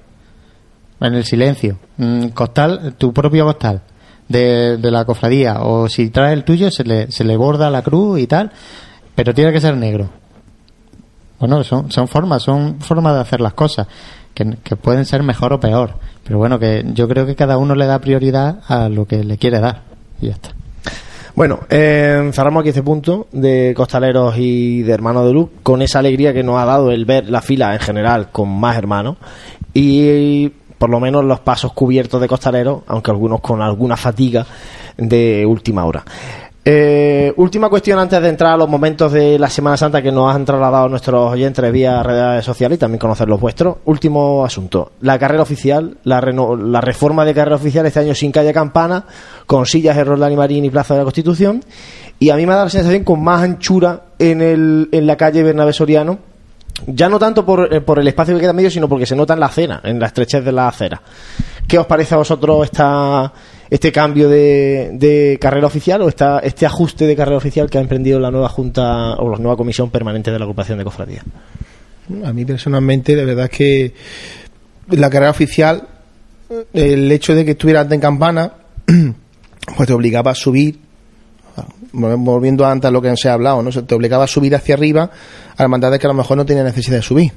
[1.00, 1.80] En el silencio.
[1.96, 3.82] Mm, Costal, tu propio costal.
[4.28, 5.62] De, de la cofradía.
[5.62, 8.52] O si traes el tuyo, se le, se le borda la cruz y tal.
[9.16, 10.08] Pero tiene que ser negro.
[11.40, 13.88] Bueno, son, son formas, son formas de hacer las cosas
[14.32, 15.98] que, que pueden ser mejor o peor.
[16.22, 19.38] Pero bueno, que yo creo que cada uno le da prioridad a lo que le
[19.38, 19.82] quiere dar.
[20.20, 20.50] Y ya está.
[21.34, 26.00] Bueno, eh, cerramos aquí este punto de costaleros y de hermanos de luz con esa
[26.00, 29.16] alegría que nos ha dado el ver la fila en general con más hermanos
[29.72, 34.44] y por lo menos los pasos cubiertos de costaleros, aunque algunos con alguna fatiga
[34.98, 36.04] de última hora.
[36.64, 40.32] Eh, última cuestión antes de entrar a los momentos de la Semana Santa que nos
[40.32, 43.78] han trasladado nuestros oyentes vía redes sociales y también conocer los vuestros.
[43.84, 44.92] Último asunto.
[45.00, 49.04] La carrera oficial, la, reno- la reforma de carrera oficial este año sin calle campana,
[49.46, 51.64] con sillas en Roldán y Marín y Plaza de la Constitución.
[52.20, 55.42] Y a mí me dado la sensación con más anchura en, el, en la calle
[55.42, 56.18] Bernabé Soriano.
[56.86, 59.34] Ya no tanto por, eh, el espacio que queda en medio, sino porque se nota
[59.34, 61.02] en la acera, en la estrechez de la acera.
[61.66, 63.32] ¿Qué os parece a vosotros esta,
[63.72, 68.20] este cambio de, carrera oficial o esta, este ajuste de carrera oficial que ha emprendido
[68.20, 71.24] la nueva Junta o la nueva Comisión Permanente de la Agrupación de Cofradías?
[72.22, 73.94] A mí personalmente, de verdad es que
[74.90, 75.88] la carrera oficial,
[76.74, 78.52] el hecho de que estuviera antes en campana,
[79.76, 80.78] pues te obligaba a subir,
[81.92, 83.72] volviendo antes a lo que se ha hablado, ¿no?
[83.72, 85.10] Se te obligaba a subir hacia arriba
[85.56, 87.32] a hermandades que a lo mejor no tenían necesidad de subir.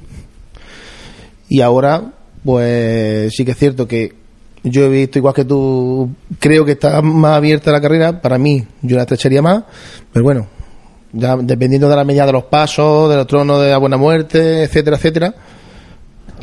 [1.48, 2.12] Y ahora,
[2.44, 4.25] pues sí que es cierto que
[4.70, 8.20] yo he visto, igual que tú, creo que está más abierta la carrera.
[8.20, 9.62] Para mí, yo la estrecharía más,
[10.12, 10.46] pero bueno,
[11.12, 14.64] ya dependiendo de la medida de los pasos, de los tronos de la buena muerte,
[14.64, 15.34] etcétera, etcétera.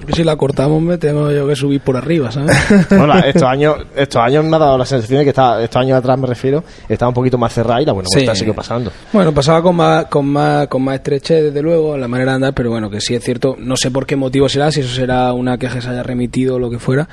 [0.08, 2.52] Que si la cortamos me tengo yo que subir por arriba, ¿sabes?
[2.90, 5.98] Bueno, estos años, estos años me ha dado la sensación de que está, estos años
[5.98, 8.16] atrás me refiero, estaba un poquito más cerrada y la buena Sí.
[8.20, 8.92] vuelta sigue pasando.
[9.14, 12.54] Bueno, pasaba con más, con más, con más estrechez, desde luego, la manera de andar,
[12.54, 15.32] pero bueno, que sí es cierto, no sé por qué motivo será, si eso será
[15.32, 17.08] una queja que se haya remitido o lo que fuera,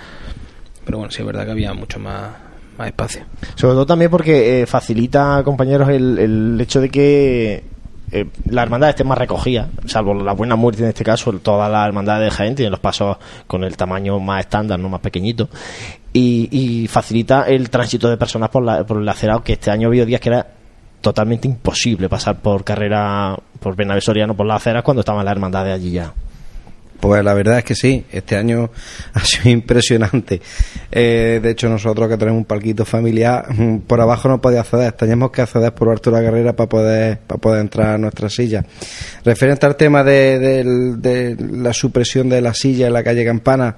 [0.85, 2.31] pero bueno, sí es verdad que había mucho más,
[2.78, 3.23] más espacio.
[3.55, 7.65] Sobre todo también porque eh, facilita, compañeros, el, el hecho de que
[8.12, 11.86] eh, la hermandad esté más recogida, salvo la buena muerte en este caso, toda la
[11.86, 13.16] hermandad de Jaén tiene los pasos
[13.47, 15.48] con el tamaño más estándar, no más pequeñito,
[16.12, 19.86] y, y facilita el tránsito de personas por, la, por el acerado, que este año
[19.86, 20.47] ha habido días que era
[21.01, 25.74] totalmente imposible pasar por carrera, por Bernabé Soriano, por las aceras, cuando estaban las hermandades
[25.74, 26.12] allí ya.
[27.01, 28.70] Pues la verdad es que sí, este año
[29.14, 30.40] ha sido impresionante.
[30.93, 34.93] Eh, de hecho, nosotros que tenemos un palquito familiar, mm, por abajo no podía acceder,
[34.93, 38.28] teníamos que acceder por alto de la carrera para poder, para poder entrar a nuestra
[38.28, 38.64] silla.
[39.24, 40.64] Referente al tema de,
[40.98, 43.77] de la supresión de la silla en la calle Campana,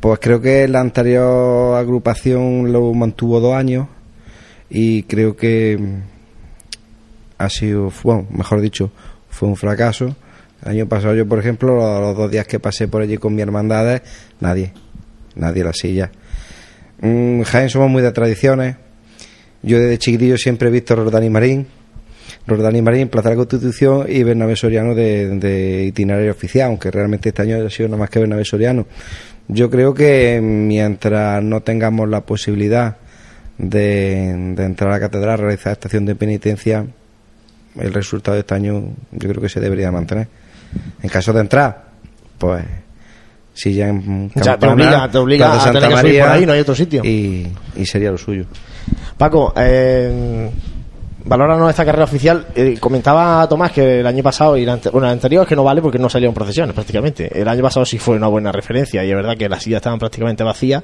[0.00, 3.86] pues creo que la anterior agrupación lo mantuvo dos años
[4.68, 5.78] y creo que
[7.38, 8.90] ha sido, bueno, mejor dicho,
[9.28, 10.16] fue un fracaso.
[10.64, 14.02] Año pasado yo, por ejemplo, los, dos días que pasé por allí con mi hermandades,
[14.40, 14.72] nadie,
[15.34, 16.10] nadie en la silla.
[17.00, 18.76] Mm, Jaén somos muy de tradiciones.
[19.62, 21.66] Yo desde chiquitillo siempre he visto Roldán y Marín,
[22.46, 27.42] Roldán Marín, Plaza de la Constitución y Bernabé Soriano de, itinerario oficial, aunque realmente este
[27.42, 28.86] año ha sido nada más que Bernabé Soriano.
[29.48, 32.96] Yo creo que mientras no tengamos la posibilidad
[33.58, 36.86] de entrar a la catedral, realizar estación de penitencia,
[37.76, 40.28] el resultado de este año yo creo que se debería mantener.
[41.02, 41.84] En caso de entrar,
[42.38, 42.64] pues
[43.54, 46.28] si ya en Ya, te obliga- te obliga Plaza a Santa tener que subir por
[46.30, 47.04] ahí, no hay otro sitio.
[47.04, 48.44] Y, y sería lo suyo.
[49.18, 50.50] Paco, eh,
[51.24, 52.46] valóranos esta carrera oficial.
[52.54, 55.64] Eh, comentaba Tomás que el año pasado y ante- bueno, el anterior es que no
[55.64, 57.30] vale porque no salieron procesiones prácticamente.
[57.40, 59.98] El año pasado sí fue una buena referencia y es verdad que las sillas estaban
[59.98, 60.82] prácticamente vacías.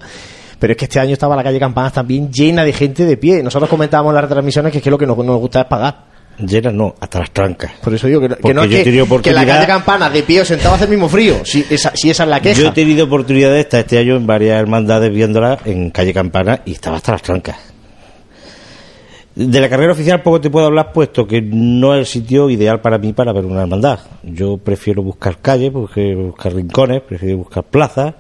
[0.59, 3.43] Pero es que este año estaba la calle Campanas también llena de gente de pie.
[3.45, 6.08] Nosotros comentábamos en las retransmisiones que es que lo que nos, nos gusta es pagar.
[6.41, 7.73] Llenas no, hasta las trancas.
[7.83, 9.67] Por eso digo que, que no es yo he que, tenido que la oportunidad- calle
[9.67, 11.45] Campanas de pie o sentado hace el mismo frío.
[11.45, 12.61] Si esa, si esa es la queja.
[12.61, 16.73] Yo he tenido oportunidad de este año en varias hermandades viéndola en calle Campana y
[16.73, 17.57] estaba hasta las trancas.
[19.35, 22.81] De la carrera oficial poco te puedo hablar, puesto que no es el sitio ideal
[22.81, 24.01] para mí para ver una hermandad.
[24.25, 28.15] Yo prefiero buscar calles, prefiero buscar rincones, prefiero buscar plazas,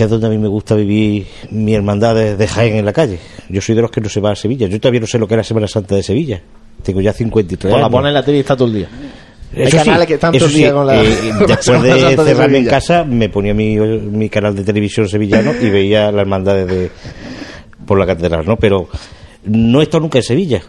[0.00, 2.92] que es donde a mí me gusta vivir mi hermandad de, de Jaén en la
[2.94, 3.18] calle.
[3.50, 4.66] Yo soy de los que no se va a Sevilla.
[4.66, 6.40] Yo todavía no sé lo que es la Semana Santa de Sevilla.
[6.82, 7.90] Tengo ya 53 Pues la años.
[7.92, 8.88] pones en la tele y está todo el día.
[9.54, 11.04] Hay Eso sí, canales que están todo el día sí, con la.
[11.04, 11.06] eh,
[11.36, 15.06] con la después de Santa cerrarme en casa, me ponía mi, mi canal de televisión
[15.06, 16.90] sevillano y veía la hermandad de,
[17.84, 18.56] por la catedral, ¿no?
[18.56, 18.88] Pero
[19.44, 20.62] no he estado nunca en Sevilla.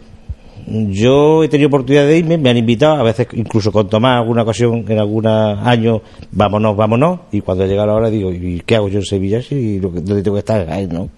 [0.68, 4.44] Yo he tenido oportunidad de irme, me han invitado, a veces incluso con Tomás, alguna
[4.44, 6.02] ocasión, en algún año,
[6.32, 9.80] vámonos, vámonos, y cuando llega la hora digo, ¿y qué hago yo en Sevilla si
[9.80, 10.70] lo que, donde tengo que estar?
[10.70, 11.10] Ahí, ¿no?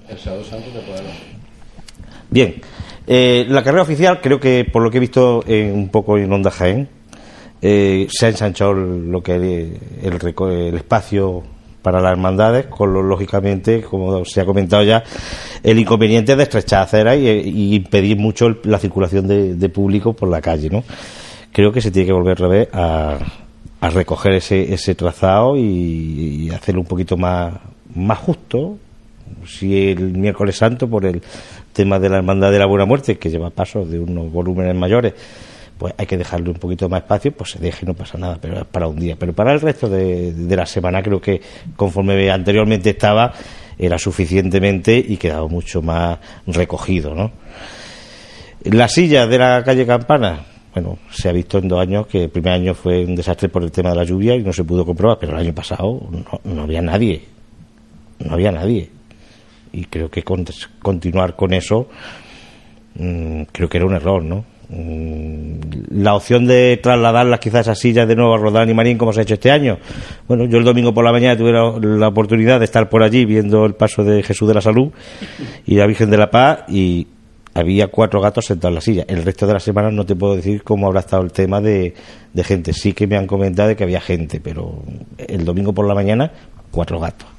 [2.29, 2.55] Bien,
[3.05, 6.31] eh, la carrera oficial creo que por lo que he visto en- un poco en
[6.31, 6.87] Onda Jaén
[7.61, 11.43] eh, se ha ensanchado lo que el, el el espacio
[11.83, 15.03] para las hermandades, con lo, lógicamente, como se ha comentado ya,
[15.61, 20.13] el inconveniente de estrechar aceras y, y impedir mucho el- la circulación de, de público
[20.13, 20.83] por la calle, ¿no?
[21.51, 23.19] Creo que se tiene que volver a,
[23.81, 27.53] a recoger ese, ese trazado y, y hacerlo un poquito más,
[27.93, 28.77] más justo,
[29.45, 31.21] si el miércoles santo por el
[31.73, 35.13] tema de la hermandad de la buena muerte que lleva pasos de unos volúmenes mayores
[35.83, 38.37] pues hay que dejarle un poquito más espacio pues se deje y no pasa nada
[38.39, 41.41] pero es para un día pero para el resto de, de la semana creo que
[41.75, 43.33] conforme anteriormente estaba
[43.77, 47.31] era suficientemente y quedaba mucho más recogido ¿no?
[48.63, 52.29] la silla de la calle Campana bueno, se ha visto en dos años que el
[52.29, 54.85] primer año fue un desastre por el tema de la lluvia y no se pudo
[54.85, 56.01] comprobar, pero el año pasado
[56.45, 57.25] no, había nadie.
[58.17, 58.89] No había nadie.
[59.71, 60.47] Y creo que con-
[60.81, 61.89] continuar con eso
[62.95, 64.45] mm, creo que era un error, ¿no?
[64.73, 69.13] Mm, La opción de trasladarlas quizás esas sillas de nuevo a Rodán y Marín como
[69.13, 69.77] se ha hecho este año.
[70.27, 73.65] Bueno, yo el domingo por la mañana tuve la, oportunidad de estar por allí viendo
[73.65, 74.91] el paso de Jesús de la Salud
[75.65, 77.07] y la Virgen de la Paz y
[77.53, 79.05] había cuatro gatos sentados en la silla.
[79.07, 81.93] El resto de la semana no te puedo decir cómo habrá estado el tema de,
[82.33, 82.73] de gente.
[82.73, 84.81] Sí que me han comentado de que había gente, pero
[85.17, 86.31] el domingo por la mañana,
[86.71, 87.32] cuatro gatos.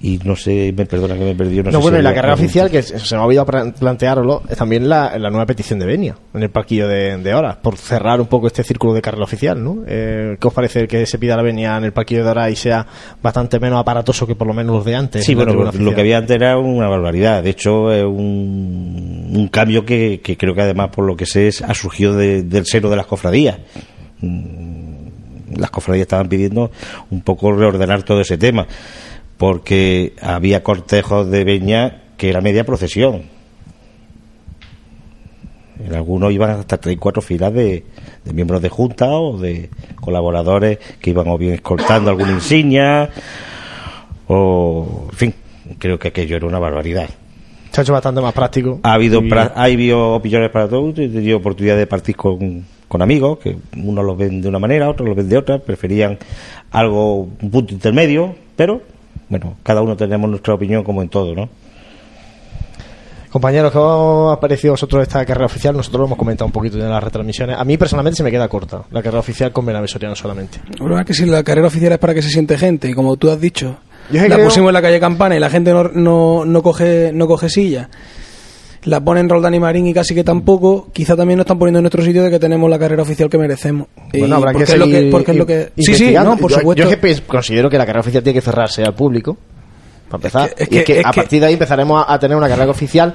[0.00, 1.56] Y no sé, me perdona que me perdí.
[1.56, 4.42] No, No, sé bueno, si y la carrera oficial, que se me ha olvidado plantearlo,
[4.48, 7.76] es también la, la nueva petición de Benia, en el parquillo de, de horas, por
[7.76, 9.78] cerrar un poco este círculo de carrera oficial, ¿no?
[9.88, 12.54] Eh, ¿Qué os parece que se pida la Benia en el parquillo de horas y
[12.54, 12.86] sea
[13.20, 15.24] bastante menos aparatoso que por lo menos los de antes?
[15.24, 17.42] Sí, bueno, lo que había antes era una barbaridad.
[17.42, 21.48] De hecho, es un, un cambio que, que creo que además, por lo que sé,
[21.48, 23.58] es- ha surgido de- del seno de las cofradías.
[24.20, 26.70] Mm, Las cofradías estaban pidiendo
[27.10, 28.66] un poco reordenar todo ese tema,
[29.38, 33.22] porque había cortejos de Beña que era media procesión.
[35.84, 37.84] En algunos iban hasta tres y cuatro filas de,
[38.24, 39.70] de miembros de junta o de
[40.00, 43.10] colaboradores que iban o bien escoltando alguna insignia
[44.26, 45.34] o en fin
[45.78, 47.08] creo que aquello era una barbaridad
[47.70, 48.80] Se ha hecho bastante más práctico.
[48.82, 52.64] ha habido Y- pra- ha habido opiniones para todos he tenido oportunidad de partir con,
[52.88, 56.18] con amigos que unos los ven de una manera otros los ven de otra preferían
[56.72, 58.82] algo un punto intermedio pero
[59.28, 61.48] bueno cada uno tenemos nuestra opinión como en todo no
[63.30, 65.76] Compañeros, ¿qué os ha parecido a vosotros esta carrera oficial?
[65.76, 67.58] Nosotros lo hemos comentado un poquito en las retransmisiones.
[67.58, 70.60] A mí personalmente se me queda corta la carrera oficial con Benavés Soriano solamente.
[70.78, 72.94] La verdad es que si la carrera oficial es para que se siente gente, y
[72.94, 73.76] como tú has dicho,
[74.10, 77.26] la creo- pusimos en la calle Campana y la gente no, no, no coge no
[77.26, 77.90] coge silla,
[78.84, 81.78] la ponen en Roldán y Marín y casi que tampoco, quizá también nos están poniendo
[81.80, 83.88] en nuestro sitio de que tenemos la carrera oficial que merecemos.
[84.16, 86.58] Bueno, habrá que es lo que, porque es lo que Sí, sí, no, por yo,
[86.58, 86.82] supuesto.
[86.84, 89.36] Yo es que considero que la carrera oficial tiene que cerrarse al público.
[90.08, 90.54] Para empezar.
[90.56, 92.48] Es que- es y es que- a partir de ahí empezaremos a, a tener una
[92.48, 93.12] carrera oficial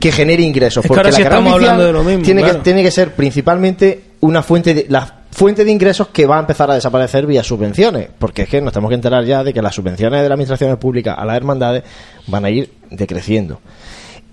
[0.00, 0.78] que genere ingresos.
[0.78, 2.58] Es que porque ahora la carrera estamos oficial hablando de lo mismo, tiene, claro.
[2.58, 6.40] que, tiene que ser principalmente una fuente de, la fuente de ingresos que va a
[6.40, 8.08] empezar a desaparecer vía subvenciones.
[8.18, 10.76] Porque es que nos tenemos que enterar ya de que las subvenciones de las administraciones
[10.78, 11.84] públicas a las hermandades
[12.26, 13.60] van a ir decreciendo.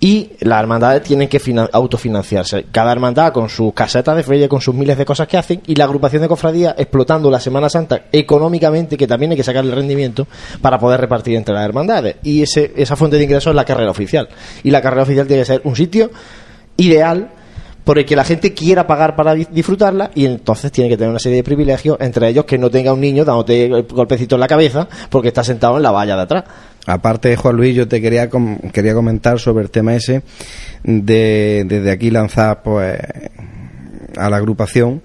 [0.02, 2.64] Y las hermandades tienen que finan- autofinanciarse.
[2.72, 5.74] Cada hermandad con sus casetas de feria, con sus miles de cosas que hacen y
[5.74, 9.72] la agrupación de cofradías explotando la Semana Santa económicamente, que también hay que sacar el
[9.72, 10.26] rendimiento
[10.62, 12.16] para poder repartir entre las hermandades.
[12.22, 14.28] Y ese, esa fuente de ingresos es la carrera oficial.
[14.62, 16.10] Y la carrera oficial tiene que ser un sitio
[16.78, 17.28] ideal
[17.84, 21.10] por el que la gente quiera pagar para di- disfrutarla y entonces tiene que tener
[21.10, 24.46] una serie de privilegios, entre ellos que no tenga un niño dándote golpecito en la
[24.48, 26.44] cabeza porque está sentado en la valla de atrás.
[26.86, 28.28] Aparte, Juan Luis, yo te quería
[28.72, 30.22] quería comentar sobre el tema ese
[30.82, 32.98] de desde aquí lanzar pues
[34.16, 35.02] a la agrupación.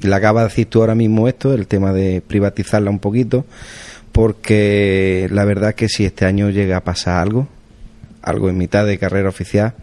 [0.00, 3.44] Le acaba de decir tú ahora mismo esto, el tema de privatizarla un poquito,
[4.12, 7.48] porque la verdad que si este año llega a pasar algo,
[8.22, 9.74] algo en mitad de carrera oficial,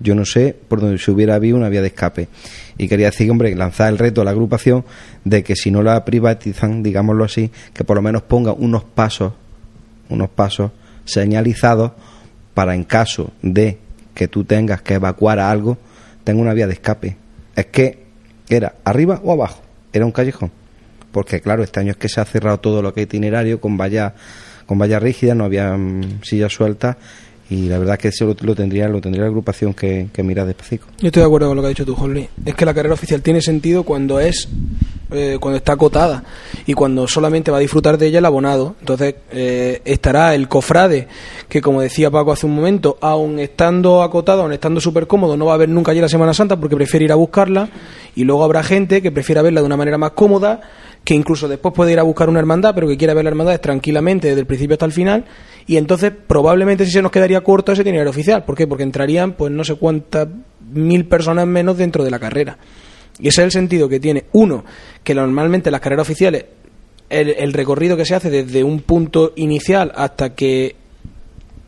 [0.00, 2.28] yo no sé por donde se hubiera habido una vía de escape.
[2.78, 4.84] Y quería decir, hombre, lanzar el reto a la agrupación
[5.24, 9.32] de que si no la privatizan, digámoslo así, que por lo menos ponga unos pasos,
[10.14, 10.70] unos pasos
[11.04, 11.92] señalizados
[12.54, 13.78] para en caso de
[14.14, 15.76] que tú tengas que evacuar a algo,
[16.22, 17.16] tenga una vía de escape.
[17.56, 18.04] Es que
[18.48, 19.60] era arriba o abajo,
[19.92, 20.50] era un callejón.
[21.12, 23.76] Porque claro, este año es que se ha cerrado todo lo que es itinerario con
[23.76, 24.14] valla
[24.66, 26.96] con vallas rígidas, no había mm, sillas sueltas
[27.50, 30.86] y la verdad que eso lo, tendría lo tendría la agrupación que, que mirar despacito.
[30.98, 32.30] Yo estoy de acuerdo con lo que ha dicho tú, Jorge.
[32.44, 34.48] Es que la carrera oficial tiene sentido cuando es
[35.10, 36.24] eh, cuando está acotada
[36.66, 38.74] y cuando solamente va a disfrutar de ella el abonado.
[38.80, 41.08] Entonces eh, estará el cofrade
[41.48, 45.46] que, como decía Paco hace un momento, aun estando acotado, aun estando súper cómodo, no
[45.46, 47.68] va a ver nunca allí la Semana Santa porque prefiere ir a buscarla.
[48.14, 50.60] Y luego habrá gente que prefiera verla de una manera más cómoda,
[51.04, 53.60] que incluso después puede ir a buscar una hermandad, pero que quiera ver la hermandad
[53.60, 55.24] tranquilamente desde el principio hasta el final.
[55.66, 58.44] Y entonces probablemente sí se nos quedaría corto ese itinerario oficial.
[58.44, 58.66] ¿Por qué?
[58.66, 60.28] Porque entrarían pues no sé cuántas
[60.72, 62.58] mil personas menos dentro de la carrera.
[63.18, 64.24] Y ese es el sentido que tiene.
[64.32, 64.64] Uno,
[65.02, 66.44] que normalmente las carreras oficiales,
[67.08, 70.76] el, recorrido que se hace desde un punto inicial hasta que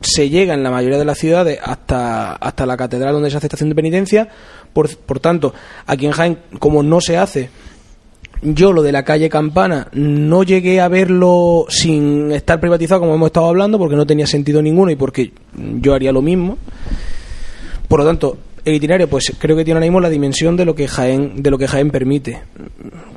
[0.01, 3.47] se llega en la mayoría de las ciudades hasta, hasta la catedral donde se hace
[3.47, 4.29] estación de penitencia.
[4.73, 5.55] Por, por tanto,
[5.87, 7.49] aquí en Jaén, como no se hace,
[8.43, 13.29] yo lo de la calle Campana no llegué a verlo sin estar privatizado como hemos
[13.29, 16.59] estado hablando porque no tenía sentido ninguno y porque yo haría lo mismo.
[17.89, 18.37] Por lo tanto,
[18.67, 21.51] el itinerario pues creo que tiene ahora mismo la dimensión de lo que Jaén de
[21.51, 22.43] lo que Jaén permite.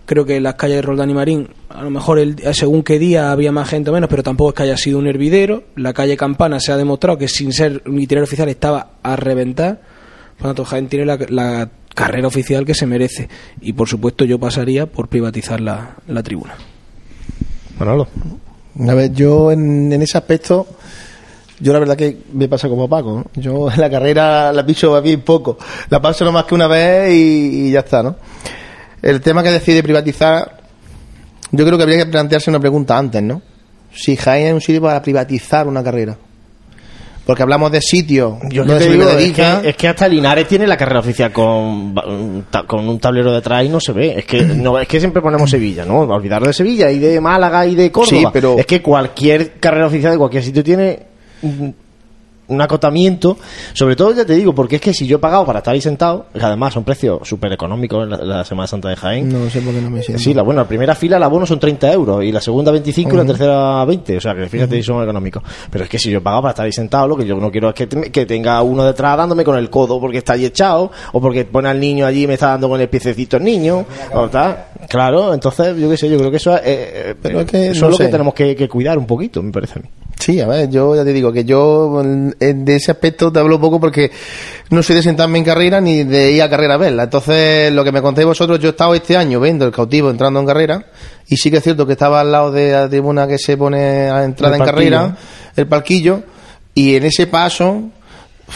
[0.05, 2.99] Creo que en las calles de Roldán y Marín, a lo mejor el, según qué
[2.99, 5.63] día había más gente o menos, pero tampoco es que haya sido un hervidero.
[5.75, 9.81] La calle Campana se ha demostrado que sin ser un itinerario oficial estaba a reventar.
[10.37, 13.27] Por lo tanto, Jaén tiene la, la carrera oficial que se merece.
[13.59, 16.55] Y por supuesto yo pasaría por privatizar la, la tribuna.
[17.79, 18.07] Manolo.
[18.87, 20.67] A ver, yo en, en ese aspecto,
[21.59, 23.23] yo la verdad que me pasa como Paco.
[23.35, 23.41] ¿no?
[23.41, 25.57] Yo en la carrera la piso bien poco.
[25.89, 28.15] La paso no más que una vez y, y ya está, ¿no?
[29.01, 30.57] El tema que decide privatizar,
[31.51, 33.41] yo creo que habría que plantearse una pregunta antes, ¿no?
[33.93, 36.17] Si Jaén es un sitio para privatizar una carrera.
[37.25, 40.65] Porque hablamos de sitios Yo donde te digo, es que, es que hasta Linares tiene
[40.65, 41.93] la carrera oficial con,
[42.65, 44.15] con un tablero detrás y no se ve.
[44.17, 45.99] Es que no es que siempre ponemos Sevilla, ¿no?
[45.99, 48.19] Olvidar de Sevilla y de Málaga y de Córdoba.
[48.19, 51.03] Sí, pero- Es que cualquier carrera oficial de cualquier sitio tiene
[51.41, 51.73] un,
[52.49, 53.37] un acotamiento.
[53.73, 55.81] Sobre todo, ya te digo, porque es que si yo he pagado para estar ahí
[55.81, 59.29] sentado, que además son precios súper económicos en la, la Semana Santa de Jaén.
[59.29, 60.21] No sé por qué no me siento.
[60.23, 63.13] Sí, la, bueno, la primera fila el abono son 30 euros y la segunda 25
[63.13, 64.17] y la tercera 20.
[64.17, 65.43] O sea, que fíjate, son económicos.
[65.69, 67.69] Pero es que si yo pago para estar ahí sentado, lo que yo no quiero
[67.69, 70.91] es que, te- que tenga uno detrás dándome con el codo porque está ahí echado
[71.13, 73.85] o porque pone al niño allí y me está dando con el piececito el niño.
[74.13, 74.65] O tal.
[74.89, 76.65] Claro, entonces yo qué sé, yo creo que eso es, eh,
[77.11, 79.43] eh, Pero es que eso no es lo que tenemos que, que cuidar un poquito,
[79.43, 79.89] me parece a mí.
[80.19, 83.59] Sí, a ver, yo ya te digo que yo en- de ese aspecto te hablo
[83.59, 84.11] poco porque
[84.69, 87.03] no soy de sentarme en carrera ni de ir a carrera a verla.
[87.03, 90.39] Entonces, lo que me contéis vosotros, yo he estado este año viendo el cautivo entrando
[90.39, 90.85] en carrera
[91.27, 94.09] y sí que es cierto que estaba al lado de la tribuna que se pone
[94.09, 95.17] a entrada en carrera,
[95.55, 96.23] el palquillo,
[96.73, 97.89] y en ese paso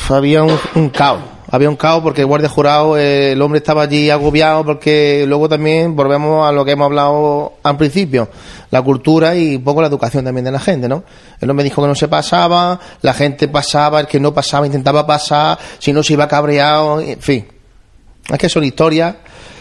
[0.10, 1.22] había un, un caos.
[1.54, 5.48] Había un caos porque el guardia jurado, eh, el hombre estaba allí agobiado porque luego
[5.48, 8.28] también volvemos a lo que hemos hablado al principio,
[8.72, 11.04] la cultura y un poco la educación también de la gente, ¿no?
[11.40, 15.06] El hombre dijo que no se pasaba, la gente pasaba, el que no pasaba intentaba
[15.06, 17.48] pasar, si no se iba cabreado, en fin.
[18.28, 19.18] Es que son historias,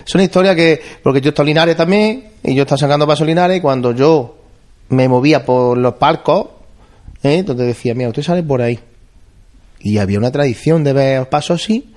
[0.06, 3.58] son historias que, porque yo estoy en Linares también, y yo estaba sacando pasos Linares,
[3.58, 4.38] y cuando yo
[4.88, 6.46] me movía por los palcos,
[7.22, 7.36] ¿eh?
[7.36, 8.80] entonces decía, mira, usted sale por ahí.
[9.82, 11.92] Y había una tradición de ver pasos así,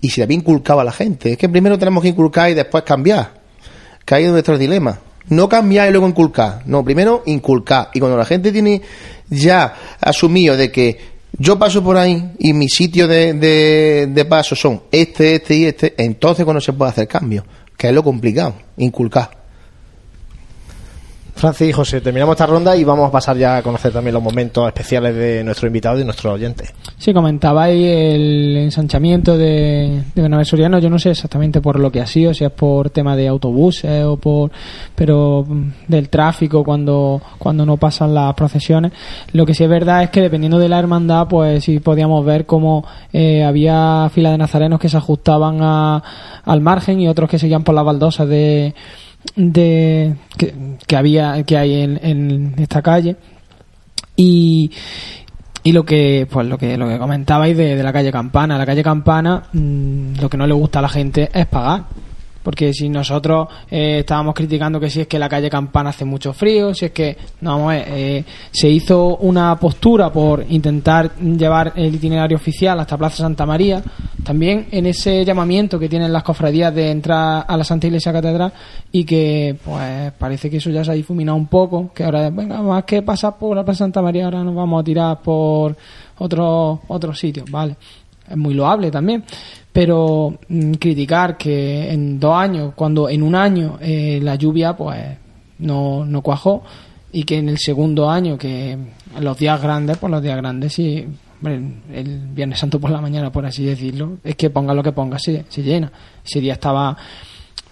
[0.00, 1.32] y se le había inculcado a la gente.
[1.32, 3.40] Es que primero tenemos que inculcar y después cambiar.
[4.04, 4.98] Que ahí es nuestro dilema.
[5.28, 6.62] No cambiar y luego inculcar.
[6.66, 7.90] No, primero inculcar.
[7.94, 8.82] Y cuando la gente tiene
[9.30, 10.98] ya asumido de que
[11.38, 15.64] yo paso por ahí y mi sitio de, de, de paso son este, este y
[15.64, 17.44] este, entonces cuando se puede hacer cambio.
[17.76, 19.41] Que es lo complicado, inculcar.
[21.42, 24.22] Francis y José, terminamos esta ronda y vamos a pasar ya a conocer también los
[24.22, 26.72] momentos especiales de nuestro invitado y nuestros oyentes.
[26.96, 30.78] Sí, comentabais el ensanchamiento de, de Bernabé Soriano.
[30.78, 34.04] Yo no sé exactamente por lo que ha sido, si es por tema de autobuses
[34.04, 34.50] o por.
[34.94, 38.92] pero mm, del tráfico cuando, cuando no pasan las procesiones.
[39.32, 42.46] Lo que sí es verdad es que dependiendo de la hermandad, pues sí podíamos ver
[42.46, 46.02] cómo eh, había fila de nazarenos que se ajustaban a-
[46.44, 48.74] al margen y otros que seguían por las baldosas de.
[49.36, 50.54] De que,
[50.86, 53.16] que había que hay en, en esta calle.
[54.16, 54.70] Y
[55.64, 58.58] y lo que pues lo que lo que comentabais de, de la calle Campana.
[58.58, 61.84] La calle Campana mm, lo que no le gusta a la gente es pagar
[62.42, 66.32] porque si nosotros eh, estábamos criticando que si es que la calle Campana hace mucho
[66.32, 71.16] frío, si es que, no, vamos a ver, eh, se hizo una postura por intentar
[71.16, 73.82] llevar el itinerario oficial hasta Plaza Santa María,
[74.24, 78.52] también en ese llamamiento que tienen las cofradías de entrar a la Santa Iglesia Catedral
[78.90, 82.60] y que pues parece que eso ya se ha difuminado un poco, que ahora, venga,
[82.62, 85.76] más que pasar por la Plaza Santa María, ahora nos vamos a tirar por
[86.18, 87.76] otros otros sitios, vale
[88.28, 89.24] es muy loable también,
[89.72, 95.00] pero mm, criticar que en dos años, cuando en un año eh, la lluvia pues
[95.58, 96.62] no, no cuajó
[97.12, 98.76] y que en el segundo año, que
[99.20, 101.06] los días grandes, pues los días grandes sí,
[101.40, 101.60] hombre,
[101.92, 105.18] el Viernes Santo por la mañana, por así decirlo, es que ponga lo que ponga,
[105.18, 105.90] se, se llena.
[106.24, 106.96] Ese día estaba...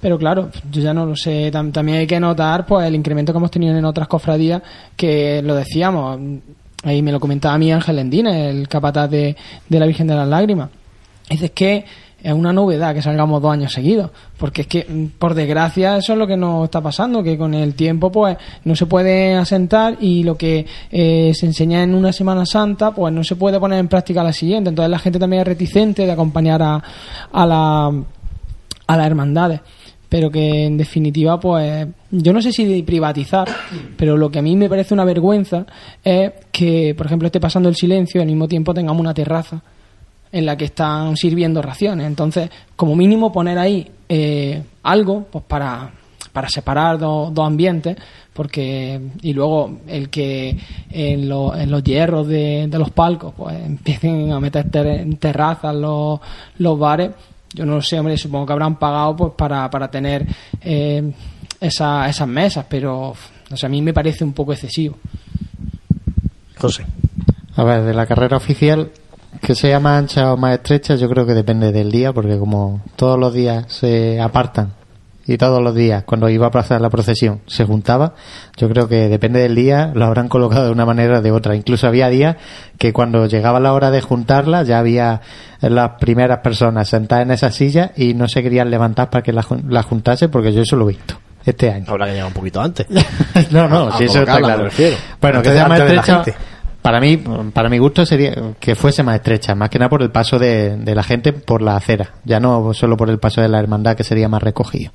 [0.01, 1.51] Pero claro, yo ya no lo sé.
[1.53, 4.63] Tam- también hay que notar pues el incremento que hemos tenido en otras cofradías,
[4.97, 6.19] que lo decíamos,
[6.83, 9.37] ahí me lo comentaba mi Ángel Endine, el capataz de,
[9.69, 10.71] de la Virgen de las Lágrimas.
[11.29, 11.85] Dice es que
[12.23, 16.13] es una novedad que salgamos dos años seguidos, porque es que, mm, por desgracia, eso
[16.13, 19.97] es lo que nos está pasando, que con el tiempo, pues, no se puede asentar
[20.01, 23.79] y lo que eh, se enseña en una Semana Santa, pues, no se puede poner
[23.79, 24.69] en práctica la siguiente.
[24.69, 26.83] Entonces, la gente también es reticente de acompañar a,
[27.33, 27.93] a la
[28.87, 29.61] a las hermandades
[30.11, 33.49] pero que en definitiva pues yo no sé si privatizar
[33.97, 35.65] pero lo que a mí me parece una vergüenza
[36.05, 39.63] es que por ejemplo esté pasando el silencio y al mismo tiempo tengamos una terraza
[40.33, 42.07] en la que están sirviendo raciones.
[42.07, 45.93] Entonces como mínimo poner ahí eh, algo pues para
[46.33, 47.97] para separar dos, dos ambientes
[48.33, 50.57] porque y luego el que
[50.91, 54.67] en, lo- en los hierros de, de los palcos pues empiecen a meter
[55.19, 56.21] terrazas los,
[56.59, 57.11] los bares
[57.55, 60.27] yo no lo sé hombre supongo que habrán pagado pues para, para tener
[60.61, 61.13] eh,
[61.61, 63.11] esa- esas mesas pero
[63.53, 64.97] o sea, a mí me parece un poco excesivo
[66.59, 66.85] José.
[67.57, 68.91] A ver, de la carrera oficial,
[69.41, 72.83] que sea más ancha o más estrecha, yo creo que depende del día, porque como
[72.97, 74.73] todos los días se apartan
[75.27, 78.15] y todos los días, cuando iba a pasar la procesión, se juntaba,
[78.57, 81.55] yo creo que depende del día, lo habrán colocado de una manera o de otra.
[81.55, 82.37] Incluso había días
[82.79, 85.21] que cuando llegaba la hora de juntarla, ya había
[85.61, 89.43] las primeras personas sentadas en esa silla y no se querían levantar para que la,
[89.43, 91.15] jun- la juntase, porque yo eso lo he visto
[91.45, 91.85] este año.
[91.89, 92.87] Habrá que llegar un poquito antes.
[93.51, 94.59] no, no, A- a sí, eso está claro.
[94.59, 94.97] me refiero.
[95.21, 96.39] Bueno, Antes que sea más antes de la estrecha.
[96.91, 97.19] Para mí,
[97.55, 100.77] para mi gusto sería que fuese más estrecha, más que nada por el paso de,
[100.85, 104.03] la gente por la acera, ya no solo por el paso de la hermandad que
[104.03, 104.91] sería más recogido.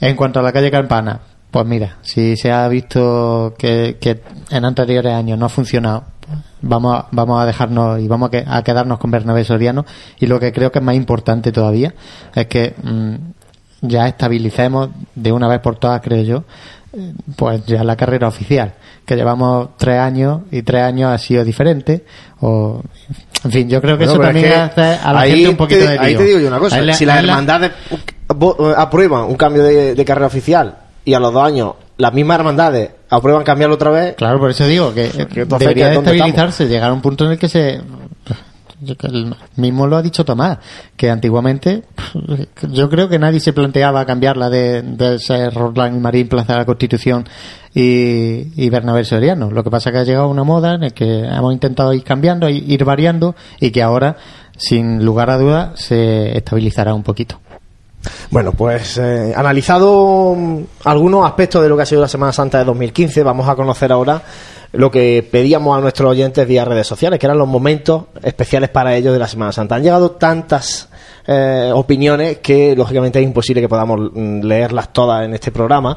[0.00, 1.20] En cuanto a la calle Campana,
[1.52, 6.02] pues mira, si se ha visto que, que en anteriores años no ha funcionado,
[6.62, 9.86] vamos a, vamos a dejarnos y vamos a, que- a quedarnos con Bernabé Soriano
[10.18, 11.94] y lo que creo que es más importante todavía
[12.34, 13.14] es que mm,
[13.82, 16.44] ya estabilicemos de una vez por todas, creo yo,
[17.36, 22.04] pues ya la carrera oficial, que llevamos tres años y tres años ha sido diferente,
[22.40, 22.80] o
[23.44, 25.48] en fin, yo creo que Bueno, eso es también que hace a la ahí gente
[25.50, 26.18] un poquito te, de Ahí lío.
[26.18, 26.76] te digo yo una cosa.
[26.76, 27.72] Ahí la- si las ahí la- hermandades
[28.30, 32.38] eh, aprueban un cambio de, de carrera oficial y a los dos años las mismas
[32.38, 35.44] hermandades aprueban cambiarlo otra vez, Claro, por eso digo que debería ¿qué-
[35.90, 37.80] de dónde estabilizarse, llegar a un punto en el que se...
[38.84, 40.58] yo que el mismo lo ha dicho Tomás,
[40.96, 41.82] que antiguamente
[42.70, 46.58] yo creo que nadie se planteaba cambiarla de, de ser Roland y Marín, Plaza de
[46.60, 47.24] la Constitución
[47.74, 49.50] y, y Bernabé Soriano.
[49.50, 52.04] Lo que pasa es que ha llegado una moda en el que hemos intentado ir
[52.04, 54.16] cambiando, ir ir variando y que ahora,
[54.56, 57.40] sin lugar a dudas, se estabilizará un poquito.
[58.30, 62.58] Bueno, pues eh, analizado mm, algunos aspectos de lo que ha sido la Semana Santa
[62.58, 64.22] de 2015, vamos a conocer ahora
[64.74, 68.96] lo que pedíamos a nuestros oyentes vía redes sociales, que eran los momentos especiales para
[68.96, 69.76] ellos de la Semana Santa.
[69.76, 70.88] Han llegado tantas
[71.26, 75.96] eh, opiniones que lógicamente es imposible que podamos mm, leerlas todas en este programa.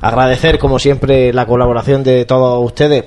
[0.00, 3.04] Agradecer como siempre la colaboración de todos ustedes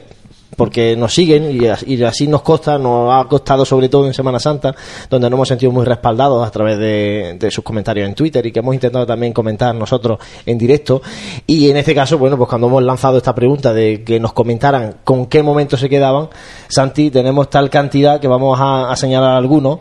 [0.56, 4.14] porque nos siguen y, as- y así nos consta, nos ha costado sobre todo en
[4.14, 4.76] Semana Santa,
[5.10, 8.52] donde nos hemos sentido muy respaldados a través de, de sus comentarios en Twitter y
[8.52, 11.02] que hemos intentado también comentar nosotros en directo.
[11.48, 14.98] Y en este caso, bueno, pues cuando hemos lanzado esta pregunta de que nos comentaran
[15.04, 16.30] con qué momento se quedaban,
[16.68, 19.80] Santi, tenemos tal cantidad que vamos a señalar algunos.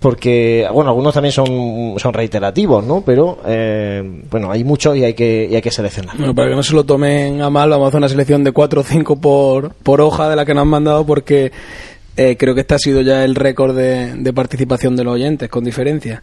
[0.00, 5.14] Porque bueno algunos también son, son reiterativos no pero eh, bueno hay muchos y hay
[5.14, 7.86] que y hay que seleccionar Bueno, para que no se lo tomen a mal, vamos
[7.86, 10.62] a hacer una selección de 4 o 5 por, por hoja de la que nos
[10.62, 11.50] han mandado porque
[12.16, 15.48] eh, creo que este ha sido ya el récord de, de participación de los oyentes,
[15.48, 16.20] con diferencia.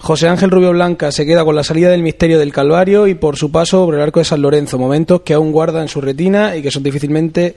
[0.00, 3.36] José Ángel Rubio Blanca se queda con la salida del misterio del Calvario y por
[3.36, 6.54] su paso por el arco de San Lorenzo, momentos que aún guarda en su retina
[6.54, 7.56] y que son difícilmente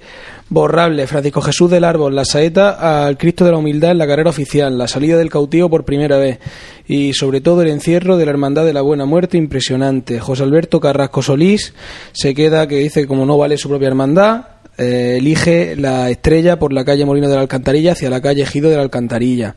[0.50, 1.08] borrables.
[1.08, 4.76] Francisco Jesús del Árbol, la saeta al Cristo de la Humildad en la carrera oficial,
[4.76, 6.40] la salida del cautivo por primera vez
[6.88, 10.20] y sobre todo el encierro de la Hermandad de la Buena Muerte impresionante.
[10.20, 11.76] José Alberto Carrasco Solís
[12.12, 14.46] se queda que dice como no vale su propia hermandad,
[14.82, 18.70] eh, elige la estrella por la calle Molino de la Alcantarilla hacia la calle Ejido
[18.70, 19.56] de la Alcantarilla.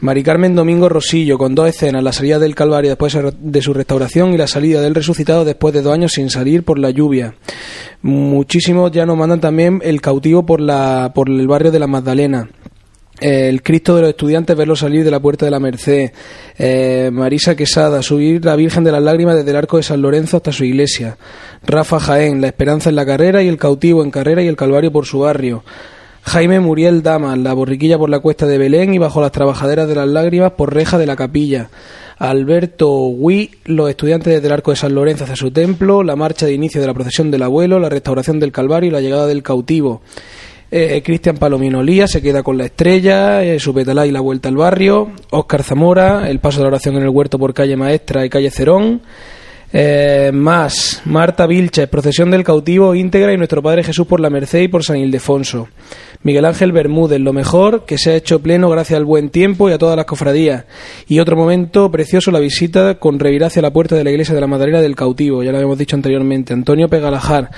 [0.00, 4.32] Mari Carmen Domingo Rosillo, con dos escenas, la salida del Calvario después de su restauración
[4.32, 7.34] y la salida del resucitado después de dos años sin salir por la lluvia.
[8.00, 12.48] Muchísimos ya nos mandan también el cautivo por, la, por el barrio de la Magdalena.
[13.20, 16.10] El Cristo de los estudiantes, verlo salir de la puerta de la Merced.
[16.58, 20.38] Eh, Marisa Quesada, subir la Virgen de las Lágrimas desde el arco de San Lorenzo
[20.38, 21.16] hasta su iglesia.
[21.64, 24.90] Rafa Jaén, la esperanza en la carrera y el cautivo en carrera y el calvario
[24.90, 25.62] por su barrio.
[26.26, 29.94] Jaime Muriel Damas, la borriquilla por la cuesta de Belén y bajo las trabajaderas de
[29.94, 31.68] las lágrimas por reja de la capilla.
[32.18, 36.46] Alberto Huy, los estudiantes desde el arco de San Lorenzo hacia su templo, la marcha
[36.46, 39.42] de inicio de la procesión del abuelo, la restauración del calvario y la llegada del
[39.42, 40.00] cautivo.
[40.76, 44.48] Eh, Cristian Palomino Lía se queda con la estrella, eh, su petalá y la vuelta
[44.48, 45.12] al barrio.
[45.30, 48.50] Óscar Zamora, el paso de la oración en el huerto por calle Maestra y calle
[48.50, 49.00] Cerón.
[49.72, 54.62] Eh, más Marta Vilches, procesión del cautivo íntegra y nuestro Padre Jesús por la Merced
[54.62, 55.68] y por San Ildefonso.
[56.24, 59.72] Miguel Ángel Bermúdez, lo mejor que se ha hecho pleno gracias al buen tiempo y
[59.74, 60.64] a todas las cofradías.
[61.06, 64.40] Y otro momento precioso, la visita con reviracia a la puerta de la iglesia de
[64.40, 66.52] la Madalena del cautivo, ya lo habíamos dicho anteriormente.
[66.52, 67.50] Antonio Pegalajar,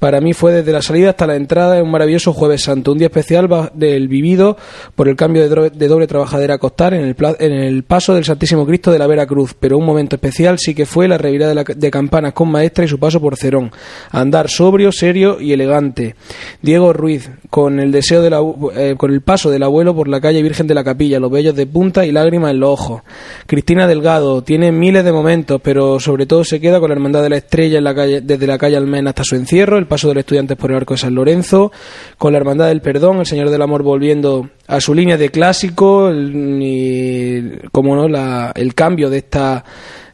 [0.00, 2.98] para mí fue desde la salida hasta la entrada en un maravilloso Jueves Santo, un
[2.98, 4.56] día especial del vivido
[4.96, 8.24] por el cambio de, de doble trabajadera a costar en el, en el paso del
[8.24, 11.50] Santísimo Cristo de la Vera Cruz, pero un momento especial sí que fue la revirada
[11.50, 13.70] de, la- de campanas con maestra y su paso por Cerón.
[14.10, 16.14] Andar sobrio, serio y elegante.
[16.62, 18.40] Diego Ruiz, con el deseo de la,
[18.76, 21.54] eh, con el paso del abuelo por la calle Virgen de la Capilla, los vellos
[21.54, 23.02] de punta y lágrimas en los ojos.
[23.46, 27.28] Cristina Delgado, tiene miles de momentos, pero sobre todo se queda con la Hermandad de
[27.30, 30.22] la Estrella en la calle, desde la calle Almena hasta su encierro, paso de los
[30.22, 31.70] estudiantes por el arco de San Lorenzo,
[32.16, 36.10] con la Hermandad del Perdón, el Señor del Amor volviendo a su línea de clásico,
[36.14, 39.64] y, como no, la- el cambio de esta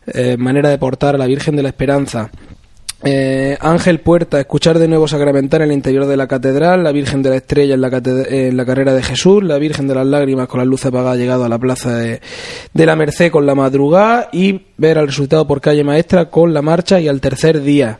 [0.06, 2.30] eh, manera de portar a la Virgen de la Esperanza.
[3.04, 7.22] Eh, Ángel Puerta, escuchar de nuevo sacramentar en el interior de la catedral, la Virgen
[7.22, 7.88] de la Estrella en la,
[8.28, 11.44] en la carrera de Jesús, la Virgen de las Lágrimas con las luces apagadas llegado
[11.44, 12.20] a la plaza de,
[12.72, 16.62] de la Merced con la madrugada y ver al resultado por calle maestra con la
[16.62, 17.98] marcha y al tercer día.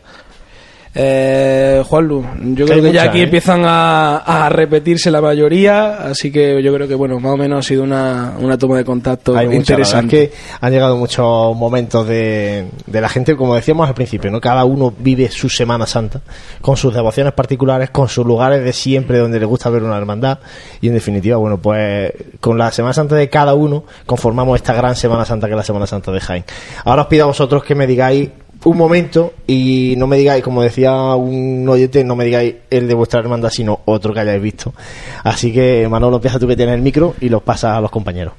[0.99, 2.25] Eh, Juanlu,
[2.55, 3.25] yo creo que ya aquí ¿eh?
[3.25, 7.59] empiezan a, a repetirse la mayoría, así que yo creo que bueno, más o menos
[7.59, 10.23] ha sido una, una toma de contacto Hay interesante.
[10.23, 14.41] es que han llegado muchos momentos de, de la gente, como decíamos al principio, ¿no?
[14.41, 16.23] Cada uno vive su Semana Santa
[16.63, 20.39] con sus devociones particulares, con sus lugares de siempre donde le gusta ver una hermandad
[20.81, 22.11] y en definitiva, bueno, pues
[22.41, 25.63] con la Semana Santa de cada uno conformamos esta gran Semana Santa que es la
[25.63, 26.45] Semana Santa de Jaén.
[26.87, 28.31] Ahora os pido a vosotros que me digáis
[28.65, 32.95] un momento y no me digáis, como decía un oyente, no me digáis el de
[32.95, 34.75] vuestra hermandad, sino otro que hayáis visto.
[35.23, 38.35] Así que, Manolo, empieza tú que tienes el micro y los pasas a los compañeros.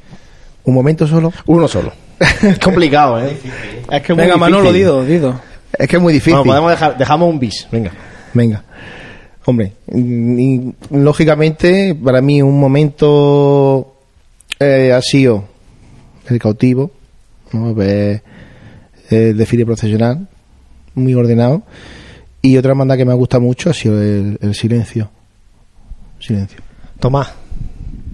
[0.63, 1.31] Un momento solo.
[1.45, 1.93] Uno solo.
[2.41, 3.37] es complicado, ¿eh?
[3.89, 4.79] Es que es muy Venga, Manolo, difícil.
[4.79, 5.41] Dido, Dido.
[5.77, 6.39] Es que es muy difícil.
[6.39, 7.91] Bueno, podemos dejar, dejamos un bis, venga.
[8.33, 8.63] Venga.
[9.45, 13.95] Hombre, mm, y, lógicamente, para mí un momento
[14.59, 15.45] eh, ha sido
[16.27, 16.91] el cautivo,
[17.53, 17.73] ¿no?
[17.73, 18.23] Ver
[19.09, 20.27] el desfile procesional,
[20.95, 21.63] muy ordenado.
[22.41, 25.09] Y otra hermandad que me gusta mucho ha sido el, el silencio.
[26.19, 26.59] Silencio.
[26.99, 27.33] Tomás,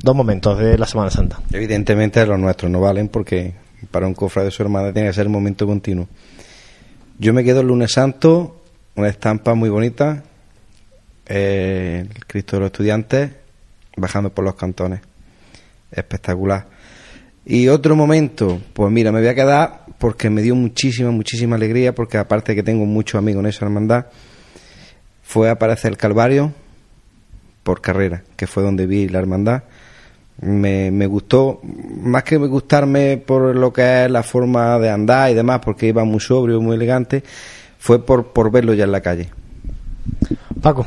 [0.02, 1.40] dos momentos de la Semana Santa.
[1.52, 3.54] Evidentemente los nuestros no valen porque
[3.92, 6.08] para un cofrade de su hermana tiene que ser el momento continuo.
[7.20, 8.62] Yo me quedo el lunes santo,
[8.96, 10.24] una estampa muy bonita,
[11.26, 13.32] eh, el Cristo de los Estudiantes
[13.96, 15.02] bajando por los cantones.
[15.92, 16.73] Espectacular.
[17.46, 21.94] Y otro momento, pues mira, me voy a quedar porque me dio muchísima, muchísima alegría,
[21.94, 24.06] porque aparte que tengo muchos amigos en esa hermandad,
[25.24, 26.54] fue aparecer el Calvario
[27.64, 29.64] por carrera, que fue donde vi la hermandad.
[30.42, 35.30] Me, me gustó, más que me gustarme por lo que es la forma de andar
[35.30, 37.24] y demás, porque iba muy sobrio, muy elegante,
[37.78, 39.30] fue por, por verlo ya en la calle.
[40.62, 40.86] Paco.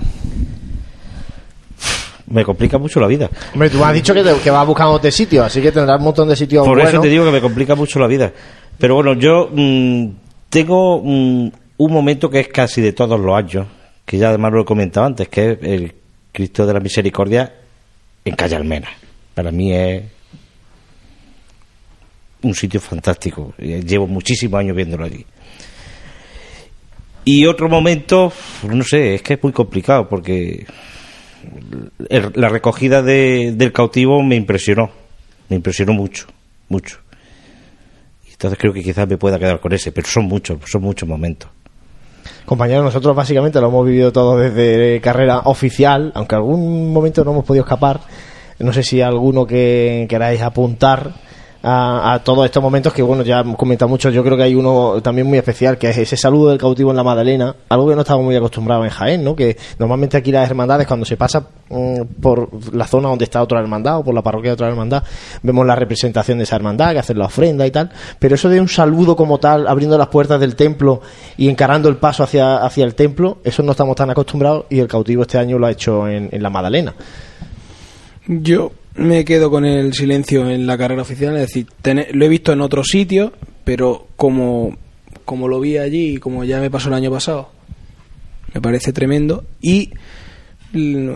[2.28, 3.31] Me complica mucho la vida.
[3.53, 6.05] Hombre, tú me has dicho que, te- que vas buscándote sitios, así que tendrás un
[6.05, 6.93] montón de sitios Por buenos.
[6.93, 8.32] eso te digo que me complica mucho la vida.
[8.78, 10.07] Pero bueno, yo mm,
[10.48, 13.66] tengo mm, un momento que es casi de todos los años,
[14.05, 15.94] que ya además lo he comentado antes, que es el
[16.32, 17.53] Cristo de la Misericordia
[18.24, 18.89] en Calle Almena.
[19.35, 20.03] Para mí es
[22.43, 23.55] un sitio fantástico.
[23.59, 25.24] Eh, Llevo muchísimos años viéndolo allí.
[27.24, 28.32] Y otro momento,
[28.69, 30.65] no sé, es que es muy complicado porque
[32.09, 34.90] el- la recogida de- del cautivo me impresionó,
[35.48, 36.27] me impresionó mucho,
[36.68, 36.98] mucho.
[38.31, 41.48] Entonces creo que quizás me pueda quedar con ese, pero son muchos, son muchos momentos.
[42.44, 47.44] Compañeros, nosotros básicamente lo hemos vivido todo desde carrera oficial, aunque algún momento no hemos
[47.44, 48.01] podido escapar.
[48.59, 51.12] No sé si alguno que queráis apuntar
[51.68, 54.10] a, todos estos momentos que, bueno, ya hemos comentado mucho.
[54.10, 56.97] Yo creo que hay uno también muy especial, que es ese saludo del cautivo en
[56.97, 59.34] la Madalena, algo que no estamos muy acostumbrados en Jaén, ¿no?
[59.34, 63.59] Que normalmente aquí las hermandades, cuando se pasa mm, por la zona donde está otra
[63.59, 65.02] hermandad o por la parroquia de otra hermandad,
[65.43, 67.90] vemos la representación de esa hermandad, que hacen la ofrenda y tal.
[68.20, 71.01] Pero eso de un saludo como tal, abriendo las puertas del templo
[71.36, 74.86] y encarando el paso hacia, hacia el templo, eso no estamos tan acostumbrados y el
[74.86, 76.94] cautivo este año lo ha hecho en, en la Madalena.
[78.28, 82.28] Yo me quedo con el silencio en la carrera oficial, es decir, tener- lo he
[82.28, 83.32] visto en otros sitios,
[83.64, 84.77] pero como,
[85.24, 87.51] como lo vi allí y como ya me pasó el año pasado,
[88.55, 89.44] me parece tremendo.
[89.60, 89.90] Y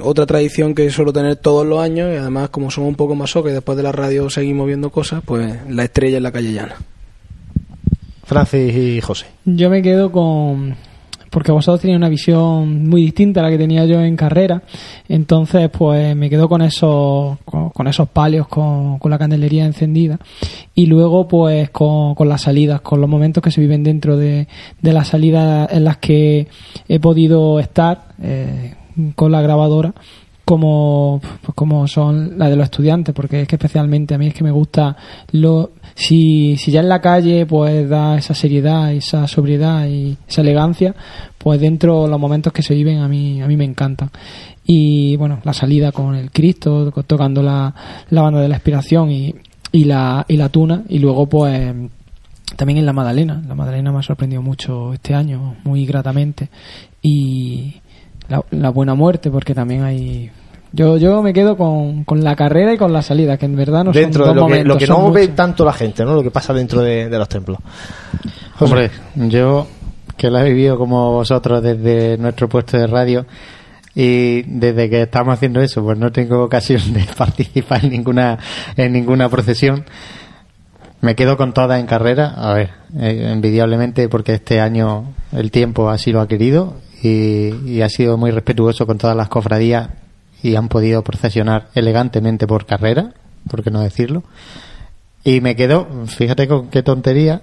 [0.02, 3.32] otra tradición que suelo tener todos los años, y además como somos un poco más
[3.32, 6.76] que después de la radio seguimos viendo cosas, pues la estrella en la calle llana.
[8.24, 9.26] Francis y José.
[9.44, 10.76] Yo me quedo con.
[11.30, 14.62] Porque vosotros tenéis una visión muy distinta a la que tenía yo en carrera.
[15.08, 20.18] Entonces, pues me quedo con esos, con, con esos palios, con, con la candelería encendida.
[20.74, 24.48] Y luego, pues con, con las salidas, con los momentos que se viven dentro de,
[24.82, 26.48] de las salidas en las que
[26.88, 28.74] he podido estar eh,
[29.14, 29.94] con la grabadora
[30.44, 34.34] como pues como son las de los estudiantes porque es que especialmente a mí es
[34.34, 34.96] que me gusta
[35.30, 35.70] lo
[36.00, 40.94] si, si ya en la calle pues da esa seriedad esa sobriedad y esa elegancia
[41.38, 44.10] pues dentro los momentos que se viven a mí a mí me encantan
[44.64, 47.74] y bueno la salida con el Cristo tocando la,
[48.10, 49.34] la banda de la inspiración y,
[49.72, 51.74] y la y la tuna y luego pues
[52.56, 53.42] también en la Madalena.
[53.46, 56.48] La Madalena me ha sorprendido mucho este año, muy gratamente.
[57.02, 57.80] Y
[58.28, 60.30] la, la buena muerte, porque también hay.
[60.72, 63.84] Yo, yo me quedo con, con la carrera y con la salida, que en verdad
[63.84, 65.72] no dentro son de dos lo que, lo momentos, que son no ve tanto la
[65.72, 66.14] gente, ¿no?
[66.14, 67.58] Lo que pasa dentro de, de los templos.
[68.60, 69.66] Hombre, yo
[70.16, 73.26] que la he vivido como vosotros desde nuestro puesto de radio
[73.94, 78.38] y desde que estamos haciendo eso, pues no tengo ocasión de participar en ninguna
[78.76, 79.84] en ninguna procesión.
[81.00, 85.88] Me quedo con todas en carrera, a ver, eh, envidiablemente porque este año el tiempo
[85.88, 89.88] así lo ha querido y, y ha sido muy respetuoso con todas las cofradías
[90.42, 93.12] y han podido procesionar elegantemente por carrera,
[93.48, 94.22] por qué no decirlo.
[95.24, 97.42] Y me quedo, fíjate con qué tontería,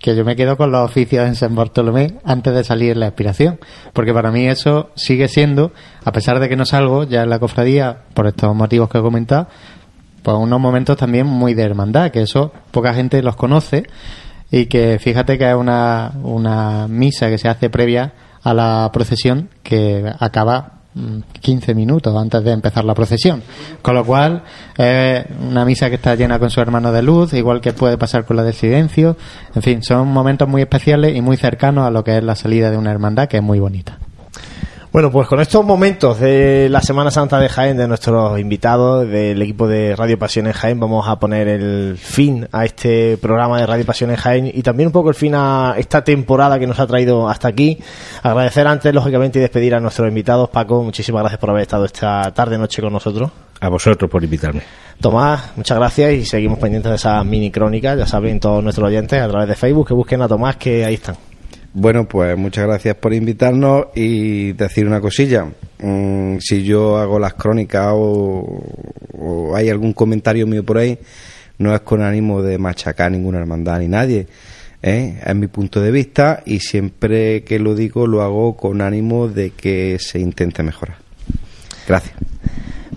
[0.00, 3.08] que yo me quedo con los oficios en San Bartolomé antes de salir en la
[3.08, 3.58] expiración.
[3.92, 5.72] Porque para mí eso sigue siendo,
[6.04, 9.02] a pesar de que no salgo ya en la cofradía, por estos motivos que he
[9.02, 9.48] comentado,
[10.22, 13.84] pues unos momentos también muy de hermandad, que eso poca gente los conoce
[14.50, 19.48] y que fíjate que es una, una misa que se hace previa a la procesión
[19.62, 20.75] que acaba
[21.40, 23.42] 15 minutos antes de empezar la procesión.
[23.82, 24.42] Con lo cual,
[24.76, 28.24] es una misa que está llena con su hermano de luz, igual que puede pasar
[28.24, 29.16] con la del silencio.
[29.54, 32.70] En fin, son momentos muy especiales y muy cercanos a lo que es la salida
[32.70, 33.98] de una hermandad, que es muy bonita.
[34.96, 39.42] Bueno, pues con estos momentos de la Semana Santa de Jaén, de nuestros invitados, del
[39.42, 43.66] equipo de Radio Pasión en Jaén, vamos a poner el fin a este programa de
[43.66, 46.80] Radio Pasión en Jaén y también un poco el fin a esta temporada que nos
[46.80, 47.78] ha traído hasta aquí.
[48.22, 50.48] Agradecer antes, lógicamente, y despedir a nuestros invitados.
[50.48, 53.30] Paco, muchísimas gracias por haber estado esta tarde-noche con nosotros.
[53.60, 54.62] A vosotros por invitarme.
[54.98, 59.20] Tomás, muchas gracias y seguimos pendientes de esas mini crónicas, ya saben todos nuestros oyentes
[59.20, 61.16] a través de Facebook que busquen a Tomás que ahí están.
[61.78, 65.44] Bueno, pues muchas gracias por invitarnos y decir una cosilla.
[65.78, 70.98] Mm, si yo hago las crónicas o, hay algún comentario mío por ahí,
[71.58, 74.26] no es con ánimo de machacar ninguna hermandad ni nadie.
[74.82, 75.20] ¿eh?
[75.22, 79.50] Es mi punto de vista y siempre que lo digo lo hago con ánimo de
[79.50, 80.96] que se intente mejorar.
[81.86, 82.14] Gracias.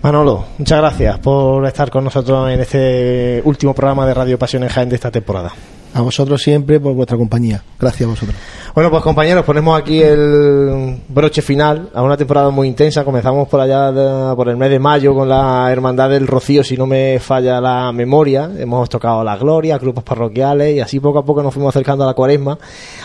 [0.00, 4.70] Manolo, muchas gracias por estar con nosotros en este último programa de Radio Pasión en
[4.70, 5.52] Jaén de esta temporada.
[5.92, 7.62] A vosotros siempre por vuestra compañía.
[7.78, 8.36] Gracias a vosotros.
[8.74, 13.04] Bueno, pues compañeros, ponemos aquí el broche final a una temporada muy intensa.
[13.04, 13.92] Comenzamos por allá,
[14.36, 17.90] por el mes de mayo, con la Hermandad del Rocío, si no me falla la
[17.90, 18.48] memoria.
[18.56, 22.06] Hemos tocado la Gloria, grupos parroquiales, y así poco a poco nos fuimos acercando a
[22.06, 22.56] la cuaresma,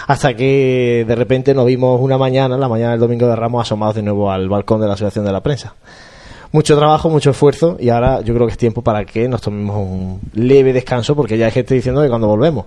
[0.05, 3.95] hasta que de repente nos vimos una mañana, la mañana del domingo de Ramos, asomados
[3.95, 5.73] de nuevo al balcón de la Asociación de la Prensa.
[6.56, 9.76] Mucho trabajo, mucho esfuerzo, y ahora yo creo que es tiempo para que nos tomemos
[9.76, 12.65] un leve descanso, porque ya hay gente diciendo que cuando volvemos,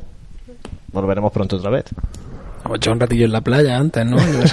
[0.93, 1.87] volveremos pronto otra vez.
[2.67, 4.19] Hemos echado un ratillo en la playa antes, ¿no?
[4.19, 4.53] Hemos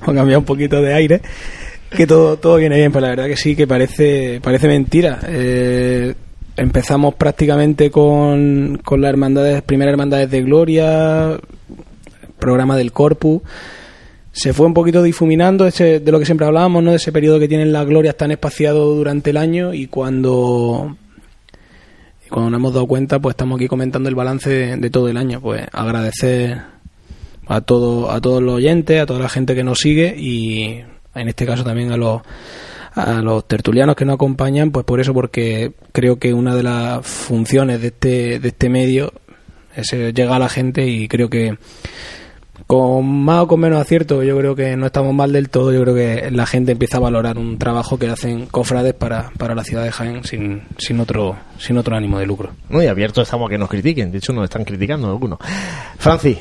[0.06, 1.20] cambiado un poquito de aire.
[1.90, 5.20] Que todo, todo viene bien, pero la verdad que sí, que parece, parece mentira.
[5.28, 6.14] Eh,
[6.56, 11.38] empezamos prácticamente con, con las hermandades, primeras hermandades de Gloria,
[12.38, 13.42] programa del Corpus.
[14.32, 16.90] Se fue un poquito difuminando ese, de lo que siempre hablábamos, ¿no?
[16.90, 20.96] de ese periodo que tienen las glorias tan espaciado durante el año y cuando
[22.30, 25.18] cuando nos hemos dado cuenta, pues estamos aquí comentando el balance de, de todo el
[25.18, 25.42] año.
[25.42, 26.62] Pues agradecer
[27.46, 30.82] a todo, a todos los oyentes, a toda la gente que nos sigue y
[31.14, 32.22] en este caso también a los
[32.94, 37.06] a los tertulianos que nos acompañan, pues por eso, porque creo que una de las
[37.06, 39.12] funciones de este, de este medio
[39.74, 41.56] es eh, llegar a la gente y creo que
[42.72, 45.82] con más o con menos acierto, yo creo que no estamos mal del todo, yo
[45.82, 49.62] creo que la gente empieza a valorar un trabajo que hacen cofrades para, para la
[49.62, 52.52] ciudad de Jaén sin, sin otro sin otro ánimo de lucro.
[52.70, 55.38] Muy abiertos estamos a que nos critiquen, de hecho nos están criticando algunos.
[55.98, 56.38] Francis,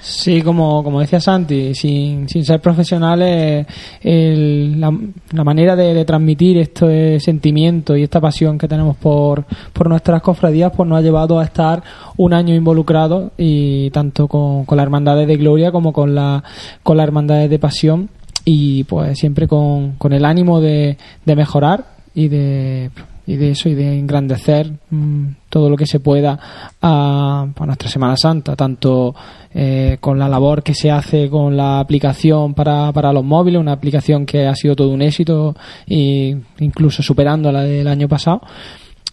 [0.00, 3.66] Sí, como, como decía Santi, sin, sin ser profesionales,
[4.02, 10.22] el- la, manera de, transmitir este sentimiento y esta pasión que tenemos por, por nuestras
[10.22, 11.82] cofradías, pues nos ha llevado a estar
[12.16, 16.42] un año involucrados y tanto con, con las hermandades de gloria como con la,
[16.82, 18.08] con las hermandades de pasión
[18.44, 22.90] y pues siempre con, con el ánimo de, de mejorar y de
[23.30, 26.36] y de eso y de engrandecer mm, todo lo que se pueda
[26.82, 29.14] a, nuestra Semana Santa, tanto
[29.54, 33.70] eh, con la labor que se hace con la aplicación para, para los móviles, una
[33.70, 35.54] aplicación que ha sido todo un éxito
[35.86, 38.42] e incluso superando la del año pasado,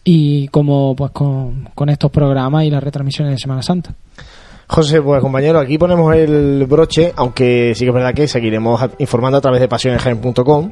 [0.03, 3.93] y como pues con, con estos programas y las retransmisiones de Semana Santa.
[4.69, 9.37] José, pues compañero, aquí ponemos el broche, aunque sí que es verdad que seguiremos informando
[9.37, 10.71] a través de pasionesjaen.com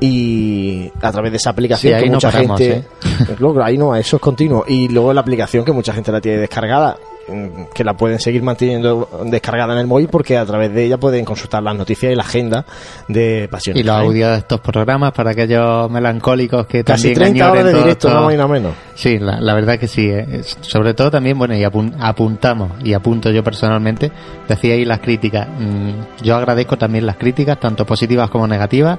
[0.00, 2.78] y a través de esa aplicación Sí, ahí que no mucha paramos, gente...
[2.78, 3.36] ¿eh?
[3.40, 4.64] Luego, ahí no, eso es continuo.
[4.68, 6.96] Y luego la aplicación que mucha gente la tiene descargada,
[7.74, 11.24] que la pueden seguir manteniendo descargada en el móvil porque a través de ella pueden
[11.24, 12.64] consultar las noticias y la agenda
[13.08, 17.50] de Pasiones Y los audios de estos programas para aquellos melancólicos que Casi también 30
[17.52, 18.72] horas de directo, no más y menos.
[18.94, 20.08] Sí, la, la verdad que sí.
[20.10, 20.42] eh.
[20.60, 24.10] Sobre todo también, bueno, y apun- apuntamos, y apunto yo personalmente,
[24.48, 25.48] decía ahí las críticas.
[25.48, 28.98] Mm, Yo agradezco también las críticas, tanto positivas como negativas,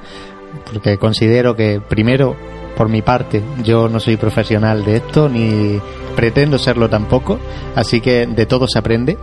[0.71, 2.35] porque considero que, primero,
[2.75, 5.79] por mi parte, yo no soy profesional de esto, ni
[6.15, 7.39] pretendo serlo tampoco,
[7.75, 9.17] así que de todo se aprende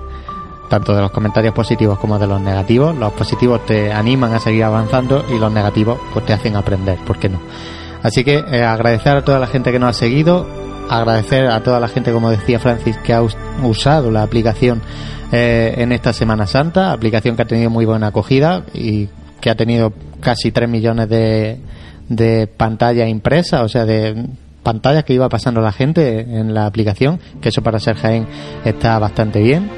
[0.69, 2.97] tanto de los comentarios positivos como de los negativos.
[2.97, 7.19] Los positivos te animan a seguir avanzando y los negativos pues te hacen aprender, ¿por
[7.19, 7.41] qué no?
[8.03, 10.47] Así que eh, agradecer a toda la gente que nos ha seguido,
[10.89, 14.81] agradecer a toda la gente, como decía Francis, que ha us- usado la aplicación
[15.31, 19.09] eh, en esta Semana Santa, aplicación que ha tenido muy buena acogida y
[19.43, 21.59] que ha tenido casi 3 millones de,
[22.17, 24.27] de pantallas impresas, o sea, de
[24.63, 28.27] pantallas que iba pasando la gente en la aplicación, que eso para ser Jaén
[28.65, 29.69] está bastante bien.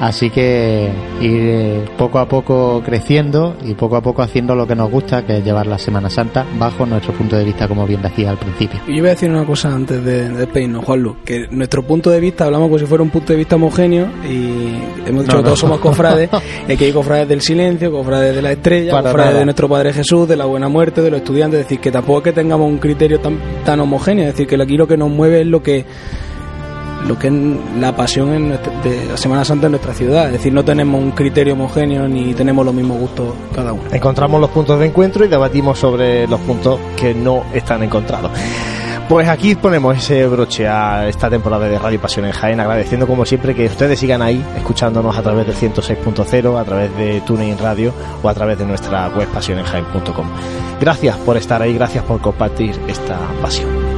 [0.00, 0.88] Así que
[1.20, 5.26] ir eh, poco a poco creciendo y poco a poco haciendo lo que nos gusta,
[5.26, 8.38] que es llevar la Semana Santa bajo nuestro punto de vista, como bien decía al
[8.38, 8.80] principio.
[8.86, 12.08] Y yo voy a decir una cosa antes de, de despedirnos, Juanlu, que nuestro punto
[12.10, 15.42] de vista, hablamos como si fuera un punto de vista homogéneo y hemos dicho No,
[15.42, 16.30] que todos somos cofrades,
[16.68, 19.38] y que hay cofrades del silencio, cofrades de la estrella, Para cofrades nada.
[19.40, 22.18] de nuestro Padre Jesús, de la buena muerte, de los estudiantes, es decir, que tampoco
[22.18, 25.10] es que tengamos un criterio tan, tan homogéneo, es decir, que aquí lo que nos
[25.10, 25.84] mueve es lo que
[27.06, 27.32] lo que es
[27.78, 31.00] la pasión en nuestra- de la Semana Santa en nuestra ciudad, es decir, no tenemos
[31.02, 33.82] un criterio homogéneo ni tenemos los mismos gustos cada uno.
[33.92, 38.30] Encontramos los puntos de encuentro y debatimos sobre los puntos que no están encontrados.
[39.08, 43.24] Pues aquí ponemos ese broche a esta temporada de Radio Pasión en Jaén, agradeciendo como
[43.24, 47.92] siempre que ustedes sigan ahí, escuchándonos a través del 106.0, a través de TuneIn Radio
[48.22, 50.26] o a través de nuestra web pasionenjaén.com.
[50.80, 53.89] Gracias por estar ahí, gracias por compartir esta pasión.